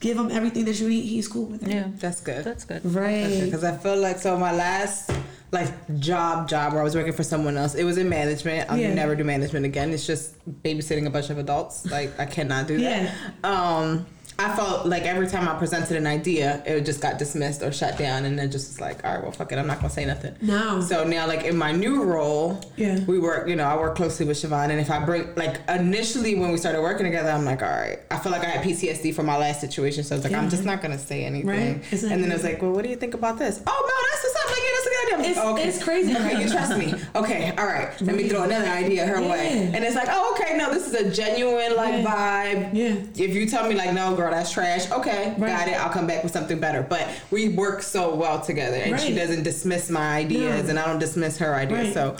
give 0.00 0.16
him 0.18 0.30
everything 0.30 0.64
that 0.66 0.78
you 0.80 0.88
need, 0.88 1.02
he's 1.02 1.28
cool 1.28 1.46
with 1.46 1.62
it. 1.62 1.70
Yeah, 1.70 1.88
that's 1.96 2.20
good. 2.20 2.44
that's 2.44 2.64
good. 2.64 2.84
Right. 2.84 3.40
Because 3.44 3.64
I 3.64 3.76
feel 3.76 3.96
like 3.96 4.18
so 4.18 4.36
my 4.36 4.52
last 4.52 5.10
like 5.52 5.70
job 6.00 6.48
job 6.48 6.72
where 6.72 6.80
I 6.82 6.84
was 6.84 6.94
working 6.96 7.12
for 7.12 7.22
someone 7.22 7.56
else, 7.56 7.74
it 7.74 7.84
was 7.84 7.98
in 7.98 8.08
management. 8.08 8.68
I'll 8.70 8.76
Yeah. 8.76 8.92
never 8.92 9.14
do 9.14 9.24
management 9.24 9.64
again. 9.64 9.90
It's 9.92 10.06
just 10.06 10.34
babysitting 10.62 11.06
a 11.06 11.10
bunch 11.10 11.30
of 11.30 11.38
adults. 11.38 11.90
Like 11.90 12.18
I 12.18 12.26
cannot 12.26 12.66
do 12.66 12.78
that. 12.78 13.14
Um 13.44 14.06
I 14.38 14.54
felt 14.54 14.86
like 14.86 15.04
every 15.04 15.26
time 15.28 15.48
I 15.48 15.54
presented 15.58 15.96
an 15.96 16.06
idea, 16.06 16.62
it 16.66 16.82
just 16.84 17.00
got 17.00 17.18
dismissed 17.18 17.62
or 17.62 17.72
shut 17.72 17.96
down, 17.96 18.26
and 18.26 18.38
then 18.38 18.50
just 18.50 18.68
was 18.68 18.80
like, 18.80 19.02
all 19.04 19.14
right, 19.14 19.22
well, 19.22 19.32
fuck 19.32 19.50
it, 19.52 19.58
I'm 19.58 19.66
not 19.66 19.78
gonna 19.78 19.88
say 19.88 20.04
nothing. 20.04 20.34
No. 20.42 20.80
So 20.82 21.04
now, 21.04 21.26
like 21.26 21.44
in 21.44 21.56
my 21.56 21.72
new 21.72 22.02
role, 22.02 22.60
Yeah. 22.76 23.00
we 23.06 23.18
work. 23.18 23.48
You 23.48 23.56
know, 23.56 23.64
I 23.64 23.76
work 23.76 23.96
closely 23.96 24.26
with 24.26 24.36
Siobhan, 24.36 24.68
and 24.70 24.78
if 24.80 24.90
I 24.90 25.04
bring 25.04 25.34
like 25.36 25.60
initially 25.68 26.34
when 26.34 26.52
we 26.52 26.58
started 26.58 26.82
working 26.82 27.04
together, 27.06 27.30
I'm 27.30 27.44
like, 27.46 27.62
all 27.62 27.68
right. 27.70 27.98
I 28.10 28.18
feel 28.18 28.30
like 28.32 28.42
I 28.42 28.48
had 28.50 28.64
PTSD 28.64 29.14
from 29.14 29.24
my 29.26 29.38
last 29.38 29.60
situation, 29.62 30.04
so 30.04 30.14
I 30.14 30.18
was 30.18 30.24
like, 30.24 30.34
I'm 30.34 30.50
just 30.50 30.64
not 30.64 30.82
gonna 30.82 30.98
say 30.98 31.24
anything. 31.24 31.48
Right. 31.48 31.76
Exactly. 31.90 32.12
And 32.12 32.22
then 32.22 32.30
it 32.30 32.34
was 32.34 32.44
like, 32.44 32.60
well, 32.60 32.72
what 32.72 32.84
do 32.84 32.90
you 32.90 32.96
think 32.96 33.14
about 33.14 33.38
this? 33.38 33.62
Oh 33.66 33.70
no, 33.88 34.10
that's 34.10 34.24
what's 34.24 34.36
up. 34.44 34.50
Like, 34.50 34.58
yeah, 34.58 34.70
that's 34.74 34.86
a 34.86 34.90
good 34.90 35.12
I'm- 35.14 35.30
It's- 35.30 35.46
okay. 35.46 35.68
it's 35.68 35.82
crazy. 35.82 36.14
Okay, 36.14 36.42
you 36.42 36.50
trust 36.50 36.76
me. 36.76 36.94
Okay, 37.14 37.54
all 37.56 37.66
right. 37.66 38.00
Let 38.02 38.14
me 38.16 38.28
throw 38.28 38.42
another 38.42 38.68
idea 38.68 39.06
her 39.06 39.20
way. 39.22 39.70
And 39.72 39.82
it's 39.84 39.94
like, 39.96 40.08
oh, 40.10 40.34
okay, 40.38 40.56
no, 40.58 40.70
this 40.72 40.86
is 40.86 40.94
a 40.94 41.10
genuine 41.10 41.74
like 41.74 42.04
vibe. 42.04 42.74
Yeah. 42.74 42.96
If 43.16 43.34
you 43.34 43.46
tell 43.48 43.66
me 43.68 43.74
like, 43.74 43.92
no, 43.94 44.14
girl, 44.14 44.25
that's 44.30 44.50
trash. 44.52 44.90
Okay, 44.90 45.34
Right. 45.38 45.48
got 45.48 45.68
it. 45.68 45.74
I'll 45.74 45.90
come 45.92 46.06
back 46.06 46.22
with 46.22 46.32
something 46.32 46.58
better. 46.60 46.82
But 46.82 47.08
we 47.30 47.48
work 47.50 47.82
so 47.82 48.14
well 48.14 48.40
together, 48.40 48.76
and 48.76 48.98
she 49.00 49.14
doesn't 49.14 49.42
dismiss 49.42 49.90
my 49.90 50.16
ideas, 50.16 50.64
No. 50.64 50.70
and 50.70 50.78
I 50.78 50.86
don't 50.86 50.98
dismiss 50.98 51.38
her 51.38 51.54
ideas. 51.54 51.86
Right. 51.86 51.94
So, 51.94 52.16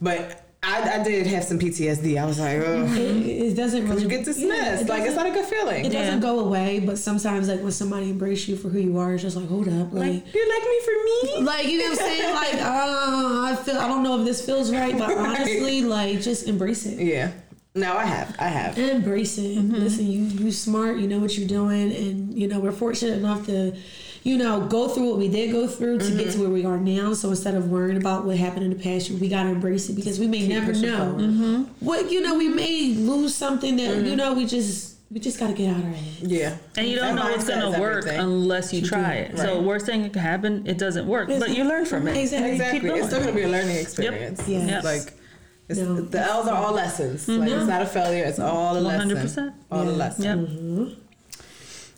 but. 0.00 0.40
I, 0.66 0.98
I 0.98 1.02
did 1.04 1.26
have 1.26 1.44
some 1.44 1.58
PTSD. 1.58 2.18
I 2.18 2.24
was 2.24 2.40
like, 2.40 2.56
oh, 2.64 2.84
It, 2.94 3.26
it 3.26 3.54
doesn't 3.54 3.86
really 3.86 4.04
you 4.04 4.08
get 4.08 4.24
dismissed. 4.24 4.48
Yeah, 4.48 4.80
it 4.80 4.88
like 4.88 5.02
it's 5.02 5.14
doesn't- 5.14 5.30
a 5.30 5.34
good 5.34 5.44
feeling. 5.44 5.84
It 5.84 5.90
doesn't 5.92 6.14
Yeah. 6.14 6.18
go 6.20 6.40
away, 6.40 6.80
but 6.80 6.96
sometimes 6.98 7.48
like 7.50 7.60
when 7.60 7.70
somebody 7.70 8.08
embrace 8.08 8.48
you 8.48 8.56
for 8.56 8.70
who 8.70 8.78
you 8.78 8.96
are, 8.96 9.12
it's 9.12 9.22
just 9.22 9.36
like 9.36 9.46
hold 9.46 9.68
up, 9.68 9.92
like. 9.92 10.24
like 10.24 10.34
you 10.34 10.48
like 10.48 10.62
me 10.62 10.80
for 10.86 11.36
me. 11.36 11.44
Like 11.44 11.66
you 11.68 11.78
know 11.80 11.90
what 11.90 12.00
I'm 12.00 12.06
saying? 12.06 12.34
Like, 12.34 12.54
uh, 12.62 13.42
I 13.52 13.56
feel 13.62 13.76
I 13.76 13.86
don't 13.88 14.02
know 14.02 14.18
if 14.20 14.24
this 14.24 14.46
feels 14.46 14.72
right, 14.72 14.96
but 14.96 15.08
Right. 15.08 15.18
honestly, 15.18 15.82
like 15.82 16.22
just 16.22 16.48
embrace 16.48 16.86
it. 16.86 16.98
Yeah. 16.98 17.32
No, 17.76 17.96
I 17.96 18.04
have. 18.04 18.36
I 18.38 18.48
have. 18.48 18.78
Embrace 18.78 19.36
it. 19.36 19.56
Listen, 19.56 20.04
mm-hmm. 20.04 20.38
you 20.38 20.44
you 20.46 20.52
smart, 20.52 20.98
you 20.98 21.08
know 21.08 21.18
what 21.18 21.36
you're 21.36 21.48
doing, 21.48 21.92
and 21.92 22.32
you 22.32 22.46
know 22.46 22.60
we're 22.60 22.70
fortunate 22.70 23.18
enough 23.18 23.46
to, 23.46 23.76
you 24.22 24.38
know, 24.38 24.60
go 24.60 24.86
through 24.86 25.08
what 25.08 25.18
we 25.18 25.28
did 25.28 25.50
go 25.50 25.66
through 25.66 25.98
to 25.98 26.10
get 26.12 26.18
to 26.18 26.22
mm-hmm. 26.24 26.40
where 26.42 26.50
we 26.50 26.64
are 26.64 26.78
now. 26.78 27.14
So 27.14 27.30
instead 27.30 27.56
of 27.56 27.70
worrying 27.70 27.96
about 27.96 28.26
what 28.26 28.36
happened 28.36 28.64
in 28.64 28.70
the 28.70 28.80
past, 28.80 29.10
we 29.10 29.28
gotta 29.28 29.48
embrace 29.48 29.88
it 29.88 29.94
because 29.94 30.20
we 30.20 30.28
may 30.28 30.46
never 30.46 30.72
pushing 30.72 30.88
know 30.88 30.98
forward. 30.98 31.22
Mm-hmm. 31.22 31.62
what 31.84 32.12
you 32.12 32.20
know. 32.20 32.36
We 32.36 32.48
may 32.48 32.94
lose 32.94 33.34
something 33.34 33.74
that 33.76 34.04
you 34.04 34.14
know 34.14 34.34
we 34.34 34.46
just 34.46 34.94
we 35.10 35.18
just 35.18 35.40
gotta 35.40 35.54
get 35.54 35.70
out 35.70 35.78
of 35.78 35.84
our 35.84 35.90
head. 35.90 36.30
Yeah. 36.30 36.56
And 36.76 36.86
you 36.86 36.94
don't 36.94 37.16
That 37.16 37.24
know 37.24 37.34
it's 37.34 37.48
gonna 37.48 37.80
work 37.80 38.06
everything. 38.06 38.20
unless 38.20 38.72
you 38.72 38.82
try 38.86 39.14
it. 39.14 39.36
So 39.36 39.60
worst 39.60 39.86
thing 39.86 40.02
that 40.04 40.12
can 40.12 40.22
happen, 40.22 40.64
it 40.64 40.78
doesn't 40.78 41.08
work, 41.08 41.28
but 41.28 41.50
you 41.50 41.64
learn 41.64 41.86
from 41.86 42.06
it. 42.06 42.16
Exactly. 42.16 42.52
Exactly. 42.52 42.90
It's 42.90 43.08
still 43.08 43.18
going. 43.18 43.34
gonna 43.34 43.36
be 43.36 43.42
a 43.42 43.48
learning 43.48 43.78
experience. 43.78 44.46
Yes. 44.46 44.68
Yes. 44.68 44.84
Like 44.84 45.00
it's, 45.00 45.23
No. 45.68 46.00
the 46.02 46.20
L's 46.20 46.46
are 46.46 46.56
all 46.56 46.72
lessons. 46.72 47.26
Like 47.26 47.48
mm-hmm. 47.48 47.58
it's 47.58 47.66
not 47.66 47.82
a 47.82 47.86
failure. 47.86 48.24
It's 48.24 48.38
all 48.38 48.76
a 48.76 48.80
lesson. 48.80 49.10
100%. 49.10 49.54
All 49.70 49.82
a 49.82 49.86
Yes. 49.86 49.96
lesson. 49.98 50.24
Yep. 50.24 50.38
Mm-hmm. 50.38 51.00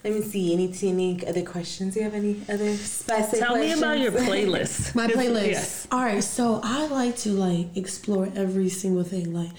Let 0.05 0.15
me 0.15 0.23
see. 0.23 0.53
Any 0.53 0.73
any 0.83 1.27
other 1.27 1.43
questions? 1.43 1.95
Do 1.95 2.01
you 2.01 2.05
have 2.05 2.15
any 2.15 2.41
other 2.49 2.77
spicy 2.77 3.39
Tell 3.39 3.57
me 3.57 3.73
about 3.73 3.99
your 3.99 4.13
playlist. 4.13 4.95
My 5.01 5.09
playlist. 5.09 5.47
Yes. 5.49 5.89
All 5.91 6.05
right, 6.05 6.23
so 6.23 6.61
I 6.63 6.87
like 6.87 7.17
to 7.19 7.33
like 7.33 7.77
explore 7.77 8.31
every 8.37 8.69
single 8.69 9.03
thing. 9.03 9.35
Like, 9.35 9.51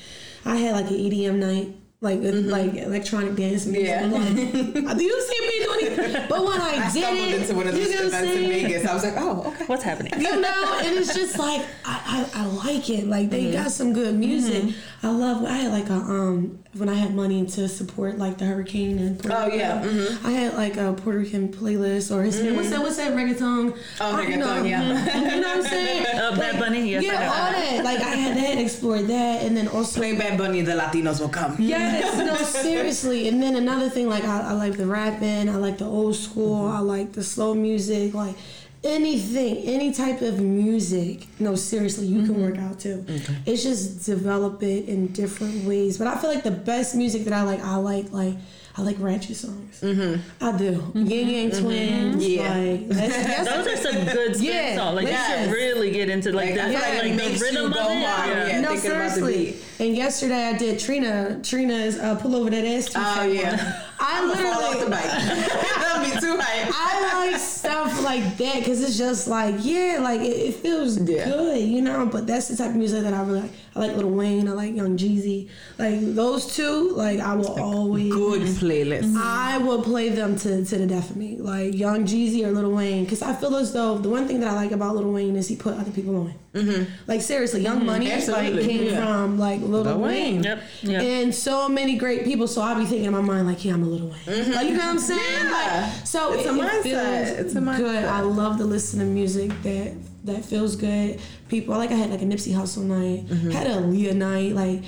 I 0.46 0.56
had 0.56 0.74
like 0.74 0.90
an 0.90 0.96
EDM 0.96 1.36
night, 1.36 1.76
like 2.00 2.20
with, 2.20 2.46
like 2.46 2.76
electronic 2.76 3.36
dance 3.36 3.66
music. 3.66 3.96
Mm-hmm. 3.96 4.78
Yeah. 4.78 4.82
Like, 4.94 5.02
you 5.02 5.22
see 5.22 5.42
me 5.42 5.66
doing 5.66 6.00
it, 6.16 6.30
but 6.30 6.46
when 6.46 6.62
I, 6.62 6.70
I 6.86 6.92
did 6.94 7.04
stumbled 7.04 7.28
it, 7.30 7.42
into 7.42 7.56
one 7.56 7.68
of 7.68 7.76
you 7.78 7.86
those 7.86 8.14
I'm 8.14 8.24
events 8.24 8.32
in? 8.38 8.50
Vegas. 8.50 8.86
I 8.86 8.94
was 8.94 9.04
like, 9.04 9.14
oh, 9.18 9.44
okay. 9.48 9.66
What's 9.66 9.84
happening? 9.84 10.14
You 10.22 10.40
know, 10.40 10.80
and 10.84 10.96
it's 10.98 11.16
just 11.16 11.40
like 11.40 11.66
I, 11.86 12.30
I, 12.36 12.42
I 12.44 12.46
like 12.46 12.90
it. 12.90 13.08
Like 13.08 13.30
they 13.32 13.52
got 13.52 13.72
some 13.72 13.94
good 13.94 14.16
music. 14.16 14.76
I 15.02 15.10
love. 15.10 15.44
I 15.44 15.54
had 15.54 15.72
like 15.72 15.90
a 15.90 15.94
um 15.96 16.60
when 16.78 16.90
I 16.90 16.94
had 16.96 17.14
money 17.16 17.46
to 17.46 17.68
support 17.68 18.18
like 18.18 18.38
the 18.38 18.46
hurricane 18.46 18.98
and 19.00 19.20
Puerto 19.20 19.36
Oh, 19.38 19.48
yeah, 19.56 19.82
mhm. 19.84 20.26
I 20.26 20.32
had 20.32 20.54
like 20.56 20.78
a 20.78 20.94
Puerto 20.94 21.20
Rican 21.20 21.50
playlist 21.50 22.16
or 22.16 22.24
his 22.24 22.42
what's 22.56 22.70
that 22.70 22.80
what's 22.80 22.98
that 22.98 23.14
reggaeton? 23.14 23.76
Oh, 24.02 24.16
I- 24.16 24.22
you 24.28 24.38
know, 24.38 24.48
reggaeton, 24.48 24.70
yeah. 24.70 24.84
mhm. 25.08 25.36
You 25.36 25.42
know 25.42 25.48
what 25.48 25.58
I'm 25.58 25.64
saying? 25.76 26.06
Uh, 26.16 26.36
Bad 26.38 26.60
Bunny, 26.60 26.92
yes, 26.92 27.04
yeah, 27.04 27.30
all 27.30 27.52
that. 27.52 27.84
Like 27.84 28.00
I 28.00 28.16
had 28.16 28.38
that, 28.38 28.58
explored 28.58 29.08
that, 29.08 29.44
and 29.44 29.56
then 29.58 29.68
also 29.68 30.00
Play 30.00 30.16
Bad 30.16 30.38
Bunny, 30.38 30.62
the 30.62 30.74
Latinos 30.74 31.20
will 31.20 31.30
come. 31.30 31.56
Yes, 31.60 32.18
no, 32.18 32.36
seriously. 32.62 33.28
And 33.28 33.42
then 33.42 33.56
another 33.56 33.90
thing, 33.90 34.08
like 34.10 34.24
I, 34.26 34.50
I 34.50 34.52
like 34.54 34.78
the 34.78 34.86
rapping, 34.86 35.50
I 35.50 35.56
like 35.56 35.78
the 35.78 35.86
old 35.86 36.16
school, 36.16 36.66
I 36.68 36.80
like 36.80 37.14
the 37.14 37.24
slow 37.24 37.54
music, 37.54 38.14
like 38.14 38.36
anything, 38.84 39.58
any 39.58 39.94
type 39.94 40.22
of 40.22 40.40
music. 40.40 41.28
No, 41.40 41.56
seriously, 41.56 42.08
you 42.08 42.24
can 42.24 42.36
mm-hmm. 42.36 42.44
work 42.44 42.58
out 42.58 42.80
too. 42.80 43.06
It's 43.46 43.64
just 43.64 44.06
develop 44.06 44.64
it 44.64 44.88
in 44.88 45.08
different 45.08 45.66
ways. 45.66 45.98
But 45.98 46.08
I 46.08 46.18
feel 46.18 46.34
like 46.34 46.44
the 46.44 46.52
best 46.52 46.96
music 46.96 47.24
that 47.26 47.34
I 47.34 47.44
like, 47.44 47.62
I 47.62 47.76
like 47.76 48.12
like. 48.12 48.36
I 48.80 48.84
like 48.84 48.98
ratchet 49.00 49.36
songs. 49.36 49.82
Mm-hmm. 49.82 50.22
I 50.40 50.56
do. 50.56 50.74
Mm-hmm. 50.74 51.06
Ying 51.06 51.30
Yang 51.30 51.62
Twins. 51.62 52.28
Yeah. 52.28 52.56
Like, 52.56 52.88
that's, 52.90 53.18
that's 53.26 53.50
Those 53.50 53.68
are 53.68 53.92
some 53.92 54.06
good 54.06 54.36
spin 54.36 54.54
Yeah, 54.54 54.76
songs. 54.76 54.96
Like 54.98 55.08
yes. 55.08 55.30
you 55.30 55.46
should 55.46 55.54
really 55.56 55.90
get 55.90 56.10
into 56.10 56.32
like, 56.32 56.56
Like, 56.56 56.56
the, 56.56 56.62
I 56.62 57.00
like 57.00 57.20
like, 57.20 57.34
the 57.34 57.40
rhythm 57.40 57.66
of 57.66 57.72
it. 57.72 57.76
Yeah. 57.76 58.48
yeah. 58.48 58.62
no, 58.62 58.70
thinking 58.70 58.92
about 58.92 59.04
the 59.06 59.16
seriously. 59.16 59.58
And 59.80 59.96
yesterday 59.96 60.50
I 60.50 60.58
did 60.58 60.80
Trina. 60.80 61.40
Trina's 61.42 61.98
uh, 61.98 62.16
pull 62.18 62.36
over 62.36 62.52
that 62.52 62.66
ass. 62.66 62.90
Oh 62.96 63.24
yeah. 63.24 63.82
I 64.18 64.32
I'm 64.32 64.38
fall 64.38 64.64
off 64.64 64.74
the 64.80 64.86
literally. 64.86 64.92
bike. 64.92 65.04
That'll 65.78 66.04
be 66.04 66.20
too 66.20 66.38
hype. 66.40 66.74
I 66.74 67.30
like 67.32 67.40
stuff 67.40 68.04
like 68.04 68.38
that 68.38 68.56
because 68.60 68.82
it's 68.84 68.98
just 68.98 69.28
like 69.28 69.56
yeah, 69.60 70.00
like 70.02 70.22
it, 70.22 70.26
it 70.50 70.56
feels 70.56 70.98
Yeah. 71.00 71.26
good, 71.30 71.62
you 71.62 71.82
know. 71.82 72.06
But 72.06 72.28
that's 72.28 72.48
the 72.48 72.56
type 72.58 72.70
of 72.72 72.76
music 72.76 73.04
that 73.04 73.14
I 73.14 73.22
really 73.24 73.42
like. 73.42 73.52
I 73.76 73.80
like 73.80 73.96
Lil 73.96 74.10
Wayne. 74.10 74.48
I 74.48 74.52
like 74.54 74.76
Young 74.76 74.98
Jeezy. 74.98 75.50
Like 75.78 76.00
those 76.16 76.56
two, 76.56 76.92
like 76.92 77.20
I 77.20 77.36
will 77.36 77.60
always. 77.60 78.12
Good 78.14 78.42
playlist. 78.42 79.16
I 79.18 79.58
will 79.60 79.82
play 79.84 80.10
them 80.10 80.36
to, 80.40 80.66
to 80.66 80.78
the 80.78 80.88
death 80.88 81.12
of 81.12 81.16
me, 81.18 81.38
like 81.38 81.74
Young 81.76 82.06
Jeezy 82.06 82.46
or 82.46 82.52
Lil 82.52 82.72
Wayne, 82.72 83.04
because 83.04 83.22
I 83.22 83.34
feel 83.34 83.56
as 83.56 83.74
though 83.74 83.98
the 83.98 84.10
one 84.10 84.28
thing 84.28 84.40
that 84.40 84.50
I 84.50 84.56
like 84.56 84.72
about 84.72 84.96
Lil 84.96 85.12
Wayne 85.12 85.36
is 85.36 85.48
he 85.48 85.56
put 85.56 85.76
other 85.76 85.92
people 85.92 86.16
on. 86.18 86.34
Mm-hmm. 86.58 86.92
Like 87.08 87.22
seriously, 87.22 87.62
Young 87.62 87.86
Money 87.86 88.10
like 88.10 88.54
came 88.62 88.84
yeah. 88.86 89.06
from 89.06 89.38
like 89.40 89.62
Lil, 89.62 89.84
Lil 89.84 90.00
Wayne. 90.00 90.36
Wayne. 90.36 90.44
Yep. 90.44 90.64
Yep. 90.84 91.02
And 91.04 91.36
so 91.36 91.70
many 91.70 91.96
great 91.98 92.24
people. 92.24 92.48
So 92.48 92.62
I'll 92.62 92.76
be 92.78 92.86
thinking 92.86 93.06
in 93.06 93.14
my 93.14 93.22
mind, 93.22 93.48
like, 93.48 93.64
yeah, 93.64 93.74
I'm 93.74 93.84
a 93.84 93.86
little 93.88 94.10
Wayne. 94.10 94.52
Like, 94.54 94.68
you 94.68 94.74
know 94.74 94.80
what 94.80 94.90
I'm 94.90 95.00
saying? 95.00 95.20
Mm-hmm. 95.20 95.46
Yeah. 95.48 95.94
Like, 95.98 96.06
so 96.08 96.34
It's 96.34 96.46
it, 96.46 96.50
a 96.50 96.54
it 96.56 96.62
mindset. 96.62 96.84
feels 96.84 97.40
It's 97.40 97.56
a 97.56 97.60
mindset. 97.60 97.78
good. 97.78 98.04
I 98.06 98.22
love 98.22 98.58
to 98.58 98.64
listen 98.66 99.00
to 99.00 99.06
music 99.06 99.52
that 99.64 99.94
that 100.26 100.44
feels 100.44 100.76
good. 100.76 101.22
People, 101.48 101.78
like 101.78 101.92
I 101.92 101.94
had 101.94 102.10
like 102.10 102.22
a 102.22 102.26
Nipsey 102.26 102.54
Hussle 102.54 102.84
night, 102.84 103.28
Mm-hmm. 103.28 103.52
had 103.52 103.68
a 103.68 103.80
Leah 103.80 104.14
night, 104.14 104.54
like 104.54 104.84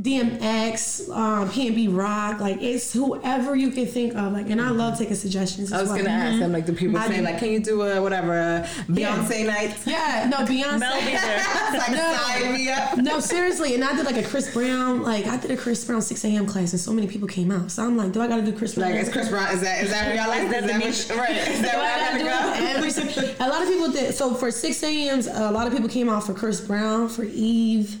DMX, 0.00 1.08
um, 1.10 1.48
PNB 1.50 1.94
Rock, 1.94 2.40
like 2.40 2.60
it's 2.62 2.92
whoever 2.92 3.54
you 3.54 3.70
can 3.70 3.86
think 3.86 4.14
of. 4.14 4.32
Like, 4.32 4.48
and 4.50 4.60
I 4.60 4.70
love 4.70 4.98
taking 4.98 5.14
suggestions. 5.14 5.72
I 5.72 5.76
as 5.76 5.82
was 5.82 5.90
well. 5.90 5.98
gonna 5.98 6.10
ask 6.10 6.38
them 6.38 6.52
like, 6.52 6.66
do 6.66 6.72
people 6.72 6.96
I 6.98 7.06
say 7.08 7.16
do. 7.16 7.22
like, 7.22 7.38
can 7.38 7.50
you 7.50 7.60
do 7.60 7.82
a 7.82 8.00
whatever 8.00 8.32
a 8.38 8.68
Beyonce 8.88 9.46
night? 9.46 9.76
Yeah, 9.86 10.28
no, 10.30 10.38
Beyonce. 10.38 10.78
Mel 10.80 11.00
be 11.00 11.06
there. 11.16 11.78
Like 11.78 11.90
No. 11.90 12.16
sign 12.16 12.52
me 12.54 12.70
up. 12.70 12.96
No, 12.98 13.20
seriously, 13.20 13.74
and 13.74 13.84
I 13.84 13.94
did 13.94 14.06
like 14.06 14.16
a 14.16 14.22
Chris 14.26 14.52
Brown, 14.52 15.02
like 15.02 15.26
I 15.26 15.36
did 15.36 15.50
a 15.50 15.56
Chris 15.56 15.84
Brown 15.84 16.02
6 16.02 16.24
a.m. 16.24 16.46
class, 16.46 16.72
and 16.72 16.80
so 16.80 16.92
many 16.92 17.06
people 17.06 17.28
came 17.28 17.50
out. 17.50 17.70
So 17.70 17.84
I'm 17.84 17.96
like, 17.96 18.12
do 18.12 18.20
I 18.20 18.26
gotta 18.28 18.42
do 18.42 18.52
Chris 18.52 18.74
Brown? 18.74 18.92
Like, 18.92 19.02
is 19.02 19.08
Chris 19.12 19.28
Brown? 19.28 19.52
Is 19.54 19.60
that 19.60 19.84
is 19.84 19.90
that 19.90 20.06
where 20.06 20.16
y'all 20.16 20.28
like? 20.28 20.42
Is 20.44 20.50
that 20.50 20.66
that, 20.66 20.80
what, 20.80 21.18
right? 21.18 21.36
Is 21.48 21.62
that 21.62 21.74
where 21.76 21.92
I 21.92 21.98
gotta 21.98 22.18
do 22.18 22.24
gotta 22.24 22.56
it 22.56 22.60
go? 22.60 22.88
every 22.88 23.34
a 23.40 23.48
lot 23.48 23.62
of 23.62 23.68
people 23.68 23.90
did. 23.90 24.14
So 24.14 24.34
for 24.34 24.50
6 24.50 24.82
a.m.s, 24.82 25.26
a 25.26 25.50
lot 25.50 25.66
of 25.66 25.72
people 25.72 25.88
came 25.88 26.08
out 26.08 26.24
for 26.24 26.32
Chris 26.34 26.60
Brown, 26.60 27.08
for 27.08 27.24
Eve. 27.24 27.98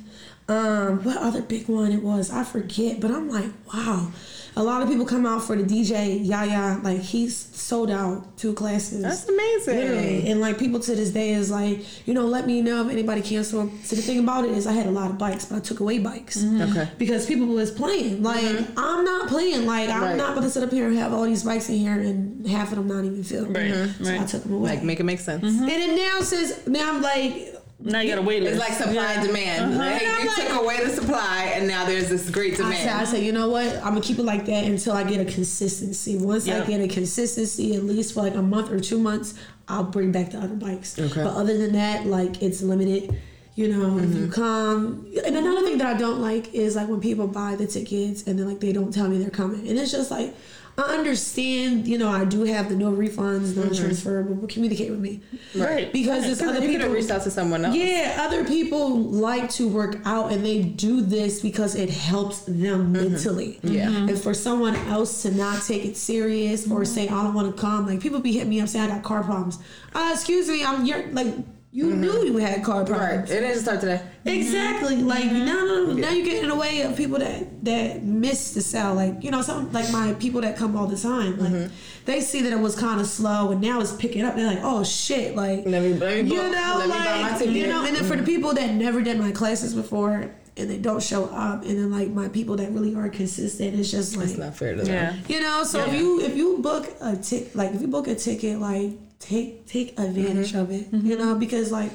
Um, 0.50 1.04
what 1.04 1.16
other 1.18 1.42
big 1.42 1.68
one 1.68 1.92
it 1.92 2.02
was? 2.02 2.30
I 2.30 2.42
forget, 2.44 3.00
but 3.00 3.10
I'm 3.10 3.28
like, 3.30 3.50
wow. 3.72 4.10
A 4.56 4.62
lot 4.64 4.82
of 4.82 4.88
people 4.88 5.06
come 5.06 5.24
out 5.26 5.44
for 5.44 5.54
the 5.54 5.62
DJ 5.62 6.26
Yaya. 6.26 6.80
Like 6.82 6.98
he's 7.00 7.36
sold 7.36 7.88
out 7.88 8.36
two 8.36 8.52
classes. 8.52 9.00
That's 9.00 9.28
amazing. 9.28 9.76
Literally. 9.76 10.28
And 10.28 10.40
like 10.40 10.58
people 10.58 10.80
to 10.80 10.96
this 10.96 11.10
day 11.10 11.30
is 11.30 11.52
like, 11.52 11.78
you 12.06 12.14
know, 12.14 12.26
let 12.26 12.48
me 12.48 12.60
know 12.60 12.84
if 12.84 12.90
anybody 12.90 13.22
canceled. 13.22 13.70
So 13.84 13.94
the 13.94 14.02
thing 14.02 14.18
about 14.18 14.44
it 14.44 14.50
is 14.50 14.66
I 14.66 14.72
had 14.72 14.86
a 14.86 14.90
lot 14.90 15.08
of 15.08 15.18
bikes, 15.18 15.44
but 15.44 15.56
I 15.56 15.60
took 15.60 15.78
away 15.78 16.00
bikes. 16.00 16.38
Mm-hmm. 16.38 16.62
Okay. 16.76 16.90
Because 16.98 17.26
people 17.26 17.46
was 17.46 17.70
playing. 17.70 18.24
Like 18.24 18.42
mm-hmm. 18.42 18.76
I'm 18.76 19.04
not 19.04 19.28
playing. 19.28 19.66
Like 19.66 19.88
I'm 19.88 20.02
Right. 20.02 20.16
not 20.16 20.34
gonna 20.34 20.50
sit 20.50 20.64
up 20.64 20.72
here 20.72 20.88
and 20.88 20.98
have 20.98 21.12
all 21.14 21.24
these 21.24 21.44
bikes 21.44 21.68
in 21.68 21.76
here 21.76 22.00
and 22.00 22.44
half 22.48 22.72
of 22.72 22.78
them 22.78 22.88
not 22.88 23.04
even 23.04 23.22
filled. 23.22 23.54
Right, 23.54 23.70
mm-hmm. 23.70 24.04
So 24.04 24.14
I 24.14 24.24
took 24.26 24.42
them 24.42 24.54
away. 24.54 24.70
Like, 24.70 24.82
make 24.82 24.98
it 24.98 25.04
make 25.04 25.20
sense. 25.20 25.44
and 25.44 25.70
it 25.70 25.94
now 25.94 26.22
says 26.22 26.66
now 26.66 26.92
I'm 26.92 27.00
like 27.00 27.54
Now 27.82 28.00
you 28.00 28.10
got 28.10 28.16
to 28.16 28.22
wait 28.22 28.42
list. 28.42 28.56
It's 28.56 28.68
like 28.68 28.78
supply 28.78 29.12
and 29.14 29.26
demand. 29.26 29.78
Like, 29.78 30.02
And 30.02 30.12
I'm 30.12 30.22
you 30.22 30.28
like- 30.28 30.36
took 30.48 30.62
away 30.62 30.84
the 30.84 30.90
supply, 30.90 31.52
and 31.54 31.66
now 31.66 31.84
there's 31.86 32.08
this 32.10 32.28
great 32.30 32.54
I 32.54 32.56
said, 32.56 32.66
I 32.66 32.70
demand. 32.82 33.08
said, 33.08 33.22
you 33.22 33.32
know 33.32 33.48
what? 33.48 33.66
I'm 33.76 33.94
gonna 33.94 34.00
keep 34.02 34.18
it 34.18 34.24
like 34.24 34.44
that 34.46 34.64
until 34.64 34.92
I 34.92 35.02
get 35.04 35.20
a 35.26 35.30
consistency. 35.30 36.16
Once 36.18 36.46
I 36.48 36.64
get 36.66 36.80
a 36.80 36.88
consistency, 36.88 37.74
at 37.74 37.84
least 37.84 38.14
for 38.14 38.22
like 38.22 38.34
a 38.34 38.42
month 38.42 38.70
or 38.70 38.80
two 38.80 38.98
months, 38.98 39.34
I'll 39.68 39.84
bring 39.84 40.12
back 40.12 40.30
the 40.32 40.38
other 40.38 40.54
bikes. 40.56 40.98
Okay. 40.98 41.22
But 41.24 41.34
other 41.34 41.56
than 41.56 41.72
that, 41.72 42.06
like 42.06 42.42
it's 42.42 42.60
limited. 42.62 43.16
You 43.56 43.68
know, 43.68 43.98
if 43.98 44.04
Mm-hmm. 44.04 44.24
you 44.24 44.30
come, 44.30 45.06
and 45.26 45.36
another 45.36 45.62
thing 45.66 45.78
that 45.78 45.86
I 45.94 45.98
don't 45.98 46.20
like 46.20 46.54
is 46.54 46.76
like 46.76 46.88
when 46.88 47.00
people 47.00 47.26
buy 47.26 47.56
the 47.56 47.66
tickets 47.66 48.22
and 48.26 48.38
then 48.38 48.46
like 48.48 48.60
they 48.60 48.72
don't 48.72 48.92
tell 48.92 49.08
me 49.08 49.18
they're 49.18 49.30
coming, 49.30 49.68
and 49.68 49.78
it's 49.78 49.90
just 49.92 50.10
like. 50.10 50.34
I 50.80 50.94
understand, 50.94 51.86
you 51.86 51.98
know, 51.98 52.08
I 52.08 52.24
do 52.24 52.44
have 52.44 52.68
the 52.68 52.76
no 52.76 52.92
refunds, 52.92 53.56
no 53.56 53.68
transferable, 53.74 54.34
but 54.34 54.50
communicate 54.50 54.90
with 54.90 55.00
me. 55.00 55.20
right. 55.54 55.92
Because 55.92 56.24
there's 56.24 56.40
other 56.40 56.60
you 56.60 56.72
could 56.72 56.80
people. 56.80 56.94
reached 56.94 57.10
out 57.10 57.22
to 57.22 57.30
someone 57.30 57.64
else. 57.64 57.76
Yeah, 57.76 58.16
other 58.20 58.44
people 58.44 58.98
like 58.98 59.50
to 59.50 59.68
work 59.68 59.98
out 60.04 60.32
and 60.32 60.44
they 60.44 60.62
do 60.62 61.00
this 61.00 61.40
because 61.40 61.74
it 61.74 61.90
helps 61.90 62.40
them 62.42 62.92
mentally. 62.92 63.60
Mm-hmm. 63.62 63.74
Yeah. 63.74 63.88
And 63.88 64.18
for 64.18 64.34
someone 64.34 64.76
else 64.76 65.22
to 65.22 65.30
not 65.30 65.62
take 65.62 65.84
it 65.84 65.96
serious 65.96 66.70
or 66.70 66.84
say, 66.84 67.08
I 67.08 67.22
don't 67.22 67.34
want 67.34 67.54
to 67.54 67.60
come, 67.60 67.86
like 67.86 68.00
people 68.00 68.20
be 68.20 68.32
hitting 68.32 68.50
me 68.50 68.60
up 68.60 68.68
saying 68.68 68.90
I 68.90 68.94
got 68.94 69.02
car 69.02 69.22
problems. 69.22 69.58
Uh, 69.94 70.10
excuse 70.12 70.48
me, 70.48 70.64
I'm 70.64 70.84
you're 70.86 71.06
like 71.08 71.34
You 71.72 71.86
mm-hmm. 71.86 72.00
knew 72.00 72.24
you 72.24 72.36
had 72.38 72.64
car 72.64 72.80
Right. 72.80 72.88
problems. 72.88 73.30
It 73.30 73.34
didn't 73.34 73.50
just 73.50 73.62
start 73.62 73.80
today. 73.80 74.02
Exactly. 74.24 74.96
Mm-hmm. 74.96 75.06
Like 75.06 75.26
now, 75.26 75.64
no, 75.64 75.92
now 75.92 76.10
you 76.10 76.24
get 76.24 76.42
in 76.42 76.48
the 76.48 76.56
way 76.56 76.82
of 76.82 76.96
people 76.96 77.18
that 77.20 77.64
that 77.64 78.02
miss 78.02 78.54
the 78.54 78.60
cell. 78.60 78.94
Like 78.94 79.22
you 79.22 79.30
know, 79.30 79.40
some 79.40 79.70
like 79.72 79.90
my 79.92 80.14
people 80.14 80.40
that 80.40 80.56
come 80.56 80.76
all 80.76 80.88
the 80.88 80.96
time. 80.98 81.38
Like 81.38 81.52
mm-hmm. 81.52 81.74
they 82.06 82.20
see 82.22 82.42
that 82.42 82.52
it 82.52 82.58
was 82.58 82.74
kind 82.74 83.00
of 83.00 83.06
slow, 83.06 83.52
and 83.52 83.60
now 83.60 83.80
it's 83.80 83.92
picking 83.92 84.24
up. 84.24 84.34
They're 84.34 84.48
like, 84.48 84.64
oh 84.64 84.82
shit, 84.82 85.36
like 85.36 85.64
Let 85.64 85.82
me- 85.82 85.94
let 85.94 86.24
me 86.24 86.30
you 86.34 86.40
book- 86.42 86.52
know, 86.52 86.74
let 86.78 86.88
me 86.88 86.92
buy 86.92 87.22
my 87.22 87.38
like 87.38 87.48
you 87.50 87.66
know. 87.68 87.84
And 87.86 87.94
then 87.94 88.04
for 88.04 88.16
the 88.16 88.24
people 88.24 88.52
that 88.54 88.74
never 88.74 89.00
did 89.00 89.18
my 89.20 89.30
classes 89.30 89.72
before 89.72 90.28
and 90.56 90.68
they 90.68 90.76
don't 90.78 91.02
show 91.02 91.26
up, 91.26 91.62
and 91.62 91.78
then 91.78 91.92
like 91.92 92.08
my 92.10 92.28
people 92.28 92.56
that 92.56 92.72
really 92.72 92.96
are 92.96 93.08
consistent, 93.08 93.78
it's 93.78 93.92
just 93.92 94.16
like 94.16 94.26
It's 94.26 94.36
not 94.38 94.56
fair 94.56 94.74
to 94.74 94.82
them. 94.82 94.92
Yeah. 94.92 95.14
you 95.28 95.40
know, 95.40 95.62
so 95.62 95.84
if 95.86 95.94
you 95.94 96.20
if 96.20 96.36
you 96.36 96.58
book 96.58 96.88
a 97.00 97.14
tick 97.14 97.54
like 97.54 97.72
if 97.74 97.80
you 97.80 97.86
book 97.86 98.08
a 98.08 98.16
ticket, 98.16 98.58
like 98.58 98.90
take 99.20 99.66
take 99.66 99.98
advantage 99.98 100.52
mm-hmm. 100.52 100.58
of 100.58 100.70
it. 100.72 100.88
You 100.92 100.98
mm-hmm. 100.98 101.18
know, 101.18 101.34
because 101.36 101.70
like 101.70 101.92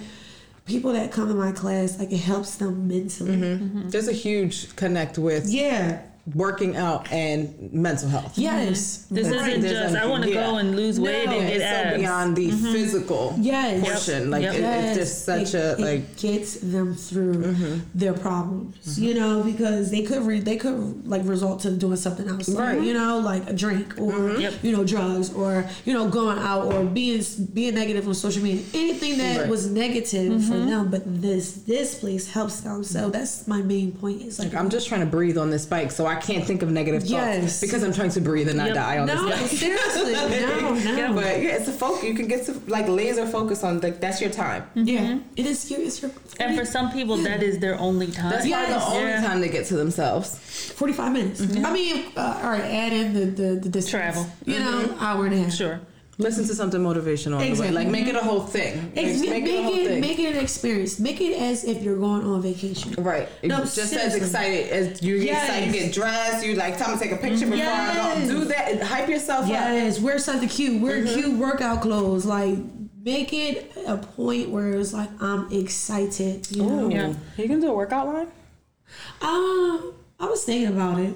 people 0.66 0.94
that 0.94 1.12
come 1.12 1.28
to 1.28 1.34
my 1.34 1.52
class, 1.52 2.00
like 2.00 2.12
it 2.14 2.18
helps 2.20 2.56
them 2.56 2.88
mentally. 2.88 3.36
Mm-hmm. 3.36 3.90
There's 3.90 4.08
a 4.08 4.14
huge 4.14 4.76
connect 4.78 5.18
with 5.18 5.50
Yeah. 5.50 6.02
Working 6.34 6.76
out 6.76 7.12
and 7.12 7.72
mental 7.72 8.10
health. 8.10 8.34
Yes. 8.36 9.06
This 9.12 9.28
Right. 9.28 9.50
isn't 9.50 9.62
There's 9.62 9.80
just 9.80 9.96
a- 9.96 10.02
I 10.02 10.08
want 10.08 10.24
to 10.24 10.30
yeah. 10.34 10.48
go 10.50 10.58
and 10.58 10.76
lose 10.76 11.00
weight 11.00 11.28
No, 11.28 11.34
and 11.38 11.48
get 11.48 11.62
It's 11.62 11.92
so 11.92 11.98
beyond 12.00 12.36
the 12.36 12.50
mm-hmm. 12.50 12.72
physical 12.74 13.36
Yes. 13.40 13.84
portion. 13.88 14.32
Like 14.32 14.42
Yep. 14.42 14.56
it- 14.56 14.60
Yes. 14.62 14.98
it's 14.98 15.12
just 15.12 15.26
such 15.26 15.54
it, 15.54 15.58
a 15.58 15.72
it 15.74 15.80
like 15.80 16.18
gets 16.18 16.56
them 16.56 16.96
through 16.96 17.34
mm-hmm. 17.44 17.74
their 17.94 18.14
problems, 18.14 19.00
you 19.00 19.14
know, 19.14 19.44
because 19.44 19.92
they 19.92 20.02
could 20.02 20.26
re- 20.26 20.40
they 20.40 20.56
could 20.56 21.08
like 21.08 21.22
result 21.28 21.60
to 21.62 21.70
doing 21.72 21.96
something 21.98 22.28
else, 22.28 22.48
like, 22.50 22.58
Right. 22.78 22.82
you 22.82 22.94
know, 22.96 23.20
like 23.20 23.48
a 23.48 23.54
drink 23.54 23.94
or 24.00 24.12
mm-hmm. 24.14 24.42
Yep. 24.42 24.54
you 24.64 24.76
know 24.76 24.84
drugs 24.84 25.32
or 25.32 25.66
you 25.86 25.94
know 25.94 26.08
going 26.10 26.40
out 26.40 26.74
or 26.74 26.84
being 26.86 27.24
being 27.54 27.76
negative 27.76 28.08
on 28.08 28.16
social 28.16 28.42
media, 28.42 28.64
anything 28.74 29.20
that 29.20 29.42
Right. 29.42 29.50
was 29.50 29.68
negative 29.68 30.44
for 30.44 30.58
them. 30.58 30.88
But 30.90 31.04
this 31.22 31.52
this 31.68 31.94
place 31.96 32.30
helps 32.32 32.62
them, 32.62 32.84
so 32.84 33.10
that's 33.12 33.48
my 33.48 33.62
main 33.62 33.92
point. 33.92 34.24
Is 34.24 34.40
like 34.40 34.56
I'm 34.56 34.70
just 34.70 34.88
trying 34.88 35.02
to 35.02 35.06
breathe 35.08 35.38
on 35.38 35.52
this 35.52 35.66
bike, 35.68 35.92
so 35.92 36.08
I 36.08 36.15
can't 36.20 36.46
think 36.46 36.62
of 36.62 36.70
negative 36.72 37.04
thoughts 37.08 37.62
because 37.62 37.84
I'm 37.84 37.94
trying 37.94 38.12
to 38.12 38.22
breathe 38.22 38.48
and 38.50 38.58
not 38.58 38.68
Yep. 38.68 38.76
die 38.76 38.98
on 39.00 39.08
no, 39.08 39.28
this 39.28 39.40
bike. 39.42 39.50
seriously, 39.52 40.14
no, 40.94 40.96
no. 40.96 41.14
But 41.14 41.42
yeah, 41.42 41.56
it's 41.58 41.68
a 41.68 41.72
focus. 41.72 42.04
You 42.04 42.14
can 42.14 42.28
get 42.28 42.46
to 42.48 42.54
like 42.68 42.88
laser 42.88 43.26
focus 43.28 43.64
on 43.64 43.80
like 43.82 44.00
that's 44.00 44.22
your 44.22 44.30
time. 44.32 44.64
Mm-hmm. 44.76 44.88
Yeah, 44.88 45.20
it 45.36 45.46
is 45.46 45.70
your 45.72 45.82
it's 45.82 46.02
your 46.02 46.12
And 46.40 46.58
for 46.58 46.66
some 46.66 46.92
people, 46.92 47.18
that 47.18 47.42
is 47.44 47.60
their 47.60 47.80
only 47.80 48.08
time. 48.08 48.32
That's 48.32 48.48
probably 48.48 48.50
Yes. 48.74 48.86
the 48.86 48.92
only 48.98 49.10
Yeah. 49.12 49.22
time 49.22 49.42
to 49.42 49.48
get 49.50 49.66
to 49.68 49.76
themselves. 49.76 50.38
forty 50.76 50.94
five 50.94 51.12
minutes. 51.14 51.42
Mm-hmm. 51.42 51.66
I 51.66 51.72
mean, 51.74 52.06
uh, 52.18 52.40
all 52.44 52.50
right, 52.52 52.62
add 52.64 52.94
in 52.94 53.14
the 53.14 53.26
the, 53.26 53.48
the 53.60 53.70
distance. 53.70 53.92
Travel. 53.92 54.28
you 54.46 54.60
know, 54.60 54.82
mm-hmm. 54.84 55.04
hour 55.04 55.26
and 55.26 55.34
a 55.34 55.38
half. 55.44 55.54
Sure. 55.54 55.80
Listen 56.18 56.46
to 56.48 56.56
something 56.56 56.80
motivational 56.82 57.34
on 57.34 57.40
the 57.40 57.46
way. 57.46 57.50
Exactly. 57.50 57.76
Like 57.76 57.88
make 57.90 58.08
it 58.08 58.16
a 58.16 58.20
whole 58.22 58.40
thing. 58.42 58.94
Like, 58.96 59.06
Ex- 59.06 59.20
make, 59.20 59.30
make, 59.30 59.46
it 59.46 59.60
a 59.60 59.64
whole 59.64 59.74
it 59.76 59.88
thing. 59.88 60.00
make 60.02 60.18
it 60.20 60.36
an 60.36 60.42
experience. 60.42 60.98
Make 61.00 61.20
it 61.20 61.34
as 61.38 61.66
if 61.66 61.84
you're 61.84 61.98
going 61.98 62.24
on 62.26 62.42
vacation. 62.42 62.94
Right. 63.04 63.28
No, 63.44 63.60
just 63.66 63.94
as 63.94 64.16
excited 64.16 64.70
as 64.70 65.02
you 65.04 65.18
get 65.18 65.26
Yes. 65.26 65.44
excited, 65.50 65.76
you 65.76 65.82
get 65.82 65.94
dressed, 65.94 66.46
you 66.46 66.56
like 66.56 66.78
time 66.78 66.98
to 66.98 67.04
take 67.04 67.12
a 67.12 67.18
picture 67.18 67.46
before 67.46 67.66
I 67.68 68.16
go. 68.22 68.28
Do 68.30 68.46
that. 68.46 68.82
Hype 68.82 69.10
yourself 69.10 69.44
up. 69.44 69.50
Yes, 69.50 70.00
wear 70.00 70.18
something 70.20 70.48
cute. 70.48 70.82
Wear 70.82 71.04
Mm-hmm. 71.04 71.14
cute 71.22 71.38
workout 71.38 71.82
clothes. 71.82 72.26
Like 72.26 72.60
make 73.04 73.34
it 73.34 73.74
a 73.86 73.98
point 73.98 74.50
where 74.50 74.72
it's 74.80 74.94
like 74.94 75.10
I'm 75.22 75.52
excited. 75.52 76.50
You 76.50 76.64
know. 76.64 76.90
Yeah. 76.90 77.14
You 77.38 77.48
can 77.48 77.60
do 77.60 77.72
a 77.72 77.76
workout 77.76 78.08
line? 78.08 78.28
Um, 79.22 79.94
I 80.20 80.28
was 80.28 80.44
thinking 80.46 80.70
about 80.70 81.00
it. 81.00 81.14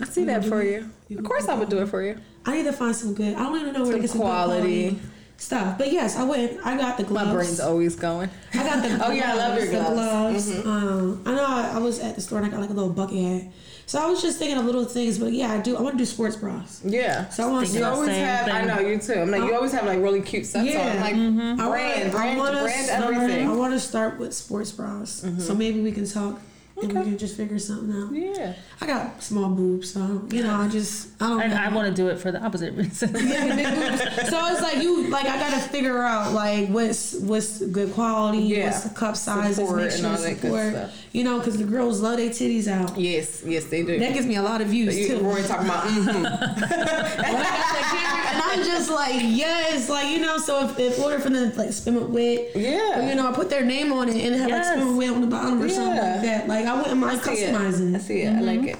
I 0.00 0.04
see 0.06 0.24
that 0.24 0.44
for 0.44 0.62
you. 0.62 0.90
Of 1.16 1.24
course 1.24 1.48
I 1.48 1.54
would 1.54 1.68
do 1.68 1.78
it 1.78 1.86
for 1.86 2.02
you. 2.02 2.18
I 2.46 2.56
need 2.56 2.64
to 2.64 2.72
find 2.72 2.94
some 2.94 3.14
good. 3.14 3.34
I 3.34 3.40
don't 3.44 3.60
even 3.60 3.72
know 3.74 3.82
where 3.84 3.92
to 3.92 3.98
get 4.00 4.10
some 4.10 4.20
good 4.20 4.24
quality. 4.26 4.88
quality 4.90 5.00
stuff. 5.36 5.78
But 5.78 5.92
yes, 5.92 6.16
I 6.16 6.24
went. 6.24 6.58
I 6.64 6.76
got 6.76 6.96
the 6.96 7.04
gloves. 7.04 7.26
My 7.28 7.34
brain's 7.34 7.60
always 7.60 7.94
going. 7.96 8.30
I 8.54 8.56
got 8.64 8.82
the 8.82 8.98
Oh, 9.06 9.10
yeah, 9.10 9.32
I 9.32 9.36
love 9.36 9.58
your 9.58 9.66
the 9.66 9.72
gloves. 9.90 10.50
Mm-hmm. 10.50 10.68
Um, 10.68 11.22
I 11.26 11.34
know 11.34 11.44
I, 11.46 11.72
I 11.74 11.78
was 11.78 11.98
at 12.00 12.14
the 12.14 12.20
store 12.20 12.38
and 12.38 12.46
I 12.46 12.50
got 12.50 12.60
like 12.60 12.70
a 12.70 12.74
little 12.74 12.92
bucket 12.92 13.18
hat. 13.18 13.52
So 13.86 13.98
I 13.98 14.06
was 14.06 14.20
just 14.20 14.38
thinking 14.38 14.58
of 14.58 14.66
little 14.66 14.84
things, 14.84 15.18
but 15.18 15.32
yeah, 15.32 15.50
I 15.50 15.60
do. 15.60 15.74
I 15.74 15.80
want 15.80 15.94
to 15.94 15.98
do 15.98 16.04
sports 16.04 16.36
bras. 16.36 16.82
Yeah. 16.84 17.28
So 17.30 17.48
I 17.48 17.50
want 17.50 17.70
You 17.72 17.84
always 17.84 18.10
have, 18.10 18.46
I 18.46 18.62
know 18.66 18.80
you 18.80 18.98
too. 18.98 19.14
I'm 19.14 19.30
like, 19.30 19.42
you 19.42 19.54
always 19.54 19.72
have 19.72 19.86
like 19.86 19.98
really 20.00 20.20
cute 20.20 20.44
sets 20.44 20.68
Yeah. 20.68 20.90
on. 20.90 21.00
Like 21.00 21.14
I 21.14 21.16
brand, 21.16 21.58
wanna- 21.58 22.10
brand, 22.10 22.16
I 22.16 22.36
wanna 22.36 22.60
brand, 22.62 22.86
start, 22.86 23.14
everything. 23.14 23.48
I 23.48 23.52
want 23.54 23.72
to 23.72 23.80
start 23.80 24.18
with 24.18 24.34
sports 24.34 24.72
bras, 24.72 25.24
so 25.38 25.54
maybe 25.54 25.80
we 25.80 25.90
can 25.92 26.06
talk 26.06 26.38
and 26.82 26.92
we 26.92 27.02
can 27.02 27.18
just 27.18 27.36
figure 27.36 27.58
something 27.58 28.02
out. 28.02 28.12
Yeah. 28.12 28.54
I 28.80 28.86
got 28.86 29.22
small 29.22 29.48
boobs, 29.50 29.92
so 29.92 30.22
you 30.30 30.42
know, 30.42 30.54
I 30.54 30.68
just 30.68 31.08
I 31.20 31.28
don't. 31.28 31.42
And. 31.42 31.54
I 31.54 31.68
want 31.74 31.88
to 31.88 31.94
do 31.94 32.08
it 32.08 32.18
for 32.18 32.30
the 32.30 32.42
opposite 32.44 32.74
reason. 32.74 33.10
Yeah, 33.28 33.54
big 33.56 33.74
boobs. 33.74 34.30
So 34.30 34.46
it's 34.52 34.62
like 34.62 34.82
you 34.82 35.08
like 35.08 35.26
I 35.26 35.38
gotta 35.38 35.60
figure 35.68 36.02
out 36.02 36.32
like 36.32 36.68
what's 36.68 37.14
what's 37.20 37.64
good 37.66 37.92
quality, 37.94 38.38
Yeah. 38.38 38.66
what's 38.66 38.84
the 38.84 38.94
cup 38.94 39.16
sizes, 39.16 39.56
Support 39.56 39.76
make 39.78 39.90
and 39.92 40.00
sure 40.00 40.10
all 40.10 40.16
that 40.18 40.40
good 40.40 40.40
support. 40.40 40.72
stuff. 40.74 41.04
You 41.12 41.24
know, 41.24 41.38
because 41.38 41.58
the 41.58 41.64
girls 41.64 42.00
love 42.00 42.18
their 42.18 42.30
titties 42.30 42.68
out. 42.68 42.98
Yes, 42.98 43.42
yes, 43.44 43.64
they 43.64 43.82
do. 43.82 43.98
That 43.98 44.14
gives 44.14 44.26
me 44.26 44.36
a 44.36 44.42
lot 44.42 44.60
of 44.60 44.68
views 44.68 44.96
you, 44.96 45.08
too. 45.08 45.18
Roy 45.24 45.42
talking 45.42 45.66
about, 45.66 45.84
mm-hmm. 45.84 46.24
I'm 48.58 48.64
just 48.64 48.90
like, 48.90 49.20
yes, 49.22 49.88
like 49.88 50.08
you 50.08 50.20
know. 50.20 50.38
So 50.38 50.68
if, 50.68 50.78
if 50.78 50.98
order 50.98 51.18
for 51.18 51.30
them 51.30 51.50
to 51.50 51.58
like 51.58 51.72
spin 51.72 51.96
it 51.96 52.08
with, 52.08 52.56
Yeah. 52.56 53.00
or, 53.00 53.08
you 53.08 53.14
know, 53.14 53.28
I 53.28 53.32
put 53.32 53.50
their 53.50 53.64
name 53.64 53.92
on 53.92 54.08
it 54.08 54.16
and 54.16 54.34
it 54.34 54.38
had 54.38 54.48
Yes. 54.48 54.66
like 54.66 54.78
spin 54.78 54.96
with 54.96 55.10
on 55.10 55.20
the 55.20 55.26
bottom 55.26 55.62
or 55.62 55.68
something 55.68 55.96
like 55.96 56.22
that. 56.22 56.48
Like 56.48 56.66
I 56.66 56.74
wouldn't 56.76 56.96
mind 56.98 57.20
I 57.20 57.22
see 57.22 57.42
it. 57.42 57.54
customizing. 57.54 57.94
I 57.94 57.98
see 57.98 58.20
it. 58.22 58.28
I 58.28 58.32
mm-hmm. 58.32 58.44
like 58.44 58.62
it. 58.74 58.76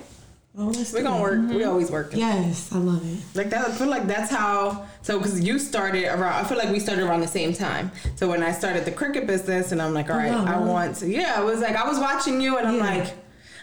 Oh, 0.60 0.72
We're 0.92 1.02
gonna 1.02 1.22
work. 1.22 1.38
We 1.38 1.58
mm-hmm. 1.60 1.68
always 1.68 1.88
working. 1.88 2.18
Yes, 2.18 2.72
I 2.72 2.78
love 2.78 3.00
it. 3.04 3.22
Like 3.36 3.50
that, 3.50 3.68
I 3.68 3.70
feel 3.70 3.86
like 3.86 4.08
that's 4.08 4.28
how. 4.28 4.86
So, 5.02 5.18
because 5.18 5.40
you 5.40 5.56
started 5.60 6.06
around, 6.06 6.44
I 6.44 6.48
feel 6.48 6.58
like 6.58 6.70
we 6.70 6.80
started 6.80 7.04
around 7.04 7.20
the 7.20 7.28
same 7.28 7.52
time. 7.52 7.92
So 8.16 8.28
when 8.28 8.42
I 8.42 8.50
started 8.50 8.84
the 8.84 8.90
cricket 8.90 9.28
business, 9.28 9.70
and 9.70 9.80
I'm 9.80 9.94
like, 9.94 10.10
oh, 10.10 10.14
all 10.14 10.18
right, 10.18 10.32
wow, 10.32 10.46
I 10.46 10.58
want 10.58 10.96
to. 10.96 11.08
Yeah, 11.08 11.34
I 11.36 11.44
was 11.44 11.60
like, 11.60 11.76
I 11.76 11.86
was 11.88 12.00
watching 12.00 12.40
you, 12.40 12.58
and 12.58 12.66
I'm 12.66 12.74
Yeah. 12.78 13.04
like, 13.04 13.14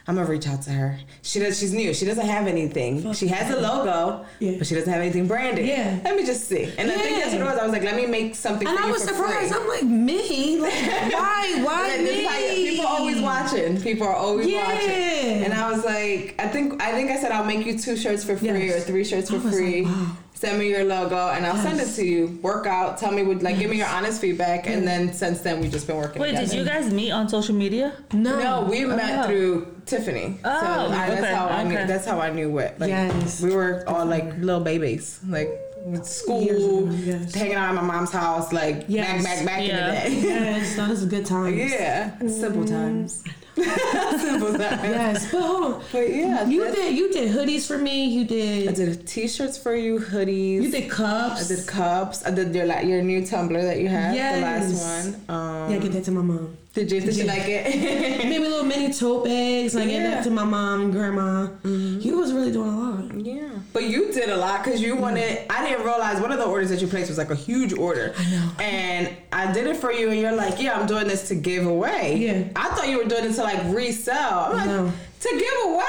I'm 0.08 0.16
gonna 0.16 0.28
reach 0.30 0.48
out 0.48 0.62
to 0.64 0.70
her. 0.70 1.00
She 1.24 1.40
does. 1.40 1.58
She's 1.60 1.74
new. 1.74 1.92
She 1.94 2.06
doesn't 2.06 2.28
have 2.28 2.46
anything. 2.46 3.12
She 3.14 3.26
has 3.28 3.50
a 3.50 3.60
logo, 3.60 4.24
Yeah. 4.40 4.58
but 4.60 4.68
she 4.68 4.76
doesn't 4.76 4.92
have 4.94 5.02
anything 5.02 5.28
branded. 5.28 5.66
Yeah. 5.66 6.00
Let 6.06 6.16
me 6.16 6.24
just 6.24 6.48
see. 6.48 6.72
And 6.78 6.92
I 6.92 6.96
think 6.96 7.18
that's 7.24 7.32
what 7.34 7.42
it 7.42 7.46
was. 7.46 7.58
I 7.58 7.64
was 7.64 7.72
like, 7.72 7.82
let 7.84 7.96
me 7.96 8.06
make 8.06 8.36
something 8.36 8.68
And 8.68 8.78
I 8.78 8.92
was 8.92 9.04
surprised. 9.04 9.52
free. 9.54 9.60
I'm 9.62 9.68
like, 9.68 9.84
me? 9.84 10.60
Like, 10.60 10.74
why? 11.12 11.62
Why 11.66 11.90
And 11.98 12.08
it's 12.08 12.26
like, 12.26 12.40
me? 12.58 12.70
people 12.70 12.86
are 12.86 13.00
always 13.00 13.20
watching. 13.22 13.82
People 13.82 14.06
are 14.08 14.16
always 14.16 14.46
Yeah. 14.48 14.68
watching. 14.74 15.44
And 15.44 15.54
I 15.54 15.72
was 15.72 15.84
like, 15.84 16.36
I 16.38 16.48
think 16.50 16.82
I 16.84 16.92
think 16.92 17.10
I 17.10 17.20
said 17.20 17.32
I'll 17.32 17.44
make 17.46 17.66
you 17.66 17.78
two 17.78 17.98
shirts 17.98 18.24
for 18.24 18.38
free 18.38 18.50
Yes. 18.68 18.76
or 18.76 18.80
three 18.82 19.04
shirts 19.04 19.30
for 19.32 19.38
was 19.38 19.46
like, 19.46 19.54
free. 19.56 19.82
wow. 19.82 20.18
Send 20.36 20.60
me 20.60 20.70
your 20.70 20.84
logo 20.84 21.30
and 21.30 21.46
I'll 21.46 21.56
send 21.56 21.80
it 21.80 21.88
to 21.96 22.06
you. 22.06 22.38
Work 22.44 22.68
out. 22.68 22.98
Tell 22.98 23.12
me 23.12 23.24
what 23.24 23.42
like 23.42 23.58
give 23.58 23.70
me 23.72 23.78
your 23.78 23.88
honest 23.88 24.20
feedback. 24.20 24.68
And 24.68 24.86
then 24.86 25.14
since 25.14 25.40
then 25.40 25.62
we've 25.62 25.72
just 25.72 25.88
been 25.88 25.96
working. 25.96 26.22
Wait, 26.22 26.36
did 26.36 26.52
you 26.54 26.66
guys 26.66 26.92
meet 26.94 27.12
on 27.12 27.30
social 27.30 27.56
media? 27.56 27.94
No. 28.14 28.38
No, 28.38 28.68
we 28.70 28.84
oh, 28.86 28.96
met 28.96 29.24
Oh. 29.26 29.28
through 29.28 29.76
Tiffany. 29.86 30.38
Oh, 30.44 30.60
so 30.60 30.68
I, 30.68 31.08
that's 31.10 31.22
okay, 31.22 31.34
how 31.34 31.48
I 31.48 31.64
knew. 31.64 31.76
okay. 31.78 31.88
That's 31.88 32.06
how 32.06 32.20
I 32.20 32.32
knew 32.32 32.50
what. 32.52 32.78
Like, 32.80 32.90
Yes. 32.90 33.42
We 33.42 33.56
were 33.56 33.84
all 33.88 34.06
like 34.06 34.38
little 34.38 34.60
babies, 34.62 35.20
like 35.28 35.50
with 35.86 36.06
school, 36.06 36.92
yes. 36.94 37.34
hanging 37.34 37.54
out 37.56 37.70
at 37.70 37.76
my 37.76 37.82
mom's 37.82 38.12
house, 38.12 38.52
like 38.52 38.86
Yes. 38.88 39.24
back, 39.24 39.38
back, 39.38 39.46
back 39.46 39.68
Yeah. 39.68 40.04
in 40.04 40.16
the 40.16 40.22
day. 40.22 40.28
Yes, 40.28 40.76
that 40.76 40.90
was 40.90 41.04
a 41.04 41.08
good 41.08 41.26
times. 41.36 41.56
yeah, 41.72 42.18
simple 42.28 42.66
times. 42.66 43.24
simple 44.20 44.54
times. 44.54 44.84
Yes, 44.84 45.32
but 45.32 45.42
hold 45.42 45.64
on. 45.74 45.82
But 45.92 46.10
yeah, 46.14 46.46
You 46.48 46.66
did 46.72 46.96
you 46.98 47.12
did 47.12 47.32
hoodies 47.32 47.66
for 47.68 47.78
me. 47.78 48.06
You 48.06 48.26
did. 48.26 48.68
I 48.68 48.72
did 48.74 48.86
did 48.98 49.08
t-shirts 49.08 49.58
for 49.58 49.74
you, 49.76 50.00
hoodies. 50.00 50.62
you 50.64 50.72
did 50.72 50.90
cups. 50.90 51.50
I 51.52 51.56
did 51.56 51.66
cups. 51.68 52.26
I 52.26 52.32
did 52.32 52.54
your 52.54 52.66
like 52.66 52.86
your 52.86 53.02
new 53.02 53.26
tumbler 53.26 53.62
that 53.64 53.80
you 53.80 53.88
have, 53.88 54.14
the 54.14 54.42
last 54.42 54.74
one. 54.76 55.36
Um, 55.36 55.72
yeah, 55.72 55.78
get 55.80 55.92
that 55.94 56.04
to 56.06 56.12
my 56.12 56.22
mom. 56.22 56.58
did 56.74 56.92
you 56.92 57.00
did 57.02 57.16
you 57.16 57.24
Yeah. 57.26 57.34
like 57.34 57.48
it? 57.48 58.26
Maybe 58.30 58.44
little 58.44 58.66
mini 58.66 58.92
tote 58.94 59.24
bags. 59.26 59.74
Like 59.76 59.88
get 59.90 60.02
Yeah. 60.02 60.10
that 60.16 60.24
to 60.26 60.32
my 60.32 60.44
mom 60.44 60.82
and 60.82 60.92
grandma. 60.92 61.48
Mm-hmm. 61.64 62.00
You 62.02 62.18
was 62.18 62.34
really 62.34 62.52
doing 62.52 62.70
a 62.70 62.80
lot. 62.80 63.26
yeah, 63.26 63.55
but 63.76 63.84
you 63.84 64.12
did 64.12 64.30
a 64.30 64.38
lot 64.38 64.64
because 64.64 64.82
you 64.82 64.96
wanted. 64.96 65.46
I 65.52 65.68
didn't 65.68 65.86
realize 65.86 66.20
one 66.22 66.32
of 66.32 66.40
the 66.40 66.46
orders 66.46 66.70
that 66.70 66.82
you 66.82 66.88
placed 66.88 67.10
was 67.10 67.18
like 67.20 67.30
a 67.30 67.36
huge 67.36 67.74
order. 67.74 68.14
I 68.18 68.32
know. 68.32 68.52
And 68.60 69.10
I 69.32 69.52
did 69.52 69.68
it 69.68 69.78
for 69.78 69.92
you, 69.92 70.10
and 70.10 70.20
you're 70.20 70.32
like, 70.32 70.60
"Yeah, 70.62 70.80
I'm 70.80 70.88
doing 70.88 71.08
this 71.08 71.28
to 71.28 71.36
give 71.36 71.68
away." 71.68 72.16
Yeah. 72.18 72.48
I 72.56 72.70
thought 72.70 72.88
you 72.88 72.98
were 72.98 73.04
doing 73.14 73.26
it 73.26 73.34
to 73.34 73.44
like 73.44 73.62
resell. 73.76 74.40
I'm 74.46 74.58
like, 74.58 74.66
No. 74.68 74.92
to 75.20 75.30
give 75.30 75.72
away? 75.72 75.84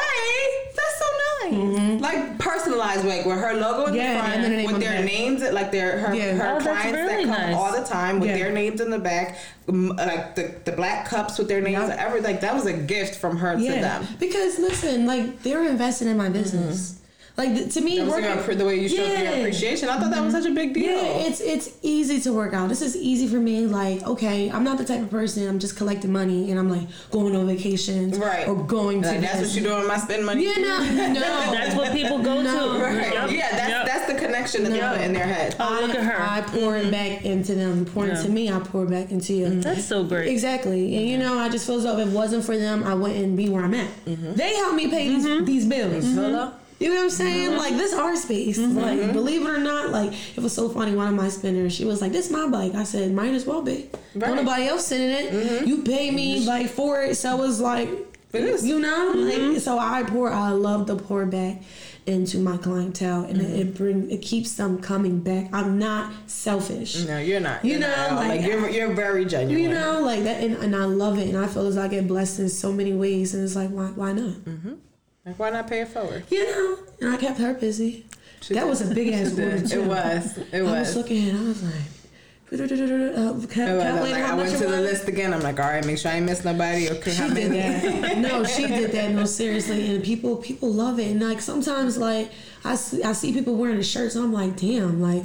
That's 0.77 0.99
so 0.99 1.07
nice. 1.49 2.01
Like 2.01 2.39
personalized, 2.39 3.05
like 3.07 3.25
with 3.25 3.39
her 3.39 3.55
logo 3.55 3.85
in 3.87 3.95
Mm-hmm. 3.95 3.97
Yeah, 3.97 4.13
the 4.15 4.19
front, 4.19 4.35
and 4.35 4.45
then 4.45 4.51
the 4.51 4.57
name 4.59 4.73
with 4.73 4.81
their 4.83 4.91
back. 5.03 5.05
names, 5.05 5.43
like 5.43 5.71
their 5.71 5.99
her, 6.01 6.15
Yeah. 6.15 6.33
her 6.35 6.57
Oh, 6.57 6.61
clients 6.61 6.93
really 6.99 7.25
that 7.25 7.35
come 7.37 7.51
nice. 7.51 7.55
all 7.57 7.73
the 7.73 7.87
time 7.87 8.19
with 8.21 8.31
Yeah. 8.31 8.37
their 8.39 8.53
names 8.53 8.81
in 8.81 8.91
the 8.91 8.99
back, 8.99 9.37
like 9.69 10.35
the, 10.35 10.55
the 10.65 10.73
black 10.73 11.09
cups 11.09 11.39
with 11.39 11.47
their 11.49 11.61
names. 11.61 11.89
Yeah. 11.89 12.05
Every 12.07 12.21
like 12.21 12.41
that 12.41 12.55
was 12.55 12.67
a 12.67 12.73
gift 12.73 13.15
from 13.15 13.37
her 13.39 13.55
to 13.57 13.63
them. 13.63 14.07
because 14.19 14.59
listen, 14.59 15.07
like 15.07 15.43
they 15.45 15.55
were 15.55 15.63
investing 15.69 16.09
in 16.09 16.17
my 16.17 16.29
business. 16.29 17.01
Like 17.37 17.71
to 17.71 17.81
me, 17.83 17.99
That 17.99 18.05
was 18.07 18.15
working- 18.15 18.25
your, 18.31 18.37
appre- 18.39 18.57
the 18.57 18.65
way 18.65 18.81
you 18.81 18.89
showed 18.89 19.07
your 19.19 19.29
appreciation. 19.41 19.91
I 19.91 19.99
thought 19.99 20.11
that 20.11 20.25
was 20.25 20.33
such 20.33 20.47
a 20.47 20.53
big 20.53 20.73
deal. 20.73 20.85
Yeah, 20.87 21.27
it's 21.29 21.41
it's 21.43 21.69
easy 21.83 22.19
to 22.23 22.33
work 22.33 22.55
out. 22.55 22.71
This 22.71 22.81
is 22.81 22.97
easy 22.97 23.29
for 23.29 23.37
me. 23.37 23.67
Like, 23.67 24.03
okay, 24.07 24.51
I'm 24.51 24.65
not 24.65 24.79
the 24.79 24.87
type 24.87 25.03
of 25.03 25.11
person. 25.11 25.47
I'm 25.47 25.59
just 25.59 25.77
collecting 25.77 26.11
money 26.13 26.51
and 26.51 26.59
I'm 26.59 26.71
like 26.71 26.89
going 27.11 27.37
on 27.37 27.47
vacations, 27.47 28.17
right. 28.19 28.49
Or 28.49 28.55
going 28.57 29.03
to. 29.03 29.09
like 29.09 29.21
that's 29.21 29.41
what 29.43 29.55
you 29.55 29.61
do 29.63 29.77
with 29.77 29.87
my 29.87 29.99
spend 29.99 30.25
money. 30.25 30.45
Yeah, 30.47 30.55
no, 30.63 30.79
no. 31.13 31.21
That's 31.57 31.75
what 31.77 31.93
people 31.93 32.19
go 32.23 32.41
No. 32.41 32.79
to. 32.79 32.83
Right. 32.85 33.13
Yep. 33.13 33.31
Yeah, 33.31 33.49
that's 33.51 33.69
Yep. 33.69 33.87
that's 33.87 34.07
the 34.13 34.19
connection 34.19 34.65
that 34.65 34.73
Yeah. 34.73 34.93
they 34.93 34.97
put 34.99 35.07
in 35.07 35.13
their 35.13 35.27
head. 35.27 35.57
Oh, 35.61 35.79
look 35.83 35.95
at 35.95 36.03
her. 36.05 36.19
I 36.19 36.41
pour 36.41 36.77
it 36.77 36.91
back 36.91 37.25
into 37.25 37.55
them. 37.55 37.81
You 37.81 37.85
pour 37.85 38.07
Yeah. 38.07 38.17
into 38.19 38.31
me, 38.31 38.51
I 38.51 38.59
pour 38.61 38.87
back 38.87 39.11
into 39.11 39.35
you. 39.35 39.47
Mm-hmm. 39.47 39.61
That's 39.61 39.85
so 39.85 40.05
great. 40.05 40.29
Exactly. 40.29 40.97
And 40.97 41.07
you 41.07 41.19
know, 41.19 41.39
I 41.39 41.51
just 41.51 41.67
feel 41.67 41.77
as 41.77 41.83
though 41.85 41.99
if 41.99 42.09
it 42.09 42.13
wasn't 42.13 42.45
for 42.47 42.57
them, 42.57 42.83
I 42.85 42.95
wouldn't 42.95 43.37
be 43.37 43.49
where 43.51 43.63
I'm 43.65 43.75
at. 43.75 43.91
Mm-hmm. 44.07 44.33
They 44.35 44.55
helped 44.55 44.75
me 44.77 44.89
pay 44.89 45.09
these, 45.09 45.45
these 45.45 45.67
bills. 45.67 46.05
Hello? 46.15 46.53
You 46.79 46.91
know 46.91 46.97
what 46.97 47.05
I'm 47.05 47.11
saying? 47.11 47.49
Mm-hmm. 47.51 47.59
Like 47.59 47.73
this 47.77 47.95
our 47.95 48.15
space. 48.17 48.59
Mm-hmm. 48.59 48.79
Like 48.79 49.13
believe 49.13 49.43
it 49.47 49.49
or 49.49 49.59
not, 49.59 49.91
like 49.91 50.13
it 50.37 50.41
was 50.43 50.53
so 50.53 50.69
funny. 50.69 50.95
One 50.95 51.09
of 51.09 51.15
my 51.15 51.29
spinners, 51.29 51.73
she 51.75 51.85
was 51.87 52.03
like, 52.03 52.13
"This 52.13 52.31
my 52.31 52.49
bike." 52.49 52.75
I 52.75 52.85
said, 52.85 53.13
"Might 53.13 53.33
as 53.35 53.47
well 53.47 53.63
be." 53.63 53.89
Right. 54.15 54.27
Don't 54.27 54.37
nobody 54.37 54.67
else 54.69 54.87
sitting 54.87 55.09
in 55.11 55.17
it. 55.17 55.33
Mm-hmm. 55.33 55.67
You 55.67 55.83
pay 55.83 56.11
me 56.11 56.41
like 56.47 56.69
for 56.69 57.01
it, 57.03 57.15
so 57.17 57.37
like, 57.37 57.89
It 58.33 58.43
is. 58.45 58.67
you 58.67 58.79
know, 58.79 59.13
like 59.17 59.59
so 59.61 59.79
I 59.79 60.03
pour. 60.03 60.31
I 60.31 60.51
love 60.51 60.87
to 60.89 60.97
pour 60.97 61.25
back 61.25 61.63
into 62.05 62.39
my 62.39 62.57
clientele, 62.59 63.25
and 63.25 63.41
it, 63.41 63.59
it 63.61 63.75
bring 63.75 64.11
it 64.11 64.19
keeps 64.23 64.53
them 64.55 64.79
coming 64.81 65.21
back. 65.21 65.49
I'm 65.55 65.79
not 65.79 66.13
selfish. 66.27 67.05
No, 67.05 67.19
you're 67.19 67.41
not. 67.41 67.65
You 67.65 67.73
You're 67.73 67.81
know, 67.81 67.97
not 67.97 68.13
like- 68.17 68.43
like 68.43 68.47
you're 68.47 68.69
you're 68.69 68.93
very 68.95 69.25
genuine. 69.25 69.63
You 69.65 69.71
know, 69.71 70.03
like 70.03 70.25
that, 70.25 70.45
and, 70.45 70.55
and 70.59 70.77
I 70.77 70.85
love 70.85 71.17
it, 71.19 71.27
and 71.29 71.39
I 71.39 71.47
feel 71.47 71.67
as 71.67 71.79
I 71.79 71.89
get 71.89 72.07
blessed 72.07 72.39
in 72.39 72.49
so 72.51 72.71
many 72.71 72.93
ways, 72.93 73.33
and 73.35 73.43
it's 73.43 73.57
like, 73.57 73.71
why, 73.71 73.87
why 73.87 74.13
not? 74.13 74.35
Like 75.27 75.39
why 75.39 75.51
not 75.51 75.69
pay 75.69 75.81
it 75.81 75.89
forward? 75.89 76.25
You 76.31 76.45
know, 76.45 76.79
and 77.01 77.15
I 77.15 77.17
kept 77.17 77.39
her 77.39 77.53
busy. 77.55 78.07
that 78.51 78.67
was 78.67 78.89
a 78.89 78.95
big 78.95 79.09
ass 79.13 79.33
order 79.39 79.61
too. 79.67 79.83
It 79.83 79.87
was. 79.89 80.39
It 80.53 80.63
was. 80.63 80.73
I 80.73 80.79
was 80.81 80.97
looking 80.97 81.29
at 81.29 81.35
I 81.35 81.41
was 81.41 81.63
like, 81.65 81.75
uh. 82.49 82.53
I'm 82.53 84.01
like, 84.01 84.15
I 84.15 84.35
went 84.35 84.57
to 84.57 84.67
the 84.67 84.81
list 84.81 85.09
again. 85.09 85.35
I'm 85.35 85.41
like, 85.41 85.59
all 85.59 85.67
right, 85.67 85.85
make 85.85 85.99
sure 85.99 86.13
I 86.13 86.17
ain't 86.17 86.27
miss 86.27 86.45
nobody. 86.45 86.89
Okay, 86.91 87.11
She 87.11 87.35
did 87.35 87.53
that. 87.53 88.19
No, 88.19 88.45
she 88.45 88.69
did 88.69 88.93
that. 88.93 89.11
No, 89.11 89.25
seriously. 89.25 89.95
And 89.97 90.05
people, 90.05 90.37
people 90.37 90.73
love 90.73 91.01
it. 91.01 91.11
And 91.11 91.21
like 91.29 91.41
sometimes, 91.41 91.99
like 91.99 92.31
I 92.65 92.77
see, 92.77 93.03
I 93.03 93.13
see 93.13 93.33
people 93.33 93.57
wearing 93.57 93.79
the 93.79 93.83
shirts, 93.83 94.15
and 94.15 94.25
I'm 94.25 94.33
like, 94.33 94.57
damn, 94.57 95.03
like 95.03 95.25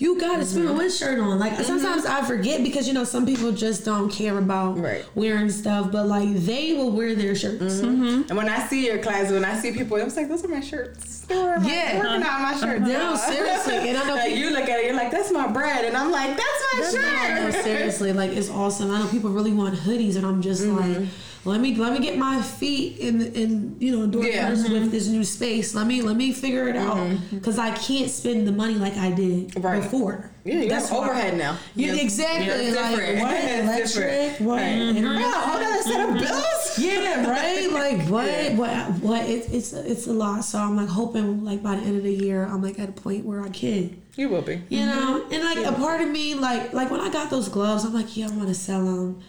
you 0.00 0.18
got 0.18 0.38
to 0.38 0.46
spin 0.46 0.66
a 0.66 0.72
wind 0.72 0.90
mm-hmm. 0.90 1.04
shirt 1.04 1.18
on. 1.18 1.38
Like 1.38 1.52
mm-hmm. 1.52 1.62
sometimes 1.62 2.06
I 2.06 2.22
forget 2.22 2.62
because 2.62 2.88
you 2.88 2.94
know 2.94 3.04
some 3.04 3.26
people 3.26 3.52
just 3.52 3.84
don't 3.84 4.10
care 4.10 4.38
about 4.38 4.78
Right. 4.78 5.04
wearing 5.14 5.50
stuff, 5.50 5.92
but 5.92 6.06
like 6.06 6.34
they 6.36 6.72
will 6.72 6.90
wear 6.90 7.14
their 7.14 7.34
shirts. 7.34 7.80
Mm-hmm. 7.80 8.28
And 8.28 8.36
when 8.36 8.48
I 8.48 8.66
see 8.66 8.86
your 8.86 8.98
class, 8.98 9.30
when 9.30 9.44
I 9.44 9.58
see 9.58 9.72
people, 9.72 9.98
I'm 9.98 10.08
like, 10.08 10.28
those 10.28 10.42
are 10.42 10.48
my 10.48 10.60
shirts. 10.60 11.20
They 11.20 11.36
were 11.36 11.58
Yeah. 11.62 11.98
working 11.98 12.22
out 12.22 12.40
my 12.40 12.52
uh-huh. 12.52 12.58
shirt. 12.58 12.80
No, 12.80 13.14
seriously. 13.14 13.90
And 13.90 13.98
I 13.98 14.08
know 14.08 14.14
like 14.14 14.34
you 14.34 14.50
look 14.50 14.68
at 14.70 14.78
it, 14.80 14.86
you're 14.86 14.96
like, 14.96 15.10
that's 15.10 15.30
my 15.30 15.46
bread, 15.46 15.84
and 15.84 15.94
I'm 15.94 16.10
like, 16.10 16.34
that's 16.34 16.64
my 16.72 16.80
No, 16.80 16.90
shirt. 16.90 17.54
No, 17.54 17.62
seriously, 17.62 18.12
like 18.14 18.30
it's 18.30 18.48
awesome. 18.48 18.90
I 18.90 19.00
know 19.00 19.08
people 19.08 19.30
really 19.30 19.52
want 19.52 19.74
hoodies, 19.74 20.16
and 20.16 20.24
I'm 20.24 20.40
just 20.40 20.64
like, 20.64 21.08
let 21.44 21.60
me 21.60 21.74
let 21.74 21.92
me 21.92 22.00
get 22.00 22.18
my 22.18 22.42
feet 22.42 22.98
in 22.98 23.22
in 23.34 23.76
you 23.80 23.96
know 23.96 24.06
door 24.06 24.24
Yeah. 24.24 24.50
first 24.50 24.68
with 24.68 24.82
mm-hmm. 24.82 24.90
this 24.90 25.08
new 25.08 25.24
space. 25.24 25.74
Let 25.74 25.86
me 25.86 26.02
let 26.02 26.16
me 26.16 26.32
figure 26.32 26.68
it 26.68 26.76
out 26.76 26.96
mm-hmm. 26.96 27.36
because 27.38 27.58
I 27.58 27.70
can't 27.70 28.10
spend 28.10 28.46
the 28.46 28.52
money 28.52 28.74
like 28.74 28.96
I 28.96 29.10
did 29.10 29.56
Right. 29.62 29.82
before. 29.82 30.30
Yeah, 30.44 30.80
why- 30.80 30.98
overhead 30.98 31.38
now. 31.38 31.56
Yeah, 31.74 31.94
You- 31.94 32.02
exactly. 32.02 32.46
Yeah, 32.46 32.80
like 32.80 32.96
different. 32.96 33.20
what 33.20 33.34
It's 33.44 33.96
electric? 33.96 34.38
different. 34.38 34.40
What? 34.48 34.56
Right. 34.56 35.20
Yeah, 35.20 35.32
hold 35.32 35.62
on, 35.62 35.82
set 35.82 36.08
of 36.08 36.18
bills. 36.18 36.78
Yeah, 36.78 37.30
right. 37.30 37.70
Like 37.80 38.08
what? 38.08 38.26
Yeah. 38.26 38.54
What? 38.56 39.02
What? 39.02 39.28
It, 39.28 39.48
it's 39.52 39.72
it's 39.72 40.06
a 40.06 40.12
lot. 40.12 40.44
So 40.44 40.58
I'm 40.58 40.76
like 40.76 40.88
hoping 40.88 41.42
like 41.44 41.62
by 41.62 41.76
the 41.76 41.82
end 41.82 41.96
of 41.96 42.02
the 42.02 42.12
year 42.14 42.44
I'm 42.44 42.62
like 42.62 42.78
at 42.78 42.90
a 42.90 42.92
point 42.92 43.24
where 43.24 43.42
I 43.42 43.48
can. 43.48 44.02
You 44.16 44.28
will 44.28 44.42
be. 44.42 44.62
You 44.68 44.84
know, 44.84 45.24
and 45.30 45.42
like 45.42 45.64
a 45.64 45.72
part 45.72 46.02
of 46.02 46.10
me, 46.10 46.34
like 46.34 46.74
like 46.74 46.90
when 46.90 47.00
I 47.00 47.08
got 47.10 47.30
those 47.30 47.48
gloves, 47.48 47.84
I'm 47.84 47.94
like, 47.94 48.14
yeah, 48.14 48.28
I 48.28 48.32
want 48.36 48.48
to 48.48 48.54
sell 48.54 48.84
them, 48.84 49.22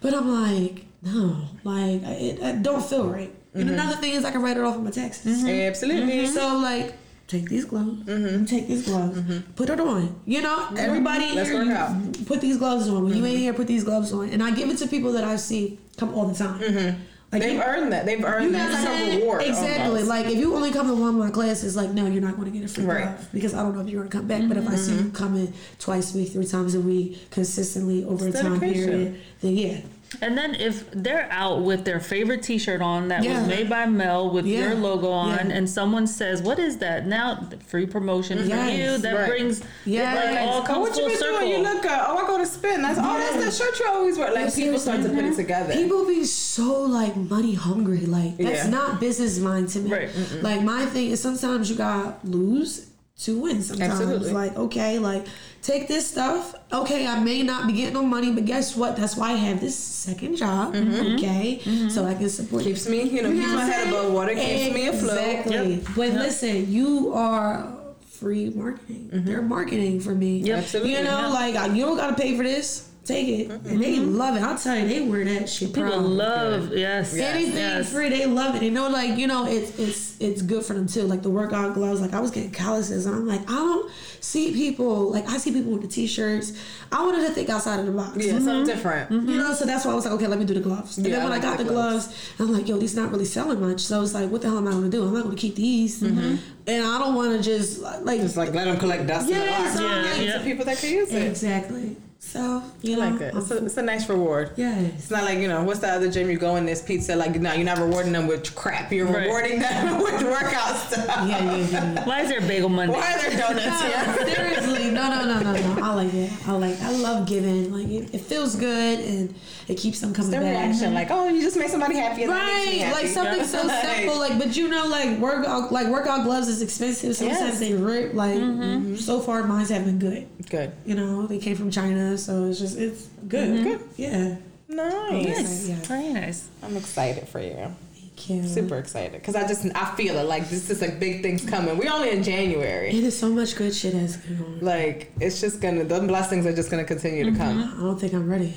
but 0.00 0.14
I'm 0.14 0.28
like, 0.28 0.86
no, 1.02 1.48
like 1.64 2.02
it, 2.02 2.38
it 2.40 2.62
don't 2.62 2.84
feel 2.84 3.04
mm-hmm. 3.04 3.12
right. 3.12 3.34
And 3.54 3.64
mm-hmm. 3.64 3.72
another 3.74 3.96
thing 3.96 4.12
is, 4.12 4.24
I 4.24 4.30
can 4.30 4.42
write 4.42 4.56
it 4.56 4.62
off 4.62 4.76
of 4.76 4.82
my 4.82 4.90
taxes. 4.90 5.38
Mm-hmm. 5.38 5.68
Absolutely. 5.68 6.26
So 6.26 6.58
like, 6.58 6.94
take 7.26 7.48
these 7.48 7.64
gloves, 7.64 8.04
take 8.50 8.68
these 8.68 8.84
gloves, 8.86 9.42
put 9.56 9.70
it 9.70 9.80
on. 9.80 10.20
You 10.26 10.42
know, 10.42 10.68
everybody 10.76 11.32
Let's 11.32 11.48
here, 11.48 11.64
work 11.64 11.74
out. 11.74 12.26
put 12.26 12.40
these 12.40 12.58
gloves 12.58 12.88
on. 12.88 13.04
When 13.04 13.16
you 13.16 13.24
ain't 13.24 13.38
here, 13.38 13.54
put 13.54 13.66
these 13.66 13.84
gloves 13.84 14.12
on, 14.12 14.28
and 14.28 14.42
I 14.42 14.50
give 14.50 14.68
it 14.70 14.78
to 14.78 14.86
people 14.86 15.12
that 15.12 15.24
I 15.24 15.36
see 15.36 15.78
come 15.96 16.14
all 16.14 16.26
the 16.26 16.34
time. 16.34 16.98
Like 17.32 17.42
They've 17.42 17.54
you- 17.54 17.62
earned 17.62 17.92
that. 17.92 18.06
They've 18.06 18.24
earned 18.24 18.54
that. 18.54 18.70
It's 18.70 18.84
like 18.84 19.14
a 19.14 19.18
reward. 19.18 19.42
Exactly. 19.42 19.84
almost. 19.84 20.06
Like 20.06 20.26
if 20.26 20.38
you 20.38 20.54
only 20.54 20.70
come 20.70 20.86
to 20.86 20.94
one 20.94 21.08
of 21.10 21.14
my 21.16 21.30
classes, 21.30 21.74
like 21.76 21.90
no, 21.90 22.06
you're 22.06 22.22
not 22.22 22.36
going 22.36 22.52
to 22.52 22.56
get 22.56 22.70
a 22.70 22.72
free 22.72 22.84
Right. 22.84 23.02
glove 23.02 23.28
because 23.32 23.52
I 23.52 23.62
don't 23.62 23.74
know 23.74 23.80
if 23.80 23.88
you're 23.88 24.00
going 24.00 24.10
to 24.10 24.16
come 24.16 24.28
back. 24.28 24.46
But 24.46 24.56
if 24.58 24.68
I 24.68 24.76
see 24.76 24.94
you 24.94 25.10
coming 25.10 25.52
twice 25.80 26.14
a 26.14 26.18
week, 26.18 26.32
three 26.32 26.46
times 26.46 26.74
a 26.76 26.80
week, 26.80 27.30
consistently 27.30 28.04
over 28.04 28.28
It's 28.28 28.38
a 28.38 28.42
time 28.42 28.58
dedication. 28.60 28.90
period, 28.90 29.20
then 29.40 29.56
yeah, 29.56 29.80
And 30.22 30.38
then 30.38 30.54
if 30.54 30.88
they're 30.92 31.28
out 31.30 31.62
with 31.62 31.84
their 31.84 31.98
favorite 32.00 32.42
T-shirt 32.42 32.80
on 32.80 33.08
that 33.08 33.24
Yeah. 33.24 33.40
was 33.40 33.48
made 33.48 33.68
by 33.68 33.86
Mel 33.86 34.30
with 34.30 34.46
Yeah. 34.46 34.60
your 34.60 34.74
logo 34.76 35.10
on, 35.10 35.50
Yeah. 35.50 35.56
and 35.56 35.68
someone 35.68 36.06
says, 36.06 36.40
"What 36.42 36.58
is 36.58 36.78
that?" 36.78 37.06
Now 37.06 37.48
free 37.66 37.86
promotion 37.86 38.38
for 38.38 38.44
Yes. 38.48 38.78
you. 38.78 38.98
That 38.98 39.14
Right. 39.16 39.28
brings 39.28 39.62
yeah, 39.84 40.14
like 40.14 40.40
all 40.48 40.60
Oh, 40.60 40.62
comes 40.62 40.78
what 40.90 40.96
you 40.98 41.08
been 41.08 41.18
circle. 41.18 41.38
doing? 41.40 41.50
You 41.50 41.58
look 41.58 41.82
good. 41.82 41.90
Oh, 41.90 42.18
I 42.18 42.26
go 42.26 42.38
to 42.38 42.46
spin. 42.46 42.82
That's 42.82 42.98
oh, 43.02 43.18
that's 43.18 43.44
the 43.58 43.64
shirt 43.64 43.78
you 43.80 43.86
always 43.88 44.16
wear. 44.16 44.32
Like 44.32 44.54
people 44.54 44.78
start 44.78 45.02
to 45.02 45.08
put 45.08 45.24
it 45.24 45.34
together. 45.36 45.72
People 45.74 46.06
be 46.06 46.24
so 46.24 46.82
like 46.82 47.16
money 47.16 47.54
hungry. 47.54 48.06
Like 48.06 48.36
that's 48.38 48.64
Yeah. 48.64 48.70
not 48.70 49.00
business 49.00 49.38
mind 49.38 49.68
to 49.70 49.80
me. 49.80 49.90
Right. 49.90 50.08
Like 50.40 50.62
my 50.62 50.86
thing 50.86 51.10
is 51.10 51.20
sometimes 51.20 51.68
you 51.68 51.76
gotta 51.76 52.14
lose 52.24 52.86
to 53.20 53.38
win. 53.40 53.62
Sometimes 53.62 53.92
Absolutely. 53.92 54.32
like 54.32 54.56
okay, 54.56 54.98
like 54.98 55.26
take 55.62 55.88
this 55.88 56.06
stuff. 56.06 56.54
Okay, 56.72 57.06
I 57.06 57.18
may 57.20 57.42
not 57.42 57.66
be 57.66 57.72
getting 57.72 57.94
no 57.94 58.02
money, 58.02 58.30
but 58.32 58.44
guess 58.44 58.76
what? 58.76 58.96
That's 58.96 59.16
why 59.16 59.30
I 59.30 59.36
have 59.36 59.60
this 59.60 59.74
second 59.76 60.36
job. 60.36 60.74
Okay, 60.76 61.60
so 61.88 62.04
I 62.04 62.14
can 62.14 62.28
support 62.28 62.62
Mm-hmm. 62.62 62.68
keeps 62.70 62.88
me, 62.88 63.02
you 63.04 63.22
know, 63.22 63.30
You 63.30 63.36
keeps 63.40 63.48
know 63.52 63.56
my 63.56 63.64
head 63.64 63.88
above 63.88 64.12
water, 64.12 64.34
keeps 64.34 64.74
me 64.74 64.88
afloat. 64.88 65.18
Exactly. 65.18 65.74
Yep. 65.74 65.82
But 65.96 66.08
Yep. 66.12 66.20
listen, 66.20 66.70
you 66.72 67.12
are 67.14 67.72
free 68.10 68.50
marketing. 68.50 69.10
They're 69.12 69.42
marketing 69.42 70.00
for 70.00 70.14
me. 70.14 70.38
Yep. 70.38 70.58
Absolutely. 70.58 70.92
You 70.92 71.04
know, 71.04 71.30
like 71.32 71.54
you 71.74 71.84
don't 71.84 71.96
gotta 71.96 72.14
pay 72.16 72.36
for 72.36 72.42
this. 72.42 72.90
Take 73.06 73.28
it, 73.28 73.50
and 73.50 73.80
they 73.80 73.96
mm-hmm. 73.98 74.16
love 74.16 74.36
it. 74.36 74.42
I'll 74.42 74.58
tell 74.58 74.76
you, 74.76 74.88
they 74.88 75.00
wear 75.00 75.24
that 75.24 75.48
shit. 75.48 75.68
People 75.68 75.90
proud. 75.90 76.02
love 76.02 76.72
yes, 76.76 77.14
Anything 77.14 77.54
yes. 77.54 77.92
free, 77.92 78.08
they 78.08 78.26
love 78.26 78.56
it. 78.56 78.60
They 78.60 78.70
know, 78.70 78.88
like 78.88 79.16
you 79.16 79.28
know, 79.28 79.46
it's 79.46 79.78
it's 79.78 80.16
it's 80.20 80.42
good 80.42 80.64
for 80.64 80.74
them 80.74 80.88
too. 80.88 81.02
Like 81.02 81.22
the 81.22 81.30
workout 81.30 81.74
gloves, 81.74 82.00
like 82.00 82.14
I 82.14 82.20
was 82.20 82.32
getting 82.32 82.50
calluses, 82.50 83.06
and 83.06 83.14
I'm 83.14 83.28
like, 83.28 83.42
I 83.42 83.54
don't 83.54 83.90
see 84.20 84.52
people 84.52 85.12
like 85.12 85.28
I 85.28 85.36
see 85.38 85.52
people 85.52 85.70
with 85.70 85.82
the 85.82 85.88
t-shirts. 85.88 86.52
I 86.90 87.04
wanted 87.04 87.26
to 87.28 87.32
think 87.32 87.48
outside 87.48 87.78
of 87.78 87.86
the 87.86 87.92
box. 87.92 88.16
Yeah, 88.16 88.32
something 88.32 88.48
mm-hmm. 88.54 88.64
different. 88.64 89.10
You 89.12 89.20
mm-hmm. 89.20 89.38
know, 89.38 89.52
so 89.54 89.66
that's 89.66 89.84
why 89.84 89.92
I 89.92 89.94
was 89.94 90.04
like, 90.04 90.14
okay, 90.14 90.26
let 90.26 90.40
me 90.40 90.44
do 90.44 90.54
the 90.54 90.60
gloves. 90.60 90.98
And 90.98 91.06
Yeah, 91.06 91.16
then 91.16 91.24
when 91.24 91.32
I 91.32 91.36
I, 91.36 91.40
got 91.40 91.58
the 91.58 91.64
the 91.64 91.70
gloves. 91.70 92.06
gloves, 92.08 92.32
I'm 92.40 92.52
like, 92.52 92.66
yo, 92.68 92.76
these 92.76 92.96
not 92.96 93.12
really 93.12 93.24
selling 93.24 93.60
much. 93.60 93.80
So 93.82 94.02
it's 94.02 94.14
like, 94.14 94.30
what 94.30 94.42
the 94.42 94.48
hell 94.48 94.58
am 94.58 94.66
I 94.66 94.72
gonna 94.72 94.88
do? 94.88 95.04
I'm 95.06 95.14
not 95.14 95.24
gonna 95.24 95.36
keep 95.36 95.54
these, 95.54 96.02
and 96.02 96.40
I 96.68 96.98
don't 96.98 97.14
want 97.14 97.36
to 97.36 97.42
just 97.42 97.80
like 97.80 98.20
Just 98.20 98.36
like 98.36 98.52
let 98.52 98.64
them 98.64 98.78
collect 98.78 99.06
dust 99.06 99.28
in 99.28 99.38
the 99.38 99.44
Yeah, 99.44 99.74
so 99.74 99.86
Yeah, 99.86 100.02
Give 100.02 100.22
it 100.22 100.26
yeah. 100.26 100.38
to 100.38 100.44
people 100.44 100.64
that 100.64 100.78
can 100.78 100.90
use 100.90 101.12
it. 101.12 101.22
exactly. 101.28 101.96
So 102.18 102.62
you 102.82 103.00
I 103.00 103.10
like 103.10 103.20
it. 103.20 103.34
It's 103.36 103.50
a, 103.52 103.64
it's 103.64 103.76
a 103.76 103.82
nice 103.82 104.08
reward. 104.08 104.52
yes. 104.56 104.92
It's 104.96 105.10
not 105.10 105.24
like, 105.24 105.38
you 105.38 105.46
know, 105.48 105.62
what's 105.62 105.78
the 105.80 105.88
other 105.88 106.10
gym 106.10 106.28
you 106.28 106.38
go 106.38 106.56
in 106.56 106.66
this 106.66 106.82
pizza? 106.82 107.14
Like, 107.14 107.38
no, 107.40 107.52
you're 107.52 107.64
not 107.64 107.78
rewarding 107.78 108.12
them 108.12 108.26
with 108.26 108.52
crap. 108.56 108.90
You're 108.90 109.06
Right. 109.06 109.22
rewarding 109.26 109.60
them 109.60 109.98
with 110.02 110.22
workout 110.24 110.76
stuff. 110.76 111.06
Yeah, 111.06 111.24
yeah, 111.26 111.56
yeah. 111.56 111.92
yeah. 111.94 112.04
Why 112.08 112.22
is 112.22 112.28
there 112.28 112.40
Bagel 112.40 112.68
Monday? 112.68 112.94
Why 112.94 113.12
are 113.14 113.18
there 113.30 113.38
donuts 113.38 113.82
here? 114.26 114.34
Seriously, 114.34 114.90
no, 114.90 115.08
no, 115.08 115.24
no, 115.24 115.40
no, 115.40 115.52
no. 115.74 115.82
I 115.82 115.94
like 115.94 116.12
it. 116.14 116.32
I 116.48 116.52
like. 116.52 116.80
I 116.82 116.90
love 116.92 117.28
giving. 117.28 117.72
Like 117.72 117.86
it, 117.88 118.14
it 118.14 118.20
feels 118.22 118.56
good 118.56 118.98
and 119.00 119.34
it 119.68 119.76
keeps 119.76 120.00
them 120.00 120.12
coming 120.12 120.30
Their 120.32 120.40
back. 120.40 120.64
reaction, 120.66 120.94
like, 120.94 121.10
oh, 121.10 121.28
you 121.28 121.40
just 121.42 121.56
made 121.56 121.70
somebody 121.70 121.96
happy. 121.96 122.22
and 122.24 122.32
that 122.32 122.46
makes 122.46 122.66
me 122.66 122.82
Right, 122.82 122.86
happy. 122.88 123.04
like 123.04 123.12
something 123.12 123.44
so 123.44 123.68
simple, 123.68 124.18
like 124.18 124.38
but 124.38 124.56
you 124.56 124.68
know, 124.68 124.86
like 124.86 125.18
workout, 125.18 125.70
like 125.72 125.86
workout 125.88 126.24
gloves 126.24 126.48
is 126.48 126.60
expensive. 126.62 127.14
Sometimes 127.16 127.40
Yes. 127.40 127.58
they 127.60 127.74
rip. 127.74 128.14
Like 128.14 128.36
mm-hmm. 128.36 128.96
so 128.96 129.20
far, 129.20 129.42
mine's 129.44 129.68
have 129.70 129.84
been 129.84 129.98
good. 129.98 130.26
Good. 130.50 130.72
You 130.84 130.94
know, 130.94 131.26
they 131.26 131.38
came 131.38 131.56
from 131.56 131.70
China, 131.70 132.05
so 132.14 132.44
it's 132.44 132.60
just 132.60 132.78
it's 132.78 133.08
good. 133.26 133.48
Mm-hmm. 133.48 133.64
Good. 133.64 133.80
Yeah. 133.96 134.36
Nice. 134.68 135.26
Nice, 135.26 135.68
Yeah. 135.68 135.74
very 135.82 136.12
nice. 136.12 136.48
I'm 136.62 136.76
excited 136.76 137.28
for 137.28 137.40
you. 137.40 137.74
Thank 137.94 138.30
you. 138.30 138.48
Super 138.48 138.78
excited 138.78 139.12
because 139.12 139.34
I 139.34 139.46
just 139.46 139.66
I 139.74 139.94
feel 139.96 140.16
it 140.18 140.24
like 140.24 140.48
this 140.48 140.70
is 140.70 140.80
like 140.80 140.98
big 140.98 141.22
things 141.22 141.44
coming. 141.44 141.76
We're 141.78 141.92
only 141.92 142.10
in 142.10 142.22
January. 142.22 142.90
It 142.90 143.04
is 143.04 143.18
so 143.18 143.28
much 143.28 143.56
good 143.56 143.74
shit 143.74 143.94
that's 143.94 144.16
going 144.16 144.42
on. 144.42 144.60
Like 144.60 145.12
it's 145.20 145.40
just 145.40 145.60
gonna 145.60 145.84
the 145.84 146.00
blessings 146.00 146.46
are 146.46 146.54
just 146.54 146.70
gonna 146.70 146.84
continue 146.84 147.24
to 147.24 147.30
mm-hmm. 147.30 147.40
come. 147.40 147.74
I 147.78 147.82
don't 147.82 148.00
think 148.00 148.14
I'm 148.14 148.28
ready. 148.28 148.54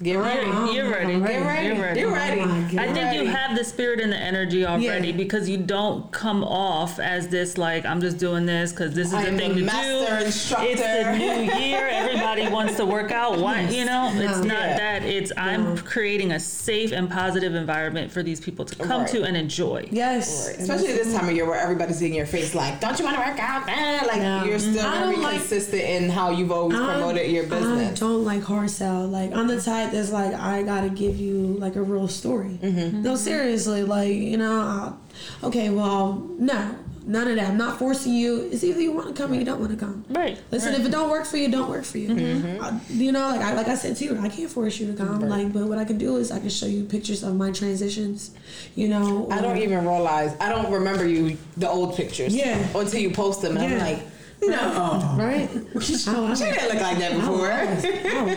Get 0.00 0.14
ready. 0.16 0.40
Oh, 0.46 0.72
You're 0.72 0.90
ready. 0.90 1.12
I'm 1.14 1.22
Get 1.22 1.42
ready. 1.46 1.66
You're 1.68 1.76
ready. 1.76 2.00
Get 2.00 2.08
ready. 2.08 2.40
Oh 2.40 2.46
my 2.46 2.82
I 2.84 2.92
think 2.92 3.14
you 3.22 3.26
have 3.30 3.56
the 3.56 3.62
spirit 3.62 4.00
and 4.00 4.10
the 4.12 4.16
energy 4.16 4.64
already 4.66 5.08
Yeah. 5.08 5.16
because 5.16 5.48
you 5.48 5.58
don't 5.58 6.10
come 6.10 6.42
off 6.42 6.98
as 6.98 7.28
this 7.28 7.56
like 7.58 7.84
I'm 7.84 8.00
just 8.00 8.18
doing 8.18 8.44
this 8.46 8.72
because 8.72 8.94
this 8.94 9.08
is 9.08 9.14
I'm 9.14 9.36
the 9.36 9.38
thing 9.38 9.54
the 9.54 9.60
to 9.60 9.66
master 9.66 10.18
do. 10.18 10.24
instructor. 10.24 10.66
It's 10.68 10.80
the 10.80 11.18
new 11.18 11.52
year. 11.60 11.86
Everybody 11.88 12.48
wants 12.48 12.76
to 12.78 12.86
work 12.86 13.12
out. 13.12 13.38
Why? 13.38 13.60
Yes. 13.60 13.74
You 13.76 13.84
know, 13.84 14.10
it's 14.14 14.38
not 14.38 14.58
Yeah. 14.58 14.76
that. 14.78 15.02
It's 15.04 15.30
I'm 15.36 15.76
creating 15.78 16.32
a 16.32 16.40
safe 16.40 16.90
and 16.90 17.08
positive 17.08 17.54
environment 17.54 18.10
for 18.10 18.22
these 18.24 18.40
people 18.40 18.64
to 18.64 18.74
come 18.76 19.02
Right. 19.02 19.10
to 19.10 19.22
and 19.22 19.36
enjoy. 19.36 19.86
Yes. 19.92 20.48
Right. 20.48 20.58
Especially 20.58 20.94
this 20.94 21.14
time 21.14 21.28
of 21.28 21.34
year 21.34 21.46
where 21.46 21.60
everybody's 21.60 22.02
in 22.02 22.12
your 22.12 22.26
face, 22.26 22.54
like, 22.56 22.80
"Don't 22.80 22.98
you 22.98 23.04
want 23.04 23.16
to 23.18 23.22
work 23.30 23.38
out?" 23.38 23.66
man?" 23.66 24.04
Like 24.06 24.20
No. 24.22 24.44
you're 24.46 24.58
still 24.58 24.84
I 24.84 24.98
very 25.00 25.12
don't 25.14 25.22
like- 25.22 25.38
consistent 25.38 25.82
in 25.82 26.10
how 26.10 26.30
you've 26.30 26.50
always 26.50 26.76
promoted 26.76 27.30
your 27.30 27.44
business. 27.44 27.62
I 27.62 27.74
business. 27.76 28.00
don't 28.00 28.24
like 28.24 28.42
hard 28.42 28.70
sell. 28.70 29.06
Like 29.06 29.32
on 29.32 29.46
the 29.46 29.52
the 29.52 29.60
type 29.84 29.92
that's 29.92 30.10
like 30.10 30.34
I 30.34 30.62
gotta 30.62 30.90
give 30.90 31.18
you 31.18 31.56
like 31.58 31.76
a 31.76 31.82
real 31.82 32.08
story. 32.08 32.58
Mm-hmm. 32.62 33.02
No, 33.02 33.16
seriously, 33.16 33.82
like 33.82 34.14
you 34.14 34.36
know, 34.36 34.60
I'll, 34.60 35.48
okay, 35.48 35.70
well, 35.70 36.14
no, 36.38 36.76
None 37.04 37.28
of 37.28 37.36
that. 37.36 37.50
I'm 37.50 37.56
not 37.56 37.78
forcing 37.78 38.14
you. 38.14 38.48
It's 38.52 38.62
either 38.62 38.80
you 38.80 38.92
want 38.92 39.08
to 39.08 39.20
come 39.20 39.32
or 39.32 39.34
you 39.34 39.44
don't 39.44 39.58
want 39.58 39.72
to 39.72 39.76
come. 39.76 40.04
Right. 40.08 40.38
Listen, 40.50 40.70
right. 40.72 40.80
if 40.80 40.86
it 40.86 40.90
don't 40.90 41.10
work 41.10 41.26
for 41.26 41.36
you, 41.36 41.50
don't 41.50 41.68
work 41.68 41.84
for 41.84 41.98
you. 41.98 42.08
Mm-hmm. 42.10 42.62
Uh, 42.62 42.78
you 42.88 43.10
know, 43.10 43.28
like 43.28 43.40
I 43.40 43.54
like 43.54 43.68
I 43.68 43.74
said 43.74 43.96
to 43.96 44.04
you, 44.04 44.18
I 44.20 44.28
can't 44.28 44.50
force 44.50 44.78
you 44.78 44.86
to 44.86 44.96
come. 44.96 45.20
Like, 45.20 45.52
but 45.52 45.64
what 45.66 45.78
I 45.78 45.84
can 45.84 45.98
do 45.98 46.16
is 46.16 46.30
I 46.30 46.38
can 46.38 46.48
show 46.48 46.66
you 46.66 46.84
pictures 46.84 47.22
of 47.22 47.34
my 47.34 47.50
transitions. 47.50 48.30
You 48.76 48.88
know, 48.88 49.28
I 49.30 49.40
don't 49.40 49.58
even 49.58 49.84
realize. 49.84 50.36
I 50.40 50.48
don't 50.48 50.72
remember 50.72 51.06
you 51.06 51.38
the 51.56 51.68
old 51.68 51.96
pictures. 51.96 52.34
Yeah. 52.34 52.58
Until 52.74 53.00
you 53.00 53.10
post 53.10 53.42
them, 53.42 53.56
and 53.56 53.70
Yeah. 53.70 53.84
I'm 53.84 53.94
like, 53.94 54.06
no. 54.42 55.16
right. 55.18 55.50
Oh, 56.06 56.34
She 56.34 56.44
didn't 56.44 56.68
look 56.68 56.80
like 56.80 56.98
that 56.98 57.14
before. 57.14 57.50
I 57.52 58.22
was 58.22 58.36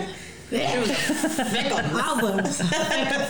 thick. 0.49 1.71
Albums. 1.71 2.57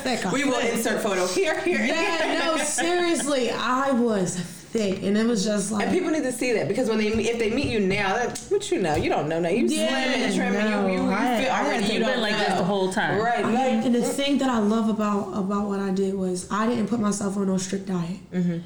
thick 0.01 0.31
we 0.31 0.43
will 0.45 0.59
insert 0.59 1.01
photo 1.01 1.25
here, 1.27 1.59
here. 1.61 1.83
Yeah, 1.83 2.39
no, 2.45 2.57
seriously, 2.57 3.51
I 3.51 3.91
was 3.91 4.35
thick, 4.37 5.03
and 5.03 5.17
it 5.17 5.25
was 5.25 5.43
just 5.45 5.71
like 5.71 5.87
And 5.87 5.91
people 5.95 6.11
need 6.11 6.23
to 6.23 6.31
see 6.31 6.51
that 6.53 6.67
because 6.67 6.89
when 6.89 6.97
they 6.97 7.07
if 7.07 7.39
they 7.39 7.49
meet 7.49 7.67
you 7.67 7.79
now, 7.79 8.13
that 8.15 8.37
what 8.49 8.69
you 8.71 8.81
know, 8.81 8.95
you 8.95 9.09
don't 9.09 9.29
know 9.29 9.39
now. 9.39 9.49
You 9.49 9.65
Yeah, 9.67 9.87
slim 9.87 10.23
and 10.23 10.35
trim, 10.35 10.55
and 10.55 10.87
you 10.89 10.97
you, 10.97 11.03
you 11.05 11.11
I- 11.11 11.41
feel 11.43 11.51
already 11.51 11.87
to 11.87 11.93
you 11.93 11.99
been 11.99 12.09
don't 12.09 12.21
like 12.21 12.33
know. 12.33 12.39
this 12.39 12.57
the 12.57 12.63
whole 12.63 12.91
time. 12.91 13.19
right? 13.19 13.43
Like, 13.45 13.85
and 13.85 13.95
the 13.95 14.01
thing 14.03 14.37
that 14.39 14.49
I 14.49 14.59
love 14.59 14.89
about 14.89 15.29
about 15.37 15.67
what 15.67 15.79
I 15.79 15.91
did 15.91 16.13
was 16.15 16.47
I 16.51 16.67
didn't 16.67 16.87
put 16.87 16.99
myself 16.99 17.37
on 17.37 17.47
no 17.47 17.57
strict 17.57 17.85
diet. 17.87 18.19
Mm-hmm. 18.33 18.57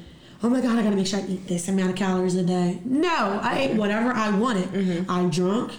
Oh 0.42 0.48
my 0.48 0.60
god, 0.62 0.78
I 0.78 0.82
gotta 0.82 0.96
make 0.96 1.06
sure 1.06 1.20
I 1.20 1.26
eat 1.26 1.46
this 1.46 1.68
amount 1.68 1.90
of 1.90 1.96
calories 1.96 2.34
a 2.34 2.42
day. 2.42 2.80
No, 2.84 3.38
I 3.42 3.58
ate 3.58 3.76
whatever 3.76 4.10
I 4.10 4.30
wanted. 4.36 4.68
Mm-hmm. 4.70 5.10
I 5.10 5.24
drunk. 5.28 5.72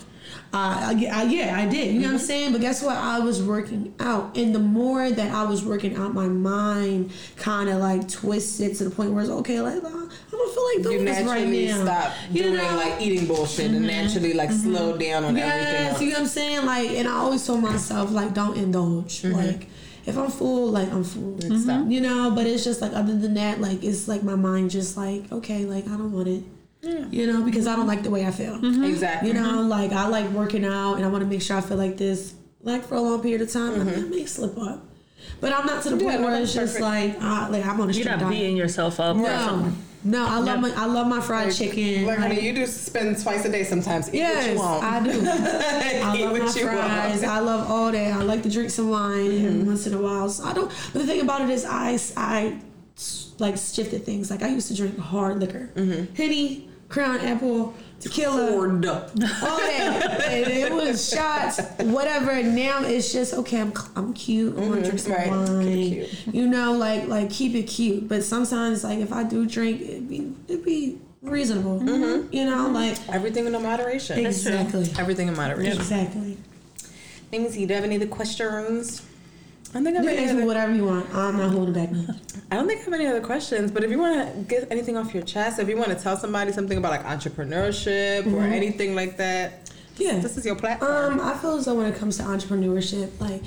Uh, 0.53 0.57
I, 0.93 1.07
I, 1.13 1.23
yeah, 1.23 1.57
I 1.57 1.65
did. 1.65 1.93
You 1.93 2.01
know 2.01 2.07
what 2.07 2.13
I'm 2.15 2.19
saying? 2.19 2.51
But 2.51 2.59
guess 2.59 2.83
what? 2.83 2.97
I 2.97 3.19
was 3.19 3.41
working 3.41 3.93
out, 4.01 4.35
and 4.35 4.53
the 4.53 4.59
more 4.59 5.09
that 5.09 5.31
I 5.33 5.43
was 5.43 5.63
working 5.63 5.95
out, 5.95 6.13
my 6.13 6.27
mind 6.27 7.11
kind 7.37 7.69
of 7.69 7.77
like 7.79 8.09
twisted 8.09 8.75
to 8.75 8.83
the 8.83 8.89
point 8.89 9.11
where 9.13 9.23
it's 9.23 9.31
okay. 9.31 9.61
Like 9.61 9.81
uh, 9.81 9.87
I 9.87 9.91
don't 10.31 10.53
feel 10.53 10.65
like 10.75 10.83
doing 10.83 10.99
you 10.99 11.05
this 11.05 11.17
right 11.25 11.47
naturally 11.47 11.67
now. 11.67 11.83
stop 11.85 12.13
You 12.31 12.43
doing 12.43 12.55
know? 12.57 12.63
Mm-hmm. 12.63 12.75
like 12.89 13.01
eating 13.01 13.27
bullshit 13.27 13.71
and 13.71 13.87
naturally 13.87 14.33
like 14.33 14.51
slow 14.51 14.97
down 14.97 15.23
on 15.23 15.37
Yes, 15.37 15.53
everything. 15.95 16.07
you 16.07 16.13
know 16.13 16.19
what 16.19 16.23
I'm 16.23 16.27
saying? 16.27 16.65
Like, 16.65 16.89
and 16.91 17.07
I 17.07 17.11
always 17.13 17.47
told 17.47 17.61
myself, 17.61 18.11
like, 18.11 18.33
don't 18.33 18.57
indulge. 18.57 19.23
Like, 19.23 19.67
if 20.05 20.17
I'm 20.17 20.29
full, 20.31 20.67
like, 20.69 20.91
I'm 20.91 21.05
full. 21.05 21.39
Stop. 21.39 21.89
You 21.89 22.01
know, 22.01 22.31
but 22.35 22.45
it's 22.45 22.65
just 22.65 22.81
like, 22.81 22.91
other 22.93 23.15
than 23.17 23.35
that, 23.35 23.61
like, 23.61 23.83
it's 23.85 24.09
like 24.09 24.21
my 24.23 24.35
mind 24.35 24.71
just 24.71 24.97
like, 24.97 25.31
okay, 25.31 25.63
like, 25.65 25.85
I 25.87 25.91
don't 25.91 26.11
want 26.11 26.27
it. 26.27 26.43
You 26.83 27.27
know, 27.27 27.43
because 27.43 27.67
I 27.67 27.75
don't 27.75 27.85
like 27.87 28.01
the 28.03 28.09
way 28.09 28.25
I 28.25 28.31
feel. 28.31 28.55
Exactly. 28.85 29.29
You 29.29 29.35
know, 29.35 29.61
like, 29.61 29.91
I 29.91 30.07
like 30.07 30.29
working 30.31 30.65
out 30.65 30.95
and 30.95 31.05
I 31.05 31.07
want 31.09 31.23
to 31.23 31.29
make 31.29 31.41
sure 31.41 31.57
I 31.57 31.61
feel 31.61 31.77
like 31.77 31.97
this, 31.97 32.33
like, 32.63 32.83
for 32.85 32.95
a 32.95 33.01
long 33.01 33.21
period 33.21 33.41
of 33.41 33.51
time. 33.51 33.79
I, 33.79 33.83
mean, 33.83 33.95
I 33.95 34.07
may 34.07 34.25
slip 34.25 34.57
up. 34.57 34.83
But 35.39 35.53
I'm 35.53 35.65
not 35.67 35.83
to 35.83 35.91
the 35.91 35.97
Yeah, 35.97 36.09
point 36.09 36.21
no, 36.21 36.27
where 36.27 36.39
that's 36.39 36.55
it's 36.55 36.71
just 36.71 36.79
like, 36.79 37.15
uh, 37.21 37.47
like, 37.51 37.63
I'm 37.65 37.79
on 37.79 37.89
a 37.89 37.93
You're 37.93 37.93
strict 37.93 38.09
not 38.09 38.19
diet. 38.21 38.31
beating 38.31 38.57
yourself 38.57 38.99
up. 38.99 39.15
or 39.15 39.19
No, 39.21 39.27
something. 39.37 39.75
no, 40.03 40.25
I 40.27 40.37
love 40.39 40.45
Yep. 40.47 40.59
my 40.61 40.73
I 40.75 40.85
love 40.87 41.07
my 41.07 41.21
fried 41.21 41.53
chicken. 41.53 42.05
Like, 42.07 42.17
honey, 42.17 42.35
Like, 42.35 42.43
you 42.43 42.53
do 42.55 42.65
spend 42.65 43.21
twice 43.21 43.45
a 43.45 43.51
day 43.51 43.63
sometimes. 43.63 44.07
Eat 44.09 44.17
yes, 44.17 44.45
what 44.47 44.53
you 44.53 44.59
want. 44.59 44.83
I 44.83 45.03
do. 45.03 45.09
I 45.11 46.15
Eat 46.17 46.21
love 46.23 46.31
what 46.31 46.41
my 46.41 46.47
you 46.47 46.51
fries. 46.67 47.21
want. 47.21 47.31
I 47.31 47.39
love 47.39 47.69
all 47.69 47.91
that. 47.91 48.13
I 48.13 48.23
like 48.23 48.41
to 48.43 48.49
drink 48.49 48.71
some 48.71 48.89
wine 48.89 49.29
Mm-hmm. 49.31 49.67
once 49.67 49.85
in 49.85 49.93
a 49.93 50.01
while. 50.01 50.27
So 50.29 50.43
I 50.43 50.53
don't. 50.53 50.69
But 50.93 50.99
the 51.01 51.05
thing 51.05 51.21
about 51.21 51.41
it 51.41 51.51
is, 51.51 51.65
I 51.65 51.99
I 52.17 52.59
like 53.37 53.57
shifted 53.57 54.03
things. 54.05 54.31
Like 54.31 54.41
I 54.41 54.49
used 54.49 54.67
to 54.69 54.75
drink 54.75 54.97
hard 54.97 55.39
liquor, 55.39 55.69
Mm-hmm. 55.75 56.15
Henny, 56.15 56.67
Crown 56.91 57.21
Apple, 57.21 57.73
tequila, 57.99 58.47
Poured. 58.51 58.85
all 58.85 59.07
that. 59.09 60.25
and 60.27 60.47
it 60.51 60.71
was 60.73 61.09
shots, 61.09 61.61
whatever. 61.79 62.43
Now 62.43 62.83
it's 62.83 63.11
just 63.13 63.33
okay. 63.33 63.61
I'm 63.61 63.73
I'm 63.95 64.13
cute. 64.13 64.57
I'm 64.57 64.69
gonna 64.69 64.81
drink 64.83 64.99
some 64.99 65.13
Mm-hmm. 65.13 65.31
right. 65.31 65.49
wine. 65.49 65.63
Cute. 65.65 66.35
You 66.35 66.47
know, 66.47 66.73
like 66.73 67.07
like 67.07 67.29
keep 67.29 67.55
it 67.55 67.63
cute. 67.63 68.07
But 68.09 68.23
sometimes, 68.23 68.83
like 68.83 68.99
if 68.99 69.13
I 69.13 69.23
do 69.23 69.45
drink, 69.47 69.81
it 69.81 70.09
be 70.09 70.33
it 70.47 70.65
be 70.65 70.99
reasonable. 71.21 71.79
Mm-hmm. 71.79 72.33
You 72.33 72.45
know, 72.45 72.67
like 72.69 72.97
Everything 73.09 73.45
in 73.47 73.53
moderation. 73.53 74.19
exactly, 74.25 74.89
Everything 74.99 75.27
in 75.29 75.35
moderation. 75.35 75.77
exactly. 75.77 76.37
Things 77.29 77.57
you 77.57 77.65
do 77.67 77.73
you 77.73 77.75
have 77.75 77.85
any 77.85 77.95
other 77.95 78.07
questions? 78.07 79.01
I 79.71 79.75
don't 79.75 79.83
think 79.85 79.95
I 79.97 79.99
have 79.99 80.03
You 80.03 80.09
any 80.09 80.17
can 80.17 80.25
ask 80.27 80.33
me 80.35 80.39
other, 80.41 80.47
whatever 80.47 80.73
you 80.75 80.85
want. 80.85 81.15
I'm 81.15 81.37
not 81.37 81.51
holding 81.51 81.73
back 81.73 81.91
nothing. 81.91 82.15
I 82.51 82.55
don't 82.55 82.67
think 82.67 82.81
I 82.81 82.83
have 82.83 82.93
any 82.93 83.07
other 83.07 83.21
questions. 83.21 83.71
But 83.71 83.83
if 83.85 83.89
you 83.89 83.97
want 83.99 84.33
to 84.33 84.41
get 84.41 84.67
anything 84.69 84.97
off 84.97 85.13
your 85.13 85.23
chest, 85.23 85.59
if 85.59 85.69
you 85.69 85.77
want 85.77 85.89
to 85.89 85.95
tell 85.95 86.17
somebody 86.17 86.51
something 86.51 86.77
about 86.77 86.91
like 86.91 87.05
entrepreneurship 87.05 88.31
or 88.33 88.41
anything 88.41 88.95
like 88.95 89.15
that, 89.17 89.71
Yeah. 89.97 90.19
this 90.19 90.35
is 90.37 90.45
your 90.45 90.55
platform. 90.55 91.19
Um, 91.19 91.21
I 91.21 91.37
feel 91.37 91.55
as 91.55 91.65
though 91.65 91.75
when 91.75 91.85
it 91.85 91.95
comes 91.95 92.17
to 92.17 92.23
entrepreneurship, 92.23 93.11
like 93.21 93.41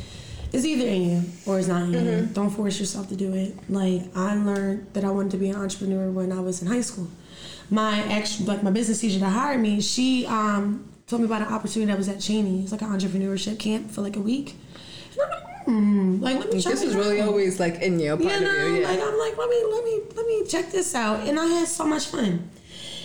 it's 0.53 0.65
either 0.65 0.87
in 0.87 1.03
you 1.11 1.23
or 1.47 1.59
it's 1.59 1.69
not 1.69 1.83
in 1.83 1.93
you. 1.93 2.27
Don't 2.33 2.49
force 2.51 2.81
yourself 2.81 3.09
to 3.09 3.17
do 3.17 3.35
it. 3.35 3.55
Like 3.69 4.03
I 4.17 4.35
learned 4.35 4.87
that 4.95 5.05
I 5.05 5.11
wanted 5.11 5.33
to 5.33 5.37
be 5.37 5.51
an 5.51 5.57
entrepreneur 5.57 6.11
when 6.11 6.33
I 6.33 6.41
was 6.41 6.63
in 6.63 6.69
high 6.69 6.81
school. 6.81 7.09
My 7.71 8.03
ex, 8.11 8.41
like 8.41 8.63
my 8.63 8.71
business 8.71 9.01
teacher 9.01 9.19
that 9.19 9.31
hired 9.31 9.61
me, 9.61 9.81
she 9.83 10.25
um 10.27 10.89
told 11.07 11.21
me 11.21 11.27
about 11.27 11.43
an 11.43 11.49
opportunity 11.49 11.91
that 11.91 11.99
was 11.99 12.09
at 12.09 12.17
Cheyney. 12.17 12.63
It's 12.63 12.73
like 12.73 12.81
an 12.81 12.89
entrepreneurship 12.89 13.59
camp 13.59 13.91
for 13.91 14.01
like 14.01 14.17
a 14.17 14.21
week. 14.21 14.57
And 15.13 15.21
I'm 15.23 15.43
like, 15.67 15.75
hmm, 15.77 16.23
like 16.23 16.39
let 16.39 16.53
me 16.53 16.63
try 16.63 16.73
this 16.73 16.83
is 16.83 16.95
really 16.95 17.21
out. 17.21 17.29
always 17.29 17.59
like 17.61 17.81
in 17.83 17.99
you, 18.01 18.13
a 18.13 18.17
part 18.17 18.29
you 18.29 18.37
of 18.37 18.43
know, 18.43 18.67
you. 18.67 18.81
Yeah. 18.83 18.89
like 18.89 19.01
I'm 19.01 19.19
like, 19.19 19.37
let 19.37 19.49
me 19.49 19.65
let 19.73 19.85
me 19.85 20.01
let 20.17 20.27
me 20.27 20.45
check 20.47 20.71
this 20.71 20.95
out, 20.95 21.27
and 21.27 21.39
I 21.39 21.47
had 21.47 21.69
so 21.69 21.85
much 21.87 22.07
fun. 22.07 22.51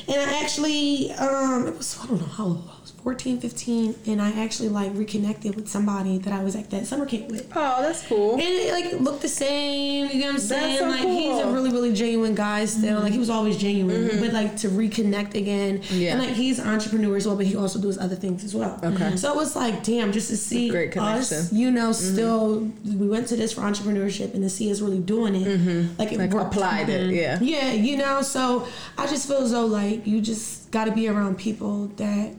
And 0.08 0.18
I 0.32 0.42
actually, 0.42 1.12
um, 1.14 1.68
it 1.68 1.78
was 1.78 2.00
I 2.02 2.08
don't 2.08 2.20
know 2.20 2.26
how 2.28 2.46
old 2.46 2.64
I 2.68 2.79
was, 2.79 2.79
14, 3.04 3.40
15, 3.40 3.96
and 4.08 4.22
I 4.22 4.32
actually 4.32 4.68
like 4.68 4.92
reconnected 4.94 5.56
with 5.56 5.70
somebody 5.70 6.18
that 6.20 6.34
I 6.34 6.44
was 6.44 6.56
at 6.56 6.70
that 6.72 6.86
summer 6.86 7.06
camp 7.06 7.30
with. 7.30 7.50
oh, 7.56 7.82
that's 7.82 8.06
cool. 8.06 8.34
And 8.34 8.42
it 8.42 8.74
like 8.74 9.00
looked 9.00 9.22
the 9.22 9.30
same, 9.30 10.10
you 10.10 10.20
know 10.20 10.28
what 10.28 10.34
I'm 10.36 10.40
saying? 10.40 10.80
so 10.80 10.88
like 10.88 11.08
he's 11.08 11.38
a 11.40 11.50
really, 11.50 11.72
really 11.72 11.94
genuine 11.94 12.36
guy 12.36 12.66
still. 12.66 13.00
Like 13.00 13.14
he 13.14 13.18
was 13.18 13.30
always 13.30 13.58
genuine. 13.58 14.10
Mm-hmm. 14.10 14.20
But 14.20 14.34
like 14.34 14.58
to 14.58 14.68
reconnect 14.68 15.36
again. 15.36 15.82
Yeah. 15.90 16.12
And 16.12 16.20
like 16.20 16.36
he's 16.36 16.60
an 16.60 16.68
entrepreneur 16.68 17.16
as 17.16 17.26
well, 17.26 17.38
but 17.38 17.46
he 17.46 17.56
also 17.56 17.80
does 17.80 17.98
other 17.98 18.16
things 18.16 18.44
as 18.44 18.54
well. 18.54 18.78
Okay. 18.84 19.16
So 19.16 19.32
it 19.32 19.36
was 19.36 19.56
like, 19.56 19.82
damn, 19.84 20.12
just 20.12 20.30
to 20.30 20.38
see 20.38 20.70
Great 20.70 20.96
us, 20.98 21.54
you 21.54 21.72
know, 21.72 21.92
mm-hmm. 21.92 22.14
still 22.14 22.60
we 22.86 23.08
went 23.08 23.28
to 23.30 23.38
this 23.38 23.54
for 23.54 23.62
entrepreneurship 23.62 24.34
and 24.34 24.44
to 24.44 24.50
see 24.50 24.70
us 24.72 24.82
really 24.82 25.00
doing 25.00 25.36
it. 25.36 25.48
Mm-hmm. 25.48 25.96
Like 25.98 26.12
it 26.12 26.20
Like 26.20 26.32
worked. 26.32 26.54
applied 26.54 26.90
it, 26.90 27.14
yeah. 27.14 27.40
Yeah, 27.42 27.72
you 27.72 27.96
know, 27.96 28.22
so 28.22 28.68
I 28.98 29.08
just 29.08 29.28
feel 29.28 29.38
as 29.38 29.52
though 29.52 29.66
like 29.66 30.06
you 30.06 30.20
just 30.20 30.70
gotta 30.72 30.92
be 30.92 31.08
around 31.08 31.38
people 31.38 31.88
that 31.96 32.34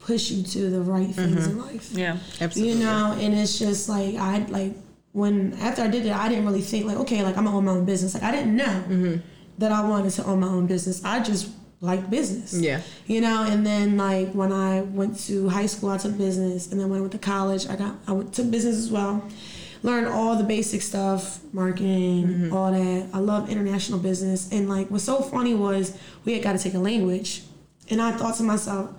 push 0.00 0.30
you 0.30 0.42
to 0.42 0.70
the 0.70 0.80
right 0.80 1.14
things 1.14 1.46
in 1.46 1.58
life 1.58 1.90
Yeah. 1.92 2.16
Absolutely. 2.40 2.72
you 2.74 2.78
know 2.84 3.16
and 3.20 3.34
it's 3.34 3.58
just 3.58 3.88
like 3.88 4.16
i 4.16 4.38
like 4.48 4.72
when 5.12 5.52
after 5.60 5.82
i 5.82 5.88
did 5.88 6.06
it 6.06 6.12
i 6.12 6.28
didn't 6.28 6.46
really 6.46 6.62
think 6.62 6.86
like 6.86 6.96
okay 6.98 7.22
like 7.22 7.36
i'm 7.36 7.44
gonna 7.44 7.56
own 7.56 7.64
my 7.66 7.72
own 7.72 7.84
business 7.84 8.14
like 8.14 8.22
i 8.22 8.30
didn't 8.32 8.56
know 8.56 8.64
Mm-hmm. 8.88 9.16
that 9.58 9.72
i 9.72 9.86
wanted 9.86 10.10
to 10.12 10.24
own 10.24 10.40
my 10.40 10.46
own 10.48 10.66
business 10.66 11.04
i 11.04 11.20
just 11.20 11.50
liked 11.82 12.08
business 12.10 12.52
Yeah. 12.54 12.80
you 13.06 13.20
know 13.20 13.42
and 13.44 13.64
then 13.66 13.96
like 13.96 14.32
when 14.32 14.52
i 14.52 14.80
went 14.82 15.18
to 15.28 15.48
high 15.48 15.66
school 15.66 15.90
i 15.90 15.98
took 15.98 16.16
business 16.16 16.70
and 16.70 16.80
then 16.80 16.88
when 16.88 16.98
i 16.98 17.00
went 17.00 17.12
to 17.12 17.18
college 17.18 17.66
i 17.68 17.76
got 17.76 17.94
i 18.08 18.12
went, 18.12 18.32
took 18.34 18.50
business 18.50 18.76
as 18.76 18.90
well 18.90 19.22
learned 19.82 20.08
all 20.08 20.36
the 20.36 20.44
basic 20.44 20.80
stuff 20.82 21.40
marketing 21.52 22.26
Mm-hmm. 22.26 22.52
all 22.56 22.70
that 22.72 23.06
i 23.12 23.18
love 23.18 23.50
international 23.50 23.98
business 23.98 24.50
and 24.52 24.68
like 24.68 24.90
what's 24.90 25.04
so 25.04 25.20
funny 25.20 25.54
was 25.54 25.96
we 26.24 26.32
had 26.34 26.42
got 26.42 26.52
to 26.56 26.58
take 26.62 26.74
a 26.74 26.78
language 26.78 27.42
and 27.90 28.00
i 28.00 28.12
thought 28.12 28.36
to 28.36 28.42
myself 28.42 28.90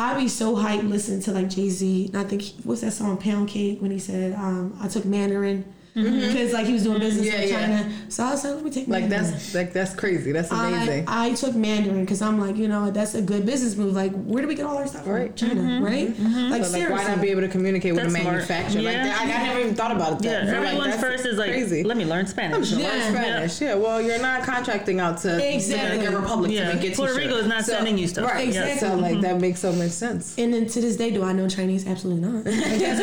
I'd 0.00 0.16
be 0.16 0.28
so 0.28 0.56
hyped 0.56 0.88
listening 0.88 1.20
to 1.22 1.32
like 1.32 1.50
Jay 1.50 1.68
Z, 1.68 2.06
and 2.06 2.16
I 2.16 2.24
think 2.24 2.42
what's 2.64 2.80
that 2.80 2.92
song 2.92 3.18
Pound 3.18 3.48
Cake 3.48 3.82
when 3.82 3.90
he 3.90 3.98
said 3.98 4.34
um, 4.34 4.74
I 4.80 4.88
took 4.88 5.04
Mandarin 5.04 5.64
Mm-hmm. 5.94 6.20
because 6.20 6.52
like 6.52 6.66
he 6.66 6.72
was 6.74 6.82
doing 6.84 6.98
mm-hmm. 6.98 7.06
business 7.06 7.26
Mm-hmm. 7.28 7.36
Yeah, 7.36 7.42
in 7.42 7.70
yeah. 7.70 7.82
China. 7.82 7.92
So 8.08 8.24
I 8.24 8.30
was 8.30 8.44
like, 8.44 8.54
let 8.54 8.64
me 8.64 8.70
take 8.70 8.88
Like 8.88 9.08
Mandarin. 9.08 9.32
that's 9.32 9.54
like 9.54 9.72
that's 9.72 9.94
crazy. 9.94 10.32
That's 10.32 10.50
amazing. 10.50 11.04
I 11.08 11.34
took 11.34 11.54
Mandarin 11.54 12.00
because 12.04 12.22
I'm 12.22 12.38
like, 12.40 12.56
you 12.56 12.68
know, 12.68 12.90
that's 12.90 13.14
a 13.14 13.22
good 13.22 13.44
business 13.44 13.76
move. 13.76 13.94
Like, 13.94 14.12
where 14.24 14.42
do 14.42 14.48
we 14.48 14.54
get 14.54 14.66
all 14.66 14.76
our 14.78 14.86
stuff 14.86 15.04
from? 15.04 15.12
Right. 15.12 15.34
China, 15.36 15.54
mm-hmm. 15.60 15.84
right? 15.84 16.08
Like, 16.08 16.16
So, 16.16 16.48
like, 16.50 16.64
seriously. 16.64 16.92
why 16.92 17.04
not 17.08 17.20
be 17.20 17.28
able 17.30 17.40
to 17.42 17.48
communicate 17.48 17.94
with 17.94 18.04
That's 18.04 18.14
a 18.14 18.20
smart. 18.20 18.34
manufacturer 18.34 18.82
like 18.82 18.94
Yeah. 18.94 19.04
that? 19.04 19.26
Like, 19.26 19.36
I 19.36 19.42
never 19.46 19.60
even 19.60 19.74
thought 19.74 19.90
about 19.92 20.20
it. 20.20 20.24
Yeah. 20.24 20.30
That. 20.44 20.46
So, 20.46 20.52
like, 20.60 20.66
Everyone's 20.68 20.90
that's 20.92 21.02
first 21.02 21.26
is 21.26 21.38
like, 21.38 21.50
crazy. 21.50 21.82
let 21.82 21.96
me 21.96 22.04
learn 22.04 22.20
I'm 22.20 22.26
Spanish. 22.26 22.68
just 22.70 22.80
Yeah. 22.80 22.88
learn 22.90 23.00
Spanish. 23.14 23.60
Yeah. 23.60 23.74
Well, 23.74 24.00
you're 24.00 24.20
not 24.22 24.44
contracting 24.44 25.00
out 25.00 25.18
to 25.22 25.54
Exactly. 25.54 25.88
Dominican 25.98 26.22
Republic 26.22 26.52
Yeah. 26.52 26.68
to 26.70 26.74
make 26.76 26.84
it 26.84 26.96
Puerto 26.96 27.14
Rico 27.14 27.34
is 27.36 27.46
not 27.46 27.64
sending 27.64 27.98
you 27.98 28.06
stuff. 28.06 28.24
Right. 28.30 28.48
Yeah. 28.52 28.76
So 28.78 28.94
like 28.96 29.20
that 29.22 29.40
makes 29.40 29.60
so 29.60 29.72
much 29.72 29.90
sense. 29.90 30.34
and 30.38 30.52
then 30.54 30.66
to 30.66 30.80
this 30.80 30.96
day, 30.96 31.10
do 31.10 31.22
I 31.24 31.32
know 31.32 31.48
Chinese? 31.48 31.86
Absolutely 31.86 32.22
not. 32.28 32.44
But 32.50 32.54
guess 32.54 33.00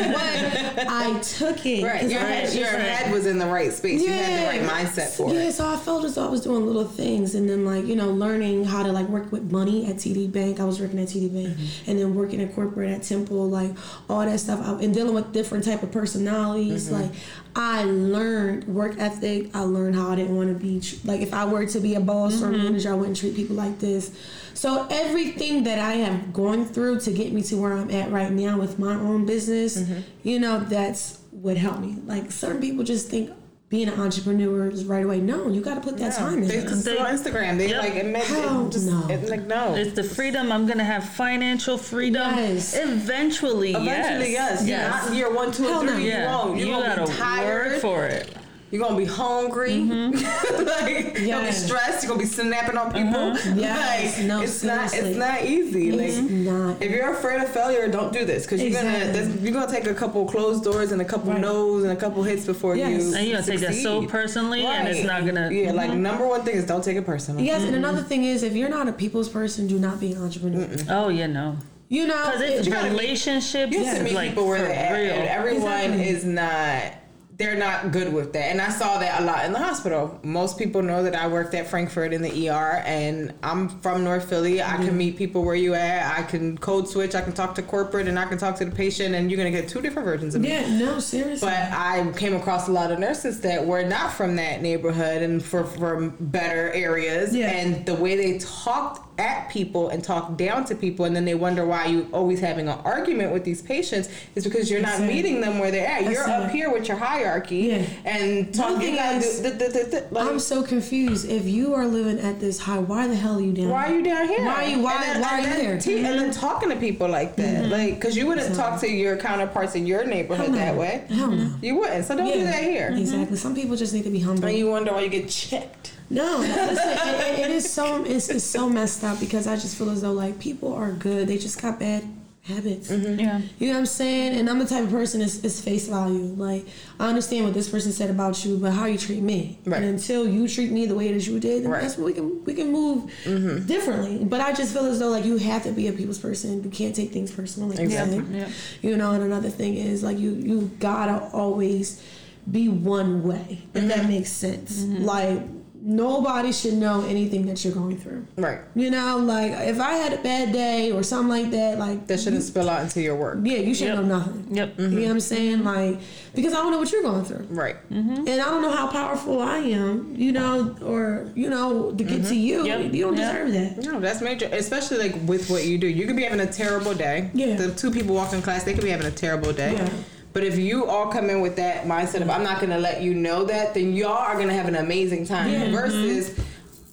what? 0.76 0.88
I 0.88 1.18
took 1.20 1.64
it. 1.66 1.84
Right. 1.84 2.00
'Cause 2.02 2.10
Your 2.12 2.20
head, 2.20 2.44
was 2.44 2.54
your 2.78 2.88
head 2.94 3.12
was 3.12 3.26
in 3.26 3.38
the 3.38 3.46
right 3.46 3.72
space. 3.72 4.00
You 4.02 4.08
had 4.12 4.42
the 4.42 4.46
right 4.46 4.68
mindset 4.86 5.08
for 5.16 5.32
yeah, 5.32 5.40
it. 5.40 5.44
Yeah, 5.44 5.50
so 5.50 5.66
I 5.68 5.76
felt 5.76 6.04
as 6.04 6.14
though 6.14 6.26
I 6.26 6.30
was 6.30 6.40
doing 6.42 6.64
little 6.66 6.84
things, 6.84 7.34
and 7.34 7.48
then 7.48 7.64
like 7.64 7.84
you 7.86 7.96
know, 7.96 8.10
learning 8.10 8.64
how 8.64 8.82
to 8.82 8.92
like 8.92 9.08
work 9.08 9.30
with 9.32 9.50
money 9.52 9.86
at 9.86 9.96
TD 9.96 10.30
Bank. 10.32 10.60
I 10.60 10.64
was 10.64 10.80
working 10.80 10.98
at 10.98 11.08
TD 11.08 11.32
Bank, 11.32 11.48
Mm-hmm. 11.56 11.90
and 11.90 11.98
then 11.98 12.14
working 12.14 12.40
at 12.42 12.54
corporate 12.54 12.90
at 12.90 13.02
Temple, 13.02 13.48
like 13.48 13.70
all 14.08 14.20
that 14.20 14.38
stuff, 14.40 14.60
I- 14.62 14.82
and 14.82 14.92
dealing 14.94 15.14
with 15.14 15.32
different 15.32 15.64
type 15.64 15.82
of 15.82 15.90
personalities. 15.92 16.88
Mm-hmm. 16.88 17.02
Like 17.02 17.10
I 17.56 17.84
learned 17.84 18.64
work 18.68 18.94
ethic. 18.98 19.50
I 19.54 19.60
learned 19.62 19.96
how 19.96 20.10
I 20.10 20.16
didn't 20.16 20.36
want 20.36 20.48
to 20.48 20.54
be 20.54 20.80
like 21.04 21.20
if 21.20 21.34
I 21.34 21.44
were 21.44 21.66
to 21.66 21.80
be 21.80 21.94
a 21.94 22.00
boss 22.00 22.42
or 22.42 22.48
a 22.48 22.56
manager, 22.56 22.90
I 22.92 22.94
wouldn't 22.94 23.16
treat 23.16 23.34
people 23.36 23.56
like 23.56 23.78
this. 23.78 24.10
So 24.54 24.86
everything 24.90 25.62
that 25.64 25.78
I 25.78 25.92
have 25.94 26.32
gone 26.32 26.64
through 26.64 27.00
to 27.00 27.12
get 27.12 27.32
me 27.32 27.42
to 27.42 27.56
where 27.56 27.72
I'm 27.74 27.90
at 27.92 28.10
right 28.10 28.32
now 28.32 28.58
with 28.58 28.78
my 28.78 28.94
own 28.94 29.24
business, 29.24 29.78
Mm-hmm. 29.78 30.00
you 30.24 30.40
know, 30.40 30.58
that's 30.60 31.17
what 31.42 31.56
help 31.56 31.80
me. 31.80 31.96
Like 32.06 32.30
certain 32.32 32.60
people 32.60 32.84
just 32.84 33.08
think 33.08 33.30
being 33.68 33.86
an 33.88 34.00
entrepreneur 34.00 34.68
is 34.70 34.84
right 34.86 35.04
away. 35.04 35.20
No, 35.20 35.48
you 35.48 35.60
got 35.60 35.74
to 35.74 35.80
put 35.82 35.98
that 35.98 36.14
time 36.16 36.42
They 36.46 36.56
in. 36.60 36.68
just 36.68 36.84
They- 36.86 36.96
on 36.96 37.06
Instagram. 37.14 37.58
They 37.58 37.68
Yep. 37.68 37.82
like 37.82 37.96
admit 37.96 38.22
Hell 38.24 38.66
it, 38.66 38.72
just 38.72 38.86
no. 38.86 39.06
it, 39.08 39.28
like 39.28 39.46
no. 39.46 39.74
It's 39.74 39.94
the 39.94 40.02
freedom. 40.04 40.50
I'm 40.50 40.66
gonna 40.66 40.84
have 40.84 41.04
financial 41.04 41.76
freedom. 41.76 42.34
Yes. 42.34 42.74
Eventually, 42.76 43.72
Eventually, 43.74 44.32
yes. 44.32 44.66
yes. 44.66 45.06
Not 45.06 45.14
year 45.14 45.30
one, 45.32 45.52
two, 45.52 45.64
Hell 45.64 45.80
and 45.80 45.86
no. 45.88 45.94
three. 45.94 46.04
You 46.04 46.10
Yeah, 46.10 46.34
won't. 46.44 46.58
You're 46.58 46.66
you 46.68 46.72
gonna 46.74 46.96
gotta 46.96 47.10
be 47.12 47.18
tired. 47.18 47.72
work 47.72 47.80
for 47.82 48.06
it. 48.06 48.34
You're 48.70 48.82
gonna 48.82 48.98
be 48.98 49.06
hungry. 49.06 49.70
Mm-hmm. 49.70 50.12
like 50.66 51.18
you're 51.18 51.28
gonna 51.28 51.46
be 51.46 51.52
stressed. 51.52 52.02
You're 52.02 52.10
gonna 52.10 52.20
be 52.20 52.26
snapping 52.28 52.76
on 52.76 52.92
people. 52.92 53.32
Uh-huh. 53.32 53.54
Yes. 53.56 54.18
Like, 54.18 54.26
No, 54.26 54.42
it's 54.42 54.62
not. 54.62 54.92
It's 54.92 55.16
not 55.16 55.44
easy. 55.44 55.88
It's 55.88 56.18
like 56.18 56.30
not. 56.30 56.82
if 56.82 56.90
you're 56.90 57.12
afraid 57.12 57.42
of 57.42 57.48
failure, 57.48 57.88
don't 57.88 58.12
do 58.12 58.24
this 58.24 58.44
because 58.44 58.62
you're 58.62 58.72
gonna 58.72 59.36
you're 59.40 59.52
gonna 59.52 59.70
take 59.70 59.86
a 59.86 59.94
couple 59.94 60.26
closed 60.26 60.64
doors 60.64 60.92
and 60.92 61.00
a 61.00 61.04
couple 61.04 61.32
Right. 61.32 61.40
no's 61.40 61.84
and 61.84 61.92
a 61.92 61.96
couple 61.96 62.22
hits 62.22 62.44
before 62.46 62.76
Yes. 62.76 63.02
you. 63.02 63.14
And 63.14 63.26
you're 63.26 63.40
gonna 63.40 63.46
take 63.46 63.60
that 63.60 63.74
so 63.74 64.00
succeed. 64.00 64.10
personally, 64.10 64.64
and 64.66 64.86
it's 64.88 65.04
not 65.04 65.24
gonna. 65.24 65.50
Yeah, 65.50 65.72
like 65.72 65.90
mm-hmm. 65.90 66.02
number 66.02 66.26
one 66.26 66.42
thing 66.42 66.56
is 66.56 66.66
don't 66.66 66.84
take 66.84 66.96
it 66.96 67.06
personal. 67.06 67.42
Yes, 67.42 67.62
and 67.62 67.74
another 67.74 68.00
mm-hmm. 68.00 68.08
thing 68.08 68.24
is, 68.24 68.42
if 68.42 68.54
you're 68.54 68.68
not 68.68 68.86
a 68.88 68.92
people's 68.92 69.28
person, 69.28 69.66
do 69.66 69.78
not 69.78 69.98
be 70.00 70.12
an 70.12 70.22
entrepreneur. 70.22 70.68
Oh 70.90 71.08
yeah, 71.08 71.26
no. 71.26 71.56
You 71.88 72.06
know, 72.06 72.22
Because 72.26 72.42
it's 72.42 72.66
You 72.66 72.72
gotta 72.72 72.90
meet- 72.90 73.00
relationships. 73.00 73.72
You 73.72 73.84
have 73.84 73.98
to 73.98 74.04
meet 74.04 74.12
like 74.12 74.28
people 74.30 74.46
where 74.46 74.58
for 74.58 74.66
they're 74.66 74.76
at, 74.76 74.92
real. 74.92 75.26
everyone 75.28 75.72
Exactly. 75.72 76.08
is 76.08 76.24
not. 76.24 76.92
They're 77.38 77.56
not 77.56 77.92
good 77.92 78.12
with 78.12 78.32
that, 78.32 78.50
and 78.50 78.60
I 78.60 78.68
saw 78.68 78.98
that 78.98 79.20
a 79.20 79.24
lot 79.24 79.44
in 79.44 79.52
the 79.52 79.60
hospital. 79.60 80.18
Most 80.24 80.58
people 80.58 80.82
know 80.82 81.04
that 81.04 81.14
I 81.14 81.28
worked 81.28 81.54
at 81.54 81.68
Frankford 81.68 82.12
in 82.12 82.20
the 82.20 82.48
ER, 82.50 82.82
and 82.84 83.32
I'm 83.44 83.68
from 83.68 84.02
North 84.02 84.28
Philly. 84.28 84.60
I 84.60 84.76
can 84.78 84.96
meet 84.96 85.16
people 85.16 85.44
where 85.44 85.54
you 85.54 85.74
at. 85.74 86.18
I 86.18 86.24
can 86.24 86.58
code 86.58 86.88
switch. 86.88 87.14
I 87.14 87.20
can 87.20 87.32
talk 87.32 87.54
to 87.54 87.62
corporate, 87.62 88.08
and 88.08 88.18
I 88.18 88.24
can 88.24 88.38
talk 88.38 88.56
to 88.56 88.64
the 88.64 88.74
patient, 88.74 89.14
and 89.14 89.30
you're 89.30 89.38
gonna 89.38 89.52
get 89.52 89.68
two 89.68 89.80
different 89.80 90.06
versions 90.06 90.34
of 90.34 90.40
me. 90.40 90.48
yeah, 90.48 90.68
no, 90.78 90.98
seriously. 90.98 91.48
But 91.48 91.70
I 91.70 92.10
came 92.16 92.34
across 92.34 92.66
a 92.66 92.72
lot 92.72 92.90
of 92.90 92.98
nurses 92.98 93.40
that 93.42 93.64
were 93.64 93.84
not 93.84 94.12
from 94.12 94.34
that 94.34 94.60
neighborhood 94.60 95.22
and 95.22 95.40
for 95.40 95.62
from 95.62 96.16
better 96.18 96.72
areas. 96.72 97.36
Yeah. 97.36 97.50
And 97.50 97.86
the 97.86 97.94
way 97.94 98.16
they 98.16 98.38
talked 98.38 99.07
at 99.18 99.48
people 99.50 99.88
and 99.88 100.02
talk 100.02 100.36
down 100.36 100.64
to 100.66 100.74
people, 100.74 101.04
and 101.04 101.14
then 101.14 101.24
they 101.24 101.34
wonder 101.34 101.66
why 101.66 101.86
you're 101.86 102.06
always 102.12 102.40
having 102.40 102.68
an 102.68 102.78
argument 102.84 103.32
with 103.32 103.44
these 103.44 103.60
patients 103.60 104.08
is 104.34 104.44
because 104.44 104.70
you're 104.70 104.80
not 104.80 105.00
meeting 105.00 105.40
them 105.40 105.58
where 105.58 105.70
they're 105.70 105.86
at. 105.86 106.02
That's 106.04 106.14
you're 106.14 106.28
up 106.28 106.44
it. 106.48 106.50
here 106.52 106.72
with 106.72 106.88
your 106.88 106.96
hierarchy 106.96 107.56
Yeah. 107.56 107.82
and 108.04 108.54
talking. 108.54 108.94
do, 108.94 108.96
like, 108.96 110.26
I'm 110.28 110.38
so 110.38 110.62
confused. 110.62 111.28
If 111.28 111.46
you 111.46 111.74
are 111.74 111.86
living 111.86 112.18
at 112.20 112.40
this 112.40 112.58
high, 112.60 112.78
why 112.78 113.06
the 113.08 113.16
hell 113.16 113.38
are 113.38 113.40
you 113.40 113.52
down? 113.52 113.68
why 113.70 113.86
are 113.92 113.94
you 113.94 114.02
down 114.02 114.28
here? 114.28 114.44
Why 114.44 114.64
you- 114.66 114.82
why- 114.82 114.94
And 114.94 115.02
then- 115.16 115.22
why 115.22 115.28
are 115.28 115.40
you 115.40 115.46
then 115.46 115.60
here? 115.60 115.78
te- 115.80 115.96
And 115.96 116.04
then 116.04 116.30
mm-hmm. 116.30 116.40
talking 116.40 116.68
to 116.70 116.76
people 116.76 117.08
like 117.08 117.36
that, 117.36 117.62
mm-hmm. 117.64 117.72
like, 117.72 117.94
because 117.96 118.16
you 118.16 118.26
wouldn't 118.26 118.54
talk 118.54 118.80
to 118.80 118.88
your 118.88 119.16
counterparts 119.16 119.74
in 119.74 119.86
your 119.86 120.04
neighborhood 120.04 120.54
that 120.54 120.76
way. 120.76 121.04
Hell 121.08 121.30
no. 121.30 121.50
You 121.60 121.76
wouldn't. 121.76 122.04
So 122.06 122.16
don't 122.16 122.32
do 122.32 122.44
that 122.44 122.62
here. 122.62 122.88
Exactly. 122.96 123.24
Mm-hmm. 123.26 123.34
Some 123.34 123.54
people 123.54 123.76
just 123.76 123.92
need 123.94 124.04
to 124.04 124.10
be 124.10 124.20
humble. 124.20 124.46
And 124.48 124.56
you 124.56 124.70
wonder 124.70 124.92
why 124.92 125.00
you 125.02 125.08
get 125.08 125.28
checked. 125.28 125.92
No, 126.10 126.38
listen, 126.38 126.88
it, 126.88 127.38
it 127.40 127.50
is 127.50 127.70
so 127.70 128.04
it's, 128.04 128.28
it's 128.28 128.44
so 128.44 128.68
messed 128.68 129.04
up 129.04 129.20
because 129.20 129.46
I 129.46 129.56
just 129.56 129.76
feel 129.76 129.90
as 129.90 130.02
though 130.02 130.12
like 130.12 130.38
people 130.38 130.74
are 130.74 130.92
good, 130.92 131.28
they 131.28 131.38
just 131.38 131.60
got 131.60 131.78
bad 131.78 132.04
habits. 132.48 132.90
Mm-hmm. 132.90 133.20
Yeah. 133.20 133.40
You 133.58 133.68
know 133.68 133.74
what 133.74 133.80
I'm 133.80 133.86
saying? 133.86 134.38
And 134.38 134.48
I'm 134.48 134.58
the 134.58 134.66
type 134.66 134.84
of 134.84 134.90
person 134.90 135.20
is 135.20 135.44
is 135.44 135.60
face 135.60 135.86
value. 135.86 136.34
Like 136.36 136.66
I 136.98 137.08
understand 137.08 137.44
what 137.44 137.54
this 137.54 137.68
person 137.68 137.92
said 137.92 138.10
about 138.10 138.44
you, 138.44 138.56
but 138.56 138.72
how 138.72 138.86
you 138.86 138.98
treat 138.98 139.22
me. 139.22 139.58
Right. 139.64 139.82
And 139.82 139.90
until 139.90 140.26
you 140.26 140.48
treat 140.48 140.72
me 140.72 140.86
the 140.86 140.94
way 140.94 141.12
that 141.12 141.26
you 141.26 141.38
did, 141.38 141.64
then 141.64 141.70
Right. 141.70 141.82
that's 141.82 141.96
when 141.96 142.06
we 142.06 142.12
can 142.14 142.44
we 142.44 142.54
can 142.54 142.72
move 142.72 143.10
mm-hmm. 143.24 143.66
differently. 143.66 144.24
But 144.24 144.40
I 144.40 144.52
just 144.52 144.72
feel 144.72 144.86
as 144.86 144.98
though 144.98 145.10
like 145.10 145.24
you 145.24 145.36
have 145.36 145.62
to 145.64 145.72
be 145.72 145.88
a 145.88 145.92
people's 145.92 146.18
person. 146.18 146.64
You 146.64 146.70
can't 146.70 146.96
take 146.96 147.12
things 147.12 147.30
personally. 147.30 147.76
Like 147.76 147.90
you 147.90 147.98
Exactly. 147.98 148.38
Yeah. 148.38 148.48
You 148.82 148.96
know, 148.96 149.12
and 149.12 149.22
another 149.22 149.50
thing 149.50 149.74
is 149.74 150.02
like 150.02 150.18
you 150.18 150.32
you 150.32 150.70
gotta 150.80 151.28
always 151.32 152.02
be 152.50 152.68
one 152.68 153.24
way. 153.24 153.62
If 153.74 153.80
mm-hmm. 153.80 153.88
that 153.88 154.08
makes 154.08 154.30
sense. 154.32 154.82
Like 154.84 155.42
nobody 155.88 156.52
should 156.52 156.74
know 156.74 157.02
anything 157.06 157.46
that 157.46 157.64
you're 157.64 157.72
going 157.72 157.96
through. 157.96 158.26
Right. 158.36 158.60
You 158.76 158.90
know, 158.90 159.16
like 159.16 159.52
if 159.52 159.80
I 159.80 159.92
had 159.94 160.12
a 160.12 160.22
bad 160.22 160.52
day 160.52 160.92
or 160.92 161.02
something 161.02 161.30
like 161.30 161.50
that, 161.52 161.78
like 161.78 162.06
That 162.06 162.20
shouldn't 162.20 162.42
spill 162.42 162.68
out 162.68 162.82
into 162.82 163.00
your 163.00 163.16
work. 163.16 163.38
yeah, 163.42 163.56
you 163.56 163.74
should 163.74 163.88
Yep. 163.88 163.96
know 163.96 164.02
nothing. 164.04 164.46
Yep. 164.50 164.78
You 164.78 164.88
know 164.88 165.02
what 165.02 165.10
I'm 165.12 165.20
saying? 165.20 165.64
Like 165.64 165.98
because 166.34 166.52
I 166.52 166.56
don't 166.56 166.72
know 166.72 166.78
what 166.78 166.92
you're 166.92 167.02
going 167.02 167.24
through. 167.24 167.46
Right. 167.48 167.76
Mm-hmm. 167.90 168.28
And 168.28 168.40
I 168.40 168.44
don't 168.44 168.60
know 168.60 168.70
how 168.70 168.88
powerful 168.88 169.40
I 169.40 169.58
am, 169.58 170.14
you 170.14 170.30
know, 170.32 170.76
or 170.84 171.26
you 171.34 171.48
know, 171.48 171.90
to 171.92 172.04
get 172.04 172.16
to 172.16 172.22
mm-hmm. 172.22 172.34
you. 172.34 172.66
Yep. 172.66 172.92
You 172.94 173.04
don't 173.04 173.16
Yep. 173.16 173.32
deserve 173.32 173.52
that. 173.54 173.90
No, 173.90 173.98
that's 173.98 174.20
major, 174.20 174.48
especially 174.52 174.98
like 174.98 175.16
with 175.26 175.48
what 175.48 175.64
you 175.64 175.78
do. 175.78 175.86
You 175.88 176.06
could 176.06 176.16
be 176.16 176.24
having 176.24 176.40
a 176.40 176.52
terrible 176.52 176.92
day. 176.92 177.30
Yeah. 177.32 177.56
The 177.56 177.72
two 177.74 177.90
people 177.90 178.14
walking 178.14 178.42
class, 178.42 178.64
they 178.64 178.74
could 178.74 178.84
be 178.84 178.90
having 178.90 179.06
a 179.06 179.10
terrible 179.10 179.54
day. 179.54 179.72
Yeah. 179.72 179.88
But 180.32 180.44
if 180.44 180.58
you 180.58 180.86
all 180.86 181.08
come 181.10 181.30
in 181.30 181.40
with 181.40 181.56
that 181.56 181.84
mindset 181.86 182.20
of 182.22 182.30
I'm 182.30 182.42
not 182.42 182.60
gonna 182.60 182.78
let 182.78 183.02
you 183.02 183.14
know 183.14 183.44
that, 183.44 183.74
then 183.74 183.92
y'all 183.94 184.12
are 184.12 184.36
gonna 184.38 184.52
have 184.52 184.66
an 184.68 184.76
amazing 184.76 185.26
time. 185.26 185.50
Yeah. 185.50 185.70
Versus 185.70 186.38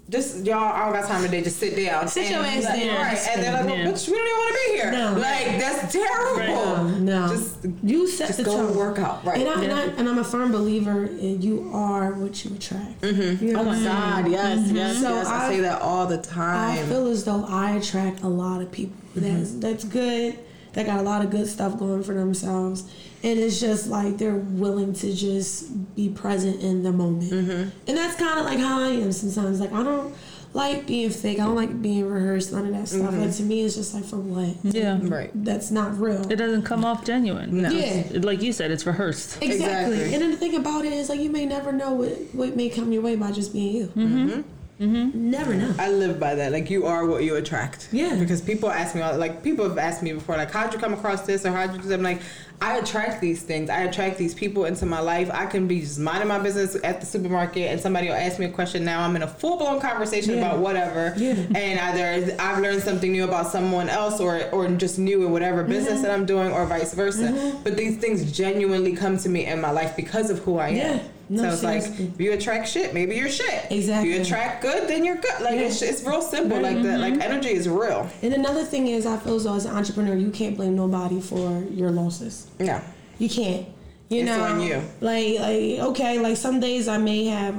just 0.10 0.46
y'all, 0.46 0.58
I 0.72 0.86
don't 0.86 0.94
got 0.94 1.08
time 1.10 1.24
today. 1.24 1.42
Just 1.44 1.58
sit 1.60 1.76
down. 1.76 2.08
Sit 2.08 2.26
and, 2.26 2.32
your 2.36 2.44
ass 2.44 2.64
like, 2.64 2.80
down. 2.80 2.96
Right. 2.96 3.28
And 3.32 3.44
they're 3.44 3.54
like, 3.54 3.66
well, 3.66 3.76
Yeah. 3.78 3.86
bitch, 3.88 4.08
we 4.08 4.14
don't 4.14 4.28
even 4.28 4.38
want 4.38 4.56
to 4.56 4.60
be 4.72 4.76
here. 4.78 4.92
No. 4.92 5.14
Like 5.14 5.46
that's 5.60 5.92
terrible. 5.92 6.84
No, 7.00 7.28
Just 7.28 7.58
you 7.84 8.08
set 8.08 8.28
just 8.28 8.38
the 8.40 8.46
go 8.46 8.56
tone. 8.68 8.76
work 8.78 9.00
out. 9.00 9.26
Right. 9.26 9.40
And, 9.42 9.50
I, 9.74 9.82
and, 9.98 10.08
I, 10.08 10.12
I'm 10.12 10.18
a 10.20 10.24
firm 10.24 10.52
believer 10.52 11.06
in 11.06 11.42
you 11.42 11.70
are 11.74 12.14
what 12.14 12.46
you 12.46 12.56
attract. 12.56 13.02
Mm-hmm. 13.02 13.46
You 13.46 13.54
know 13.54 13.62
Oh 13.62 13.64
my 13.64 13.76
I'm? 13.76 13.84
God! 13.84 14.32
Yes, 14.32 14.72
yes, 14.72 15.02
So 15.02 15.10
yes. 15.10 15.28
I, 15.28 15.46
I- 15.46 15.50
say 15.50 15.60
that 15.62 15.82
all 15.82 16.06
the 16.08 16.20
time. 16.20 16.80
I 16.80 16.84
feel 16.84 17.08
as 17.08 17.26
though 17.26 17.44
I 17.48 17.72
attract 17.72 18.22
a 18.22 18.28
lot 18.30 18.62
of 18.62 18.72
people 18.72 18.96
that's 19.16 19.54
that's 19.56 19.84
good, 19.86 20.38
that 20.74 20.86
got 20.86 21.00
a 21.00 21.04
lot 21.04 21.24
of 21.26 21.32
good 21.32 21.48
stuff 21.48 21.80
going 21.80 22.04
for 22.04 22.14
themselves, 22.14 22.84
and 23.26 23.40
it's 23.40 23.60
just 23.60 23.88
like 23.88 24.20
they're 24.20 24.36
willing 24.36 24.94
to 24.94 25.14
just 25.14 25.96
be 25.96 26.10
present 26.10 26.62
in 26.62 26.84
the 26.84 26.92
moment, 26.92 27.32
mm-hmm. 27.32 27.70
and 27.88 27.98
that's 27.98 28.16
kind 28.18 28.40
of 28.40 28.46
like 28.46 28.60
how 28.60 28.80
I 28.80 28.90
am 28.90 29.12
sometimes. 29.12 29.60
Like 29.60 29.74
I 29.74 29.84
don't 29.84 30.16
like 30.54 30.86
being 30.86 31.10
fake. 31.10 31.40
I 31.40 31.46
don't 31.46 31.56
like 31.56 31.82
being 31.82 32.08
rehearsed. 32.08 32.54
None 32.54 32.68
of 32.68 32.74
that 32.74 32.88
stuff. 32.88 33.10
Mm-hmm. 33.10 33.22
Like 33.22 33.36
to 33.36 33.44
me, 33.44 33.64
it's 33.64 33.76
just 33.76 33.96
like 33.96 34.06
for 34.06 34.18
what? 34.18 34.56
Yeah. 34.64 35.00
right. 35.02 35.32
That's 35.34 35.72
not 35.72 36.00
real. 36.00 36.32
It 36.32 36.36
doesn't 36.36 36.64
come 36.64 36.86
off 36.86 37.04
genuine. 37.04 37.64
No. 37.64 37.70
Yeah. 37.72 38.04
Like 38.14 38.44
you 38.44 38.54
said, 38.54 38.70
it's 38.70 38.86
rehearsed. 38.86 39.42
Exactly. 39.42 39.96
Exactly. 39.98 40.14
And 40.14 40.22
then 40.22 40.32
the 40.32 40.38
thing 40.38 40.56
about 40.56 40.86
it 40.86 40.94
is, 40.94 41.10
like, 41.10 41.20
you 41.20 41.30
may 41.30 41.46
never 41.46 41.72
know 41.72 41.94
what, 41.94 42.12
what 42.34 42.56
may 42.56 42.70
come 42.70 42.92
your 42.92 43.02
way 43.02 43.16
by 43.16 43.32
just 43.32 43.54
being 43.54 43.76
you. 43.76 43.86
Mm-hmm. 43.88 44.30
mm-hmm. 44.30 44.42
Mm-hmm. 44.80 45.32
Never 45.32 45.54
know. 45.54 45.74
I 45.80 45.90
live 45.90 46.20
by 46.20 46.36
that. 46.36 46.52
Like 46.52 46.70
you 46.70 46.86
are 46.86 47.06
what 47.06 47.24
you 47.24 47.36
attract. 47.38 47.88
Yeah. 47.94 48.16
Because 48.16 48.42
people 48.42 48.70
ask 48.70 48.94
me 48.94 49.02
all 49.02 49.18
like 49.18 49.42
people 49.42 49.68
have 49.68 49.78
asked 49.78 50.04
me 50.04 50.12
before, 50.12 50.36
like, 50.36 50.52
how'd 50.52 50.74
you 50.74 50.80
come 50.80 50.94
across 50.94 51.22
this 51.26 51.46
or 51.46 51.52
how'd 51.52 51.74
you 51.74 51.82
do 51.82 51.88
that? 51.88 51.96
I'm 51.96 52.04
like, 52.04 52.22
I 52.62 52.78
attract 52.78 53.22
these 53.22 53.42
things. 53.42 53.70
I 53.70 53.84
attract 53.84 54.18
these 54.18 54.34
people 54.34 54.66
into 54.66 54.86
my 54.86 55.00
life. 55.00 55.30
I 55.34 55.46
can 55.46 55.68
be 55.68 55.80
just 55.80 56.00
minding 56.00 56.28
my 56.28 56.40
business 56.40 56.76
at 56.84 57.00
the 57.00 57.06
supermarket 57.06 57.70
and 57.72 57.80
somebody 57.80 58.08
will 58.08 58.16
ask 58.16 58.38
me 58.38 58.46
a 58.48 58.52
question. 58.52 58.84
Now 58.84 59.02
I'm 59.02 59.16
in 59.16 59.22
a 59.24 59.28
full 59.28 59.58
blown 59.58 59.80
conversation 59.80 60.34
Yeah. 60.36 60.40
about 60.48 60.60
whatever. 60.60 61.14
Yeah. 61.18 61.34
And 61.56 61.80
either 61.80 62.36
I've 62.42 62.62
learned 62.62 62.82
something 62.82 63.12
new 63.14 63.24
about 63.24 63.48
someone 63.48 63.88
else 63.90 64.20
or 64.20 64.44
or 64.52 64.68
just 64.70 65.00
new 65.00 65.26
in 65.26 65.32
whatever 65.32 65.62
Mm-hmm. 65.64 65.72
business 65.72 66.02
that 66.02 66.12
I'm 66.12 66.26
doing 66.26 66.52
or 66.52 66.66
vice 66.66 66.94
versa. 66.94 67.58
But 67.64 67.78
these 67.78 67.98
things 67.98 68.30
genuinely 68.32 68.94
come 68.94 69.18
to 69.20 69.30
me 69.30 69.46
in 69.46 69.62
my 69.62 69.72
life 69.72 69.96
because 69.96 70.30
of 70.30 70.40
who 70.40 70.58
I 70.58 70.70
am. 70.70 70.76
Yeah. 70.76 71.00
No, 71.28 71.42
so 71.42 71.50
it's 71.50 71.62
seriously. 71.62 72.06
like 72.06 72.14
if 72.14 72.20
you 72.22 72.32
attract 72.34 72.68
shit, 72.68 72.94
maybe 72.94 73.16
you're 73.16 73.30
shit. 73.30 73.72
Exactly. 73.72 74.12
If 74.12 74.16
you 74.16 74.22
attract 74.22 74.62
good, 74.62 74.88
then 74.88 75.04
you're 75.04 75.18
good. 75.18 75.42
Like 75.42 75.56
it's, 75.56 75.82
it's 75.82 76.04
real 76.04 76.22
simple. 76.22 76.60
Like 76.62 76.82
that. 76.84 77.00
Like 77.00 77.14
mm-hmm. 77.14 77.22
energy 77.22 77.50
is 77.50 77.68
real. 77.68 78.10
And 78.22 78.34
another 78.34 78.64
thing 78.64 78.88
is, 78.88 79.06
I 79.06 79.18
feel 79.18 79.36
as 79.36 79.46
though 79.46 79.56
as 79.56 79.66
an 79.66 79.76
entrepreneur, 79.76 80.16
you 80.16 80.30
can't 80.30 80.56
blame 80.56 80.76
nobody 80.76 81.20
for 81.20 81.64
your 81.72 81.92
losses. 81.92 82.48
Yeah. 82.60 82.84
You 83.18 83.30
can't. 83.30 83.68
You 84.10 84.22
It's 84.22 84.28
know, 84.28 84.44
on 84.44 84.62
you. 84.62 84.82
like, 85.02 85.40
like 85.40 85.80
okay, 85.90 86.20
like 86.20 86.38
some 86.38 86.60
days 86.60 86.88
I 86.88 86.98
may 86.98 87.26
have 87.26 87.56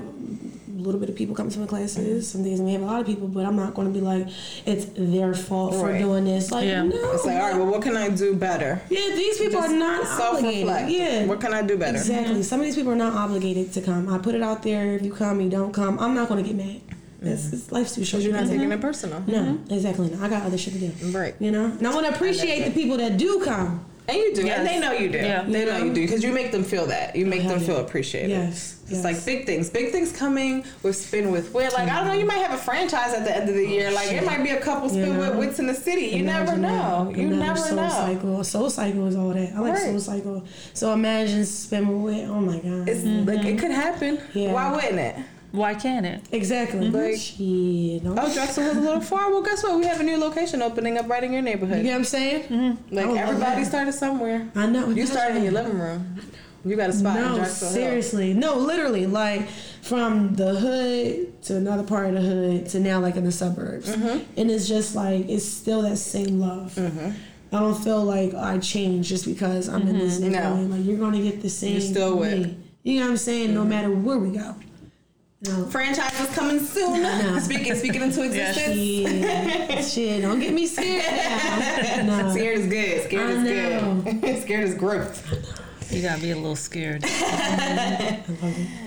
little 0.86 1.00
bit 1.00 1.08
of 1.10 1.16
people 1.16 1.34
come 1.34 1.50
to 1.50 1.58
my 1.58 1.66
classes. 1.66 2.28
Some 2.30 2.42
days 2.42 2.60
I 2.60 2.64
may 2.64 2.72
have 2.72 2.82
a 2.82 2.86
lot 2.86 3.00
of 3.00 3.06
people, 3.06 3.28
but 3.28 3.44
I'm 3.44 3.56
not 3.56 3.74
going 3.74 3.92
to 3.92 3.92
be 3.92 4.00
like 4.04 4.26
it's 4.64 4.86
their 4.96 5.34
fault 5.34 5.74
for 5.74 5.86
Right. 5.86 5.98
doing 6.00 6.24
this. 6.24 6.50
Like, 6.50 6.66
Yeah. 6.66 6.82
no. 6.84 7.12
It's 7.12 7.24
like, 7.24 7.36
all 7.36 7.42
right, 7.50 7.56
well, 7.56 7.66
what 7.66 7.82
can 7.82 7.96
I 7.96 8.08
do 8.08 8.34
better? 8.34 8.80
yeah, 8.88 9.14
these 9.14 9.38
people 9.38 9.58
are 9.58 9.68
not 9.68 10.06
Self 10.06 10.38
obligated. 10.38 10.66
reflect. 10.66 10.90
Yeah, 10.90 11.26
What 11.26 11.40
can 11.40 11.52
I 11.52 11.62
do 11.62 11.76
better? 11.76 11.98
Exactly. 11.98 12.42
Some 12.42 12.60
of 12.60 12.66
these 12.66 12.76
people 12.76 12.92
are 12.92 12.96
not 12.96 13.14
obligated 13.14 13.72
to 13.74 13.80
come. 13.80 14.08
I 14.08 14.18
put 14.18 14.34
it 14.34 14.42
out 14.42 14.62
there. 14.62 14.94
If 14.94 15.02
you 15.02 15.12
come, 15.12 15.40
you 15.40 15.50
don't 15.50 15.72
come. 15.72 15.98
I'm 15.98 16.14
not 16.14 16.28
going 16.28 16.42
to 16.42 16.48
get 16.48 16.56
mad. 16.56 16.80
It's, 17.22 17.52
it's 17.52 17.72
life's 17.72 17.94
too 17.94 18.04
short. 18.04 18.22
You're 18.22 18.34
not 18.34 18.44
Mhm. 18.44 18.50
taking 18.50 18.70
it 18.70 18.80
personal. 18.80 19.22
No, 19.26 19.58
exactly. 19.70 20.10
not. 20.10 20.22
I 20.22 20.28
got 20.28 20.42
other 20.44 20.58
shit 20.58 20.74
to 20.74 20.78
do. 20.78 20.92
Right. 21.18 21.34
You 21.40 21.50
know, 21.50 21.64
and 21.64 21.84
I 21.86 21.92
want 21.94 22.06
to 22.06 22.14
appreciate 22.14 22.64
the 22.66 22.70
people 22.70 22.98
that 22.98 23.16
do 23.16 23.40
come. 23.42 23.85
And 24.08 24.16
you 24.16 24.34
do. 24.34 24.46
Yes. 24.46 24.58
And 24.58 24.68
they 24.68 24.78
know 24.78 24.92
you 24.92 25.08
do. 25.08 25.18
Yeah. 25.18 25.42
They 25.42 25.64
know 25.64 25.78
you 25.78 25.92
do. 25.92 26.02
Because 26.02 26.22
you 26.22 26.32
make 26.32 26.52
them 26.52 26.62
feel 26.62 26.86
that. 26.86 27.16
You 27.16 27.26
make 27.26 27.42
them 27.42 27.58
feel 27.58 27.78
appreciated. 27.78 28.30
Yes, 28.30 28.80
It's 28.82 28.92
yes. 28.92 29.04
like 29.04 29.24
big 29.24 29.46
things. 29.46 29.68
Big 29.68 29.90
things 29.90 30.16
coming 30.16 30.64
with 30.82 30.96
Spin 30.96 31.32
with 31.32 31.52
Wit. 31.52 31.72
Like, 31.72 31.88
I 31.88 31.98
don't 31.98 32.08
know, 32.08 32.14
you 32.14 32.26
might 32.26 32.38
have 32.38 32.52
a 32.52 32.62
franchise 32.62 33.14
at 33.14 33.24
the 33.24 33.36
end 33.36 33.48
of 33.48 33.54
the 33.56 33.66
year. 33.66 33.90
Like, 33.90 34.12
it 34.12 34.24
might 34.24 34.42
be 34.44 34.50
a 34.50 34.60
couple 34.60 34.88
Spin 34.88 35.14
You 35.14 35.18
with? 35.18 35.36
Wits 35.36 35.58
in 35.58 35.66
the 35.66 35.74
city. 35.74 36.06
You 36.16 36.22
never 36.22 36.56
know. 36.56 37.12
You 37.16 37.26
never 37.26 37.58
soul 37.58 37.76
know. 37.76 37.88
Cycle. 37.88 38.38
SoulCycle 38.38 39.08
is 39.08 39.16
all 39.16 39.30
that. 39.30 39.54
I 39.54 39.58
like 39.60 39.74
Right. 39.74 39.94
SoulCycle. 39.94 40.46
So 40.72 40.92
imagine 40.92 41.44
spin 41.44 42.02
with. 42.02 42.14
Wit. 42.14 42.28
Oh 42.28 42.40
my 42.40 42.58
god. 42.58 42.88
It's 42.88 43.04
like, 43.04 43.38
it 43.38 43.46
mm-hmm. 43.46 43.58
could 43.58 43.70
happen. 43.72 44.20
Yeah. 44.34 44.52
Why 44.52 44.72
wouldn't 44.72 44.98
it? 44.98 45.16
Why 45.52 45.74
can't 45.74 46.04
it? 46.04 46.22
exactly. 46.32 46.90
Like- 46.90 47.16
Shit. 47.16 48.04
don't- 48.04 48.18
Oh, 48.18 48.32
Drexel 48.32 48.64
was 48.64 48.76
a 48.76 48.80
little 48.80 49.00
far. 49.00 49.30
Well, 49.30 49.42
guess 49.42 49.62
what? 49.62 49.78
We 49.78 49.86
have 49.86 50.00
a 50.00 50.02
new 50.02 50.18
location 50.18 50.60
opening 50.62 50.98
up 50.98 51.08
right 51.08 51.24
in 51.24 51.32
your 51.32 51.42
neighborhood. 51.42 51.78
You 51.78 51.84
know 51.84 51.90
what 51.92 51.96
I'm 51.98 52.04
saying? 52.04 52.78
Like 52.90 53.06
I 53.06 53.08
love 53.08 53.16
everybody 53.16 53.62
that. 53.62 53.66
started 53.68 53.92
somewhere. 53.92 54.48
I 54.54 54.66
know. 54.66 54.88
You 54.90 55.06
started 55.06 55.36
in 55.36 55.44
your 55.44 55.52
living 55.52 55.78
room. 55.78 56.16
You 56.64 56.74
got 56.74 56.90
a 56.90 56.92
spot 56.92 57.16
in 57.16 57.22
No, 57.22 57.36
Jacksonville. 57.36 57.74
seriously. 57.74 58.34
No, 58.34 58.56
literally. 58.58 59.06
Like 59.06 59.48
from 59.82 60.34
the 60.34 60.54
hood 60.56 61.42
to 61.44 61.56
another 61.56 61.84
part 61.84 62.08
of 62.08 62.14
the 62.14 62.20
hood 62.20 62.66
to 62.70 62.80
now 62.80 62.98
like 63.00 63.14
in 63.16 63.24
the 63.24 63.30
suburbs. 63.32 63.88
Mm-hmm. 63.88 64.18
And 64.36 64.50
it's 64.50 64.66
just 64.66 64.96
like 64.96 65.28
it's 65.28 65.44
still 65.44 65.82
that 65.82 65.96
same 65.98 66.40
love. 66.40 66.76
I 67.52 67.60
don't 67.60 67.76
feel 67.82 68.02
like 68.02 68.34
I 68.34 68.58
changed 68.58 69.08
just 69.08 69.24
because 69.24 69.68
I'm 69.68 69.82
in 69.86 69.96
this 69.98 70.18
Mm-hmm. 70.20 70.32
No. 70.32 70.76
Like 70.76 70.84
you're 70.84 70.98
gonna 70.98 71.22
get 71.22 71.40
the 71.40 71.48
same. 71.48 71.80
still 71.80 72.16
with- 72.18 72.32
Mm-hmm. 72.32 72.42
me. 72.42 72.56
You 72.82 72.98
know 73.00 73.06
what 73.06 73.10
I'm 73.12 73.16
saying? 73.16 73.54
No 73.54 73.64
matter 73.64 73.90
where 73.90 74.18
we 74.18 74.36
go. 74.36 74.54
No. 75.42 75.66
Franchise 75.66 76.18
is 76.18 76.34
coming 76.34 76.60
soon. 76.60 77.02
No. 77.02 77.38
Speaking 77.38 77.74
speaking 77.74 78.02
into 78.02 78.22
existence. 78.22 78.74
Shit, 78.74 79.84
shit, 79.84 80.22
don't 80.22 80.40
get 80.40 80.54
me 80.54 80.66
scared. 80.66 81.04
No. 82.06 82.30
Scared 82.32 82.58
is 82.58 82.66
good. 82.66 83.04
Scared 83.04 83.30
is 83.30 83.42
good. 84.22 84.38
Scared 84.42 84.64
is 84.64 84.74
growth. 84.74 85.22
You 85.90 86.02
gotta 86.02 86.20
be 86.20 86.30
a 86.32 86.36
little 86.36 86.56
scared. 86.56 87.04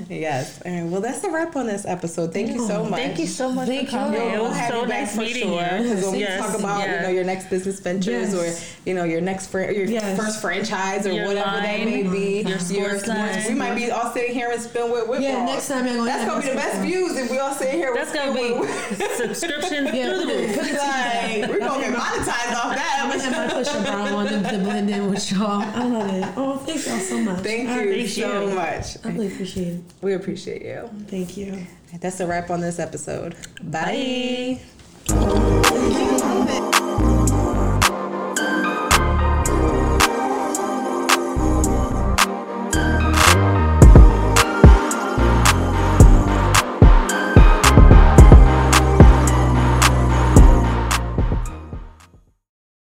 Yes. 0.10 0.60
And 0.62 0.92
well, 0.92 1.02
that's 1.02 1.20
the 1.20 1.30
wrap 1.30 1.56
on 1.56 1.68
this 1.68 1.86
episode. 1.86 2.34
Thank 2.34 2.50
you 2.52 2.66
so 2.68 2.84
much. 2.84 3.00
Thank 3.00 3.20
you 3.20 3.28
so 3.28 3.52
much 3.52 3.68
Thank 3.68 3.90
for 3.90 3.98
coming. 3.98 4.20
you. 4.20 4.40
We'll 4.42 4.50
have 4.52 4.72
so 4.72 4.82
you 4.82 4.88
back 4.88 5.02
nice 5.02 5.16
for 5.16 5.22
meeting 5.22 5.44
sure. 5.50 5.60
Because 5.62 6.04
when 6.06 6.20
Yes, 6.20 6.42
we 6.42 6.48
talk 6.52 6.60
about 6.60 6.80
yeah. 6.80 6.96
you 6.96 7.02
know 7.04 7.10
your 7.10 7.24
next 7.26 7.50
business 7.52 7.80
ventures 7.80 8.34
Yes. 8.34 8.76
or 8.84 8.90
you 8.90 8.96
know 8.96 9.04
your 9.04 9.22
next 9.22 9.48
fr- 9.48 9.60
your 9.70 9.86
Yes. 9.86 10.18
first 10.20 10.42
franchise 10.42 11.06
or 11.06 11.12
Your 11.12 11.28
whatever 11.28 11.52
that 11.58 11.86
may 11.86 12.02
be, 12.04 12.42
your 12.42 12.58
sports 12.58 13.06
line. 13.06 13.44
We 13.48 13.54
might 13.54 13.76
be 13.76 13.92
all 13.92 14.12
sitting 14.12 14.34
here 14.34 14.50
and 14.50 14.60
spin 14.60 14.92
with 14.92 15.08
whip 15.08 15.22
Yeah, 15.22 15.36
balls. 15.46 15.52
next 15.52 15.68
time 15.68 15.86
you're 15.86 15.96
gonna 15.98 16.10
That's 16.10 16.26
gonna 16.26 16.42
be 16.42 16.50
the 16.50 16.56
best 16.56 16.72
spin. 16.78 16.86
views 16.88 17.16
if 17.18 17.30
we 17.32 17.38
all 17.38 17.54
sit 17.54 17.70
here. 17.70 17.94
That's 17.94 18.12
gonna 18.12 18.34
be 18.34 18.68
subscription 19.16 19.86
Yeah, 19.94 20.10
through 20.10 20.20
the 20.26 20.26
put 20.26 20.66
it- 20.66 20.72
roof. 20.72 20.80
like 20.80 21.50
we're 21.52 21.60
gonna 21.60 21.84
get 21.84 21.94
monetized 21.96 22.56
off 22.56 22.66
I'm 22.66 23.10
gonna 23.12 23.24
have 23.24 23.32
that. 23.32 23.48
my 23.48 23.54
push 23.54 23.72
brown 23.86 24.08
on 24.14 24.26
to, 24.26 24.50
to 24.50 24.58
blend 24.64 24.90
in 24.90 25.10
with 25.12 25.32
y'all. 25.32 25.62
I 25.62 25.84
love 25.86 26.10
it. 26.14 26.26
Oh, 26.36 26.58
thank 26.58 26.88
y'all 26.90 27.00
so 27.00 27.20
much. 27.20 27.40
Thank 27.44 27.70
I 27.70 27.84
you 27.84 28.08
so 28.08 28.48
you. 28.48 28.56
much. 28.56 28.98
I 29.04 29.10
really 29.10 29.28
appreciate 29.28 29.68
it. 29.76 29.82
We 30.02 30.14
appreciate 30.14 30.62
you. 30.62 30.90
Thank 31.08 31.38
you. 31.38 31.66
That's 32.00 32.20
a 32.20 32.28
wrap 32.28 32.50
on 32.50 32.62
this 32.62 32.80
episode. 32.80 33.36
Bye. 33.64 34.60
Bye. 35.08 36.72